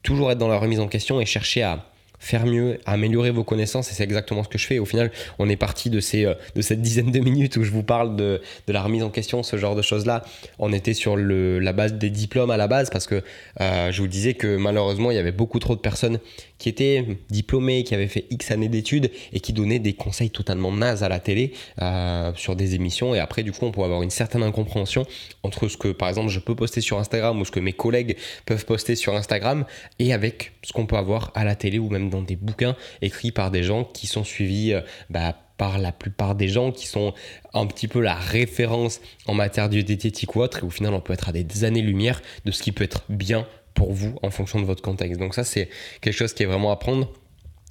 toujours 0.03 0.31
être 0.31 0.39
dans 0.39 0.49
la 0.49 0.59
remise 0.59 0.81
en 0.81 0.89
question 0.89 1.21
et 1.21 1.27
chercher 1.27 1.63
à 1.63 1.92
faire 2.23 2.47
mieux, 2.47 2.79
améliorer 2.87 3.33
vos 3.33 3.43
connaissances 3.43 3.91
et 3.91 3.95
c'est 3.95 4.05
exactement 4.05 4.45
ce 4.45 4.49
que 4.49 4.57
je 4.57 4.65
fais. 4.65 4.79
Au 4.79 4.85
final, 4.85 5.11
on 5.41 5.49
est 5.49 5.57
parti 5.57 5.91
de, 5.91 5.99
ces, 5.99 6.25
euh, 6.25 6.35
de 6.55 6.63
cette 6.63 6.81
dizaine 6.81 7.11
de 7.11 7.19
minutes 7.19 7.57
où 7.57 7.65
je 7.65 7.73
vous 7.73 7.83
parle 7.83 8.15
de, 8.15 8.41
de 8.69 8.73
la 8.73 8.81
remise 8.81 9.03
en 9.03 9.11
question, 9.11 9.43
ce 9.43 9.57
genre 9.57 9.75
de 9.75 9.83
choses-là. 9.83 10.23
On 10.61 10.73
était 10.73 10.95
sur 10.95 11.17
le, 11.17 11.59
la 11.59 11.73
base 11.73 11.95
des 11.95 12.11
diplômes 12.11 12.53
à 12.53 12.57
la 12.57 12.69
base 12.69 12.91
parce 12.91 13.09
que 13.09 13.25
euh, 13.61 13.91
je 13.91 14.01
vous 14.01 14.07
disais 14.07 14.35
que 14.35 14.57
malheureusement, 14.57 15.11
il 15.11 15.17
y 15.17 15.19
avait 15.19 15.33
beaucoup 15.33 15.59
trop 15.59 15.75
de 15.75 15.81
personnes 15.81 16.21
qui 16.59 16.69
étaient 16.69 17.05
diplômées, 17.29 17.83
qui 17.83 17.93
avaient 17.93 18.07
fait 18.07 18.27
X 18.31 18.53
années 18.53 18.69
d'études 18.69 19.11
et 19.33 19.41
qui 19.41 19.53
donnaient 19.53 19.81
des 19.81 19.95
conseils 19.95 20.31
totalement 20.31 20.71
nazes 20.71 21.03
à 21.03 21.09
la 21.09 21.19
télé 21.19 21.55
euh, 21.81 22.31
sur 22.37 22.55
des 22.55 22.77
émissions. 22.77 23.17
Et 23.17 23.19
après, 23.19 23.43
du 23.43 23.51
coup, 23.51 23.67
on 23.67 23.73
peut 23.73 23.83
avoir 23.83 24.01
une 24.03 24.11
certaine 24.11 24.45
incompréhension 24.45 25.05
entre 25.43 25.67
ce 25.67 25.77
que, 25.77 25.89
par 25.89 26.09
exemple, 26.09 26.29
je 26.29 26.39
peux 26.39 26.55
poster 26.55 26.81
sur 26.81 27.01
Instagram 27.01 27.41
ou 27.41 27.45
ce 27.45 27.51
que 27.51 27.59
mes 27.59 27.73
collègues 27.73 28.17
peuvent 28.47 28.65
poster 28.65 28.95
sur 28.95 29.17
Instagram 29.17 29.65
et 29.99 30.13
avec 30.13 30.53
ce 30.63 30.73
qu'on 30.73 30.87
peut 30.87 30.97
avoir 30.97 31.33
à 31.35 31.43
la 31.43 31.57
télé 31.57 31.81
ou 31.81 31.89
même 31.89 32.12
dans 32.13 32.23
des 32.23 32.37
bouquins 32.37 32.77
écrits 33.01 33.33
par 33.33 33.51
des 33.51 33.65
gens 33.65 33.85
qui 33.85 34.07
sont 34.07 34.23
suivis 34.23 34.73
euh, 34.73 34.81
bah, 35.11 35.37
par 35.59 35.79
la 35.79 35.93
plupart 35.93 36.35
des 36.35 36.49
gens 36.49 36.73
qui 36.73 36.87
sont 36.87 37.15
un 37.55 37.67
petit 37.67 37.89
peu 37.89 38.01
la 38.01 38.15
référence 38.15 39.01
en 39.27 39.35
matière 39.35 39.69
de 39.69 39.81
diététique 39.81 40.35
ou 40.37 40.41
autre. 40.41 40.61
Et 40.61 40.63
au 40.63 40.71
final, 40.71 40.95
on 40.95 41.01
peut 41.01 41.13
être 41.13 41.29
à 41.29 41.33
des 41.33 41.65
années-lumière 41.65 42.23
de 42.45 42.51
ce 42.51 42.63
qui 42.63 42.73
peut 42.73 42.85
être 42.85 43.05
bien 43.09 43.47
pour 43.75 43.93
vous 43.93 44.17
en 44.23 44.31
fonction 44.31 44.61
de 44.61 44.65
votre 44.65 44.83
contexte. 44.83 45.21
Donc 45.21 45.35
ça, 45.35 45.45
c'est 45.45 45.69
quelque 46.01 46.15
chose 46.15 46.33
qui 46.33 46.43
est 46.43 46.47
vraiment 46.47 46.73
à 46.73 46.77
prendre. 46.77 47.09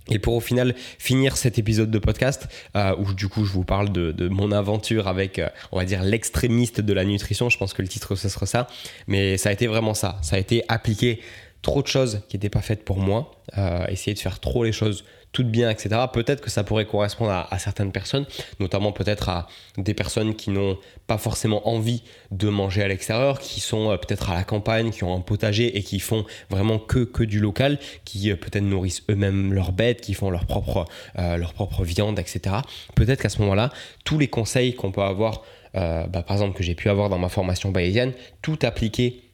Et 0.10 0.20
pour 0.20 0.34
au 0.34 0.40
final 0.40 0.74
finir 0.98 1.38
cet 1.38 1.60
épisode 1.60 1.92
de 1.92 2.00
podcast, 2.00 2.48
euh, 2.76 2.96
où 2.98 3.14
du 3.14 3.28
coup 3.28 3.46
je 3.46 3.52
vous 3.52 3.64
parle 3.64 3.92
de, 3.92 4.28
mon 4.30 4.52
aventure 4.52 5.08
avec, 5.08 5.38
euh, 5.38 5.48
on 5.72 5.78
va 5.78 5.86
dire, 5.86 6.02
l'extrémiste 6.04 6.82
de 6.82 6.94
la 6.94 7.06
nutrition, 7.06 7.50
je 7.50 7.58
pense 7.58 7.74
que 7.74 7.82
le 7.82 7.88
titre 7.88 8.16
ce 8.16 8.28
sera 8.28 8.46
ça, 8.46 8.68
mais 9.08 9.38
ça 9.38 9.50
a 9.50 9.52
été 9.52 9.68
vraiment 9.68 9.94
ça, 9.94 10.18
ça 10.24 10.38
a 10.38 10.40
été 10.40 10.64
appliquer 10.70 11.22
trop 11.62 11.82
de 11.82 11.88
choses 11.88 12.21
qui 12.28 12.38
n'étaient 12.38 12.50
pas 12.50 12.62
faites 12.62 12.84
pour 12.84 12.97
moi, 12.97 13.32
euh, 13.58 13.86
essayer 13.88 14.13
de 14.13 14.19
faire 14.19 14.39
trop 14.39 14.63
les 14.63 14.71
choses 14.71 15.04
toutes 15.32 15.50
bien, 15.50 15.69
etc. 15.69 15.89
Peut-être 16.12 16.41
que 16.41 16.50
ça 16.50 16.65
pourrait 16.65 16.86
correspondre 16.86 17.32
à, 17.32 17.58
certaines 17.58 17.93
personnes, 17.93 18.26
notamment 18.60 18.91
peut-être 18.91 19.30
à 19.30 19.47
des 19.78 19.93
personnes 19.93 20.36
qui 20.36 20.50
n'ont 20.50 20.78
pas 21.08 21.17
forcément 21.17 21.69
envie 21.69 22.04
de 22.32 22.50
manger 22.50 22.84
à 22.84 22.89
l'extérieur, 22.89 23.39
qui 23.39 23.62
sont 23.62 23.91
euh, 23.91 23.97
peut-être 23.97 24.30
à 24.30 24.34
la 24.34 24.43
campagne, 24.43 24.91
qui 24.91 25.06
ont 25.06 25.15
un 25.15 25.21
potager 25.21 25.78
et 25.78 25.84
qui 25.84 26.00
font 26.00 26.26
vraiment 26.50 26.80
que, 26.80 27.00
que 27.06 27.24
du 27.24 27.39
local, 27.39 27.80
qui 28.04 28.30
euh, 28.30 28.36
peut-être 28.36 28.63
nourrissent 28.63 29.04
eux-mêmes 29.10 29.54
leurs 29.54 29.71
bêtes, 29.71 30.02
qui 30.02 30.15
font 30.15 30.32
leur 30.32 30.45
propre, 30.45 30.86
leur 31.15 31.54
propre 31.54 31.86
viande, 31.86 32.19
etc. 32.19 32.56
Peut-être 32.95 33.21
qu'à 33.21 33.30
ce 33.30 33.39
moment-là, 33.39 33.71
tous 34.04 34.19
les 34.19 34.28
conseils 34.28 34.76
qu'on 34.76 34.91
peut 34.91 35.02
avoir, 35.02 35.43
bah, 35.74 36.08
par 36.10 36.34
exemple 36.34 36.58
que 36.58 36.63
j'ai 36.63 36.76
pu 36.76 36.89
avoir 36.89 37.08
dans 37.08 37.19
ma 37.19 37.30
formation 37.30 37.71
bayésienne, 37.71 38.12
tout 38.41 38.60
appliqué 38.63 39.32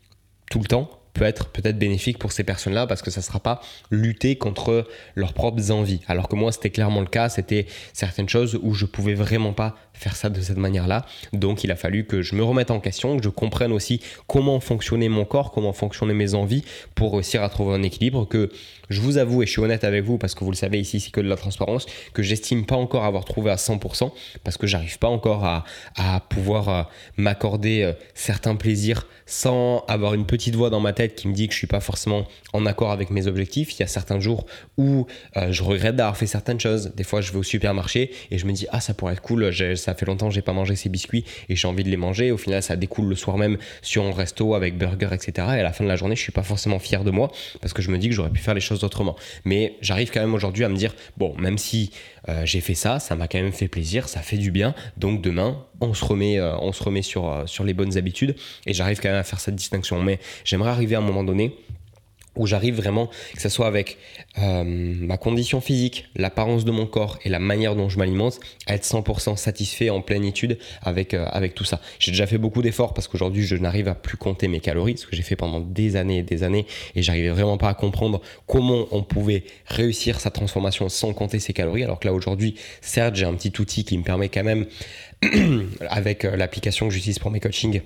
tout 0.52 0.60
le 0.60 0.66
temps, 0.66 0.90
peut 1.18 1.26
être 1.26 1.50
peut-être 1.50 1.78
bénéfique 1.78 2.20
pour 2.20 2.32
ces 2.32 2.44
personnes-là 2.44 2.88
parce 2.88 3.02
que 3.02 3.12
ça 3.12 3.22
ne 3.22 3.26
sera 3.26 3.40
pas 3.40 3.62
lutter 3.92 4.38
contre 4.38 4.88
leurs 5.16 5.34
propres 5.34 5.72
envies. 5.72 6.02
Alors 6.08 6.30
que 6.30 6.36
moi, 6.36 6.52
c'était 6.52 6.70
clairement 6.70 7.02
le 7.02 7.08
cas, 7.08 7.30
c'était 7.30 7.66
certaines 7.94 8.30
choses 8.30 8.60
où 8.62 8.74
je 8.74 8.86
pouvais 8.86 9.16
vraiment 9.16 9.54
pas 9.54 9.76
faire 9.94 10.16
ça 10.16 10.30
de 10.30 10.40
cette 10.40 10.58
manière-là. 10.58 11.06
Donc 11.34 11.64
il 11.64 11.72
a 11.72 11.76
fallu 11.76 12.06
que 12.06 12.22
je 12.22 12.36
me 12.36 12.44
remette 12.44 12.72
en 12.72 12.80
question, 12.80 13.18
que 13.18 13.24
je 13.24 13.30
comprenne 13.30 13.72
aussi 13.72 14.02
comment 14.28 14.60
fonctionnait 14.60 15.10
mon 15.10 15.26
corps, 15.26 15.52
comment 15.52 15.74
fonctionnaient 15.74 16.14
mes 16.14 16.36
envies 16.36 16.64
pour 16.94 17.14
réussir 17.14 17.44
à 17.44 17.50
trouver 17.50 17.74
un 17.74 17.84
équilibre 17.84 18.28
que 18.28 18.52
je 18.90 19.02
vous 19.02 19.18
avoue, 19.18 19.44
et 19.44 19.46
je 19.46 19.52
suis 19.52 19.62
honnête 19.62 19.84
avec 19.84 20.04
vous 20.04 20.18
parce 20.18 20.36
que 20.36 20.44
vous 20.44 20.52
le 20.52 20.56
savez 20.56 20.80
ici, 20.80 21.00
c'est 21.00 21.12
que 21.12 21.22
de 21.22 21.28
la 21.28 21.36
transparence, 21.36 21.86
que 22.14 22.24
j'estime 22.24 22.66
pas 22.66 22.76
encore 22.76 23.04
avoir 23.04 23.26
trouvé 23.26 23.52
à 23.52 23.56
100% 23.56 24.12
parce 24.44 24.58
que 24.58 24.68
j'arrive 24.68 24.98
pas 25.00 25.08
encore 25.08 25.46
à, 25.46 25.64
pouvoir 26.30 26.70
euh, 26.70 26.84
m'accorder 27.18 27.84
euh, 27.84 27.94
certains 28.14 28.56
plaisirs 28.56 29.08
sans 29.26 29.84
avoir 29.88 30.14
une 30.14 30.26
petite 30.26 30.56
voix 30.56 30.70
dans 30.70 30.80
ma 30.80 30.94
tête 30.94 31.16
qui 31.16 31.28
me 31.28 31.34
dit 31.34 31.48
que 31.48 31.54
je 31.54 31.58
suis 31.58 31.68
pas 31.68 31.80
forcément 31.80 32.26
en 32.54 32.66
accord 32.66 32.92
avec 32.92 33.10
mes 33.10 33.28
objectifs. 33.28 33.74
Il 33.74 33.82
y 33.82 33.84
a 33.84 33.88
certains 33.88 34.20
jours 34.20 34.46
où 34.78 35.06
euh, 35.36 35.52
je 35.52 35.64
regrette 35.64 35.96
d'avoir 35.96 36.16
fait 36.16 36.28
certaines 36.28 36.60
choses. 36.60 36.94
Des 36.96 37.04
fois, 37.04 37.22
je 37.22 37.32
vais 37.32 37.38
au 37.38 37.44
supermarché 37.44 38.12
et 38.32 38.38
je 38.38 38.46
me 38.46 38.54
dis 38.54 38.68
ah 38.72 38.80
ça 38.80 38.94
pourrait 38.94 39.14
être 39.14 39.22
cool. 39.22 39.54
Ça 39.76 39.96
fait 39.96 40.06
longtemps 40.06 40.30
que 40.30 40.34
j'ai 40.34 40.42
pas 40.42 40.54
mangé 40.54 40.76
ces 40.76 40.90
biscuits 40.90 41.26
et 41.50 41.56
j'ai 41.56 41.68
envie 41.68 41.84
de 41.84 41.90
les 41.90 41.98
manger. 41.98 42.32
Au 42.32 42.38
final, 42.38 42.64
ça 42.64 42.76
découle 42.76 43.08
le 43.08 43.16
soir 43.16 43.38
même 43.38 43.58
sur 43.82 44.04
un 44.06 44.14
resto 44.14 44.56
avec 44.56 44.78
burger, 44.78 45.10
etc. 45.12 45.32
Et 45.38 45.60
à 45.60 45.64
la 45.64 45.74
fin 45.74 45.84
de 45.84 45.90
la 45.90 45.98
journée, 45.98 46.16
je 46.16 46.22
suis 46.22 46.32
pas 46.32 46.44
forcément 46.44 46.80
fier 46.80 47.04
de 47.04 47.12
moi 47.12 47.32
parce 47.62 47.74
que 47.74 47.82
je 47.82 47.92
me 47.92 47.98
dis 47.98 48.08
que 48.10 48.16
j'aurais 48.16 48.30
pu 48.30 48.40
faire 48.40 48.54
les 48.54 48.62
choses 48.62 48.77
autrement. 48.84 49.16
Mais 49.46 49.76
j'arrive 49.82 50.12
quand 50.12 50.20
même 50.20 50.34
aujourd'hui 50.34 50.64
à 50.64 50.70
me 50.70 50.76
dire 50.76 50.94
bon, 51.18 51.36
même 51.38 51.58
si 51.58 51.92
euh, 52.30 52.46
j'ai 52.46 52.62
fait 52.62 52.76
ça, 52.76 53.00
ça 53.00 53.16
m'a 53.16 53.28
quand 53.28 53.42
même 53.42 53.52
fait 53.52 53.68
plaisir, 53.68 54.10
ça 54.10 54.22
fait 54.22 54.38
du 54.38 54.52
bien. 54.52 54.76
Donc 54.98 55.22
demain, 55.22 55.64
on 55.82 55.94
se 55.94 56.04
remet, 56.04 56.40
euh, 56.40 56.58
on 56.60 56.72
se 56.74 56.84
remet 56.84 57.02
sur, 57.02 57.32
euh, 57.32 57.46
sur 57.46 57.64
les 57.64 57.74
bonnes 57.74 57.98
habitudes 57.98 58.36
et 58.66 58.74
j'arrive 58.74 59.00
quand 59.00 59.10
même 59.10 59.18
à 59.18 59.24
faire 59.24 59.40
cette 59.40 59.56
distinction. 59.56 60.02
Mais 60.02 60.20
j'aimerais 60.44 60.72
arriver 60.72 60.96
à 60.96 61.00
un 61.00 61.02
moment 61.02 61.24
donné 61.24 61.56
où 62.38 62.48
j'arrive 62.48 62.76
vraiment, 62.76 63.08
que 63.36 63.42
ce 63.42 63.50
soit 63.50 63.68
avec 63.68 63.98
euh, 64.40 64.64
ma 64.66 65.18
condition 65.18 65.62
physique, 65.62 66.08
l'apparence 66.16 66.66
de 66.66 66.72
mon 66.72 66.86
corps 66.86 67.20
et 67.24 67.30
la 67.30 67.40
manière 67.40 67.76
dont 67.76 67.90
je 67.90 67.98
m'alimente, 67.98 68.40
à 68.66 68.76
être 68.76 68.86
100% 68.86 69.36
satisfait 69.36 69.90
en 69.90 70.02
plénitude 70.02 70.58
avec, 70.82 71.14
euh, 71.14 71.26
avec 71.32 71.56
tout 71.56 71.64
ça. 71.64 71.82
J'ai 72.00 72.12
déjà 72.12 72.28
fait 72.28 72.38
beaucoup 72.38 72.62
d'efforts 72.62 72.94
parce 72.94 73.08
qu'aujourd'hui 73.08 73.46
je 73.46 73.56
n'arrive 73.56 73.88
à 73.88 73.96
plus 73.96 74.18
compter 74.18 74.48
mes 74.48 74.60
calories, 74.60 74.98
ce 74.98 75.06
que 75.06 75.16
j'ai 75.16 75.24
fait 75.24 75.36
pendant 75.36 75.60
des 75.60 75.96
années 75.96 76.20
et 76.20 76.24
des 76.24 76.44
années, 76.44 76.66
et 76.96 77.02
j'arrivais 77.02 77.30
vraiment 77.30 77.58
pas 77.58 77.70
à 77.70 77.74
comprendre 77.74 78.22
comment 78.46 78.88
on 78.92 79.04
pouvait 79.04 79.44
réussir 79.66 80.20
sa 80.20 80.32
transformation 80.32 80.90
sans 80.90 81.14
compter 81.14 81.40
ses 81.40 81.54
calories, 81.54 81.84
alors 81.84 82.00
que 82.00 82.08
là 82.08 82.14
aujourd'hui, 82.14 82.56
certes 82.82 83.16
j'ai 83.16 83.26
un 83.26 83.34
petit 83.34 83.54
outil 83.60 83.84
qui 83.84 83.98
me 83.98 84.04
permet 84.04 84.30
quand 84.30 84.44
même, 84.44 84.66
avec 85.90 86.26
euh, 86.26 86.36
l'application 86.36 86.88
que 86.88 86.94
j'utilise 86.94 87.20
pour 87.20 87.32
mes 87.32 87.40
coachings, 87.40 87.82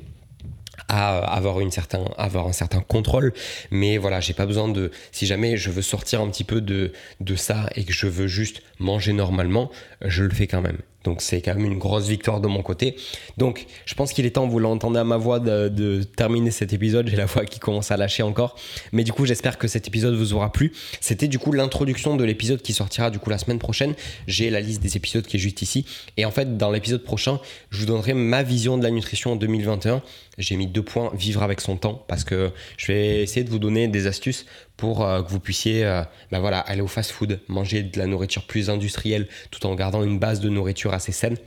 à 0.87 1.19
avoir, 1.19 1.59
une 1.59 1.71
certain, 1.71 2.05
avoir 2.17 2.47
un 2.47 2.53
certain 2.53 2.81
contrôle. 2.81 3.33
Mais 3.71 3.97
voilà, 3.97 4.19
j'ai 4.19 4.33
pas 4.33 4.45
besoin 4.45 4.67
de. 4.67 4.91
Si 5.11 5.25
jamais 5.25 5.57
je 5.57 5.69
veux 5.69 5.81
sortir 5.81 6.21
un 6.21 6.29
petit 6.29 6.43
peu 6.43 6.61
de, 6.61 6.91
de 7.19 7.35
ça 7.35 7.69
et 7.75 7.83
que 7.83 7.93
je 7.93 8.07
veux 8.07 8.27
juste 8.27 8.61
manger 8.79 9.13
normalement, 9.13 9.71
je 10.03 10.23
le 10.23 10.31
fais 10.31 10.47
quand 10.47 10.61
même. 10.61 10.77
Donc 11.03 11.21
c'est 11.21 11.41
quand 11.41 11.55
même 11.55 11.65
une 11.65 11.77
grosse 11.77 12.07
victoire 12.07 12.41
de 12.41 12.47
mon 12.47 12.61
côté. 12.61 12.95
Donc 13.37 13.65
je 13.85 13.95
pense 13.95 14.13
qu'il 14.13 14.25
est 14.25 14.31
temps, 14.31 14.47
vous 14.47 14.59
l'entendez 14.59 14.99
à 14.99 15.03
ma 15.03 15.17
voix, 15.17 15.39
de, 15.39 16.03
terminer 16.15 16.51
cet 16.51 16.73
épisode. 16.73 17.07
J'ai 17.07 17.17
la 17.17 17.25
voix 17.25 17.45
qui 17.45 17.59
commence 17.59 17.91
à 17.91 17.97
lâcher 17.97 18.23
encore. 18.23 18.55
Mais 18.91 19.03
du 19.03 19.11
coup 19.11 19.25
j'espère 19.25 19.57
que 19.57 19.67
cet 19.67 19.87
épisode 19.87 20.15
vous 20.15 20.33
aura 20.33 20.51
plu. 20.51 20.73
C'était 20.99 21.27
du 21.27 21.39
coup 21.39 21.51
l'introduction 21.51 22.15
de 22.15 22.23
l'épisode 22.23 22.61
qui 22.61 22.73
sortira 22.73 23.09
du 23.09 23.19
coup 23.19 23.29
la 23.29 23.37
semaine 23.37 23.59
prochaine. 23.59 23.93
J'ai 24.27 24.49
la 24.49 24.61
liste 24.61 24.81
des 24.81 24.97
épisodes 24.97 25.25
qui 25.25 25.37
est 25.37 25.39
juste 25.39 25.61
ici. 25.61 25.85
Et 26.17 26.25
en 26.25 26.31
fait 26.31 26.57
dans 26.57 26.71
l'épisode 26.71 27.03
prochain, 27.03 27.39
je 27.69 27.79
vous 27.79 27.85
donnerai 27.85 28.13
ma 28.13 28.43
vision 28.43 28.77
de 28.77 28.83
la 28.83 28.91
nutrition 28.91 29.33
en 29.33 29.35
2021. 29.35 30.01
J'ai 30.37 30.55
mis 30.55 30.67
deux 30.67 30.81
points, 30.81 31.11
vivre 31.13 31.43
avec 31.43 31.61
son 31.61 31.75
temps, 31.75 32.05
parce 32.07 32.23
que 32.23 32.51
je 32.77 32.87
vais 32.87 33.21
essayer 33.21 33.43
de 33.43 33.49
vous 33.49 33.59
donner 33.59 33.87
des 33.87 34.07
astuces 34.07 34.45
pour 34.81 35.05
euh, 35.05 35.21
que 35.21 35.29
vous 35.29 35.39
puissiez 35.39 35.85
euh, 35.85 36.01
bah 36.31 36.39
voilà, 36.39 36.59
aller 36.59 36.81
au 36.81 36.87
fast-food, 36.87 37.39
manger 37.47 37.83
de 37.83 37.99
la 37.99 38.07
nourriture 38.07 38.47
plus 38.47 38.71
industrielle 38.71 39.27
tout 39.51 39.63
en 39.67 39.75
gardant 39.75 40.01
une 40.01 40.17
base 40.17 40.39
de 40.39 40.49
nourriture 40.49 40.91
assez 40.91 41.11
saine. 41.11 41.37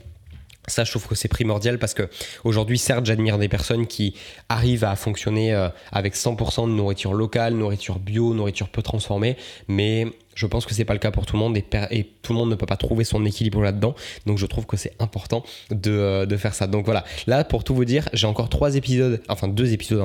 Ça, 0.67 0.85
je 0.85 0.91
trouve 0.91 1.05
que 1.05 1.15
c'est 1.15 1.27
primordial 1.27 1.77
parce 1.77 1.93
que 1.93 2.09
aujourd'hui, 2.45 2.77
certes, 2.77 3.05
j'admire 3.05 3.37
des 3.37 3.49
personnes 3.49 3.87
qui 3.87 4.15
arrivent 4.47 4.85
à 4.85 4.95
fonctionner 4.95 5.53
euh, 5.53 5.67
avec 5.91 6.15
100% 6.15 6.69
de 6.69 6.71
nourriture 6.71 7.13
locale, 7.13 7.55
nourriture 7.55 7.99
bio, 7.99 8.33
nourriture 8.33 8.69
peu 8.69 8.81
transformée, 8.81 9.35
mais 9.67 10.07
je 10.35 10.45
pense 10.45 10.65
que 10.65 10.73
c'est 10.73 10.85
pas 10.85 10.93
le 10.93 10.99
cas 10.99 11.11
pour 11.11 11.25
tout 11.25 11.35
le 11.35 11.39
monde 11.39 11.57
et, 11.57 11.63
tout 12.21 12.33
le 12.33 12.39
monde 12.39 12.49
ne 12.49 12.55
peut 12.55 12.65
pas 12.65 12.77
trouver 12.77 13.03
son 13.03 13.23
équilibre 13.25 13.61
là-dedans. 13.61 13.95
Donc 14.25 14.37
je 14.37 14.45
trouve 14.45 14.65
que 14.65 14.77
c'est 14.77 14.93
important 14.99 15.43
de, 15.69 15.91
euh, 15.91 16.37
faire 16.37 16.53
ça. 16.53 16.67
Donc 16.67 16.85
voilà, 16.85 17.03
là 17.27 17.43
pour 17.43 17.63
tout 17.63 17.73
vous 17.73 17.85
dire, 17.85 18.09
j'ai 18.13 18.27
encore 18.27 18.49
trois 18.49 18.75
épisodes, 18.75 19.21
enfin 19.29 19.47
deux 19.47 19.73
épisodes 19.73 20.03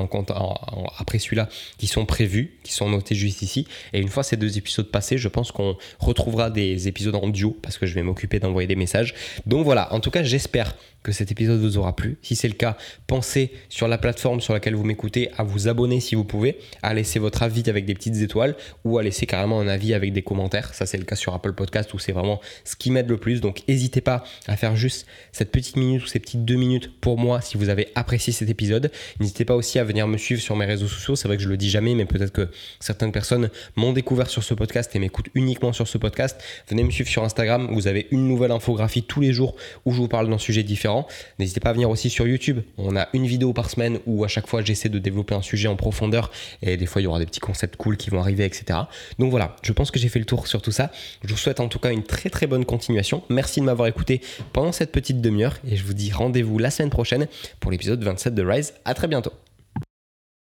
après 0.97 1.19
celui-là 1.19 1.49
qui 1.77 1.87
sont 1.87 2.05
prévus, 2.05 2.57
qui 2.63 2.73
sont 2.73 2.89
notés 2.89 3.15
juste 3.15 3.41
ici. 3.41 3.67
Et 3.93 3.99
une 3.99 4.07
fois 4.07 4.23
ces 4.23 4.37
deux 4.37 4.57
épisodes 4.57 4.89
passés, 4.89 5.17
je 5.17 5.27
pense 5.27 5.51
qu'on 5.51 5.77
retrouvera 5.99 6.49
des 6.49 6.87
épisodes 6.87 7.15
en 7.15 7.27
duo 7.27 7.57
parce 7.61 7.77
que 7.77 7.85
je 7.85 7.93
vais 7.93 8.03
m'occuper 8.03 8.39
d'envoyer 8.39 8.67
des 8.67 8.75
messages. 8.75 9.13
Donc 9.45 9.65
voilà, 9.65 9.93
en 9.93 9.99
tout 9.99 10.11
cas 10.11 10.23
j'espère 10.23 10.75
que 11.03 11.11
cet 11.11 11.31
épisode 11.31 11.59
vous 11.59 11.77
aura 11.77 11.95
plu. 11.95 12.17
Si 12.21 12.35
c'est 12.35 12.47
le 12.47 12.53
cas, 12.53 12.77
pensez 13.07 13.51
sur 13.69 13.87
la 13.87 13.97
plateforme 13.97 14.41
sur 14.41 14.53
laquelle 14.53 14.75
vous 14.75 14.83
m'écoutez 14.83 15.31
à 15.37 15.43
vous 15.43 15.67
abonner 15.67 15.99
si 15.99 16.15
vous 16.15 16.23
pouvez, 16.23 16.57
à 16.83 16.93
laisser 16.93 17.19
votre 17.19 17.41
avis 17.43 17.63
avec 17.67 17.85
des 17.85 17.93
petites 17.93 18.17
étoiles 18.17 18.55
ou 18.85 18.97
à 18.97 19.03
laisser 19.03 19.25
carrément 19.25 19.59
un 19.59 19.67
avis 19.67 19.93
avec 19.93 20.13
des 20.13 20.21
commentaires. 20.21 20.73
Ça, 20.73 20.85
c'est 20.85 20.97
le 20.97 21.05
cas 21.05 21.15
sur 21.15 21.33
Apple 21.33 21.53
Podcast 21.53 21.93
où 21.93 21.99
c'est 21.99 22.11
vraiment 22.11 22.39
ce 22.63 22.75
qui 22.75 22.91
m'aide 22.91 23.09
le 23.09 23.17
plus. 23.17 23.41
Donc, 23.41 23.63
n'hésitez 23.67 24.01
pas 24.01 24.23
à 24.47 24.55
faire 24.55 24.75
juste 24.75 25.07
cette 25.31 25.51
petite 25.51 25.75
minute 25.75 26.03
ou 26.03 26.07
ces 26.07 26.19
petites 26.19 26.45
deux 26.45 26.55
minutes 26.55 26.99
pour 27.01 27.17
moi 27.17 27.41
si 27.41 27.57
vous 27.57 27.69
avez 27.69 27.87
apprécié 27.95 28.31
cet 28.31 28.49
épisode. 28.49 28.91
N'hésitez 29.19 29.45
pas 29.45 29.55
aussi 29.55 29.79
à 29.79 29.83
venir 29.83 30.07
me 30.07 30.17
suivre 30.17 30.41
sur 30.41 30.55
mes 30.55 30.65
réseaux 30.65 30.87
sociaux. 30.87 31.15
C'est 31.15 31.27
vrai 31.27 31.37
que 31.37 31.43
je 31.43 31.49
le 31.49 31.57
dis 31.57 31.69
jamais, 31.69 31.95
mais 31.95 32.05
peut-être 32.05 32.31
que 32.31 32.49
certaines 32.79 33.11
personnes 33.11 33.49
m'ont 33.75 33.93
découvert 33.93 34.29
sur 34.29 34.43
ce 34.43 34.53
podcast 34.53 34.95
et 34.95 34.99
m'écoutent 34.99 35.29
uniquement 35.33 35.73
sur 35.73 35.87
ce 35.87 35.97
podcast. 35.97 36.39
Venez 36.69 36.83
me 36.83 36.91
suivre 36.91 37.09
sur 37.09 37.23
Instagram. 37.23 37.69
Vous 37.71 37.87
avez 37.87 38.07
une 38.11 38.27
nouvelle 38.27 38.51
infographie 38.51 39.03
tous 39.03 39.21
les 39.21 39.33
jours 39.33 39.55
où 39.85 39.91
je 39.91 39.97
vous 39.97 40.07
parle 40.07 40.29
d'un 40.29 40.37
sujet 40.37 40.63
différent 40.63 40.90
N'hésitez 41.39 41.59
pas 41.59 41.71
à 41.71 41.73
venir 41.73 41.89
aussi 41.89 42.09
sur 42.09 42.27
YouTube. 42.27 42.61
On 42.77 42.95
a 42.95 43.07
une 43.13 43.25
vidéo 43.25 43.53
par 43.53 43.69
semaine 43.69 43.99
où 44.05 44.23
à 44.23 44.27
chaque 44.27 44.47
fois 44.47 44.61
j'essaie 44.61 44.89
de 44.89 44.99
développer 44.99 45.35
un 45.35 45.41
sujet 45.41 45.67
en 45.67 45.75
profondeur 45.75 46.31
et 46.61 46.77
des 46.77 46.85
fois 46.85 47.01
il 47.01 47.05
y 47.05 47.07
aura 47.07 47.19
des 47.19 47.25
petits 47.25 47.39
concepts 47.39 47.75
cool 47.75 47.97
qui 47.97 48.09
vont 48.09 48.19
arriver, 48.19 48.45
etc. 48.45 48.79
Donc 49.19 49.31
voilà, 49.31 49.55
je 49.61 49.73
pense 49.73 49.91
que 49.91 49.99
j'ai 49.99 50.09
fait 50.09 50.19
le 50.19 50.25
tour 50.25 50.47
sur 50.47 50.61
tout 50.61 50.71
ça. 50.71 50.91
Je 51.23 51.29
vous 51.29 51.37
souhaite 51.37 51.59
en 51.59 51.67
tout 51.67 51.79
cas 51.79 51.91
une 51.91 52.03
très 52.03 52.29
très 52.29 52.47
bonne 52.47 52.65
continuation. 52.65 53.23
Merci 53.29 53.59
de 53.59 53.65
m'avoir 53.65 53.87
écouté 53.87 54.21
pendant 54.53 54.71
cette 54.71 54.91
petite 54.91 55.21
demi-heure 55.21 55.57
et 55.67 55.75
je 55.75 55.83
vous 55.83 55.93
dis 55.93 56.11
rendez-vous 56.11 56.57
la 56.57 56.71
semaine 56.71 56.89
prochaine 56.89 57.27
pour 57.59 57.71
l'épisode 57.71 58.03
27 58.03 58.35
de 58.35 58.43
Rise. 58.43 58.73
À 58.85 58.93
très 58.93 59.07
bientôt. 59.07 59.31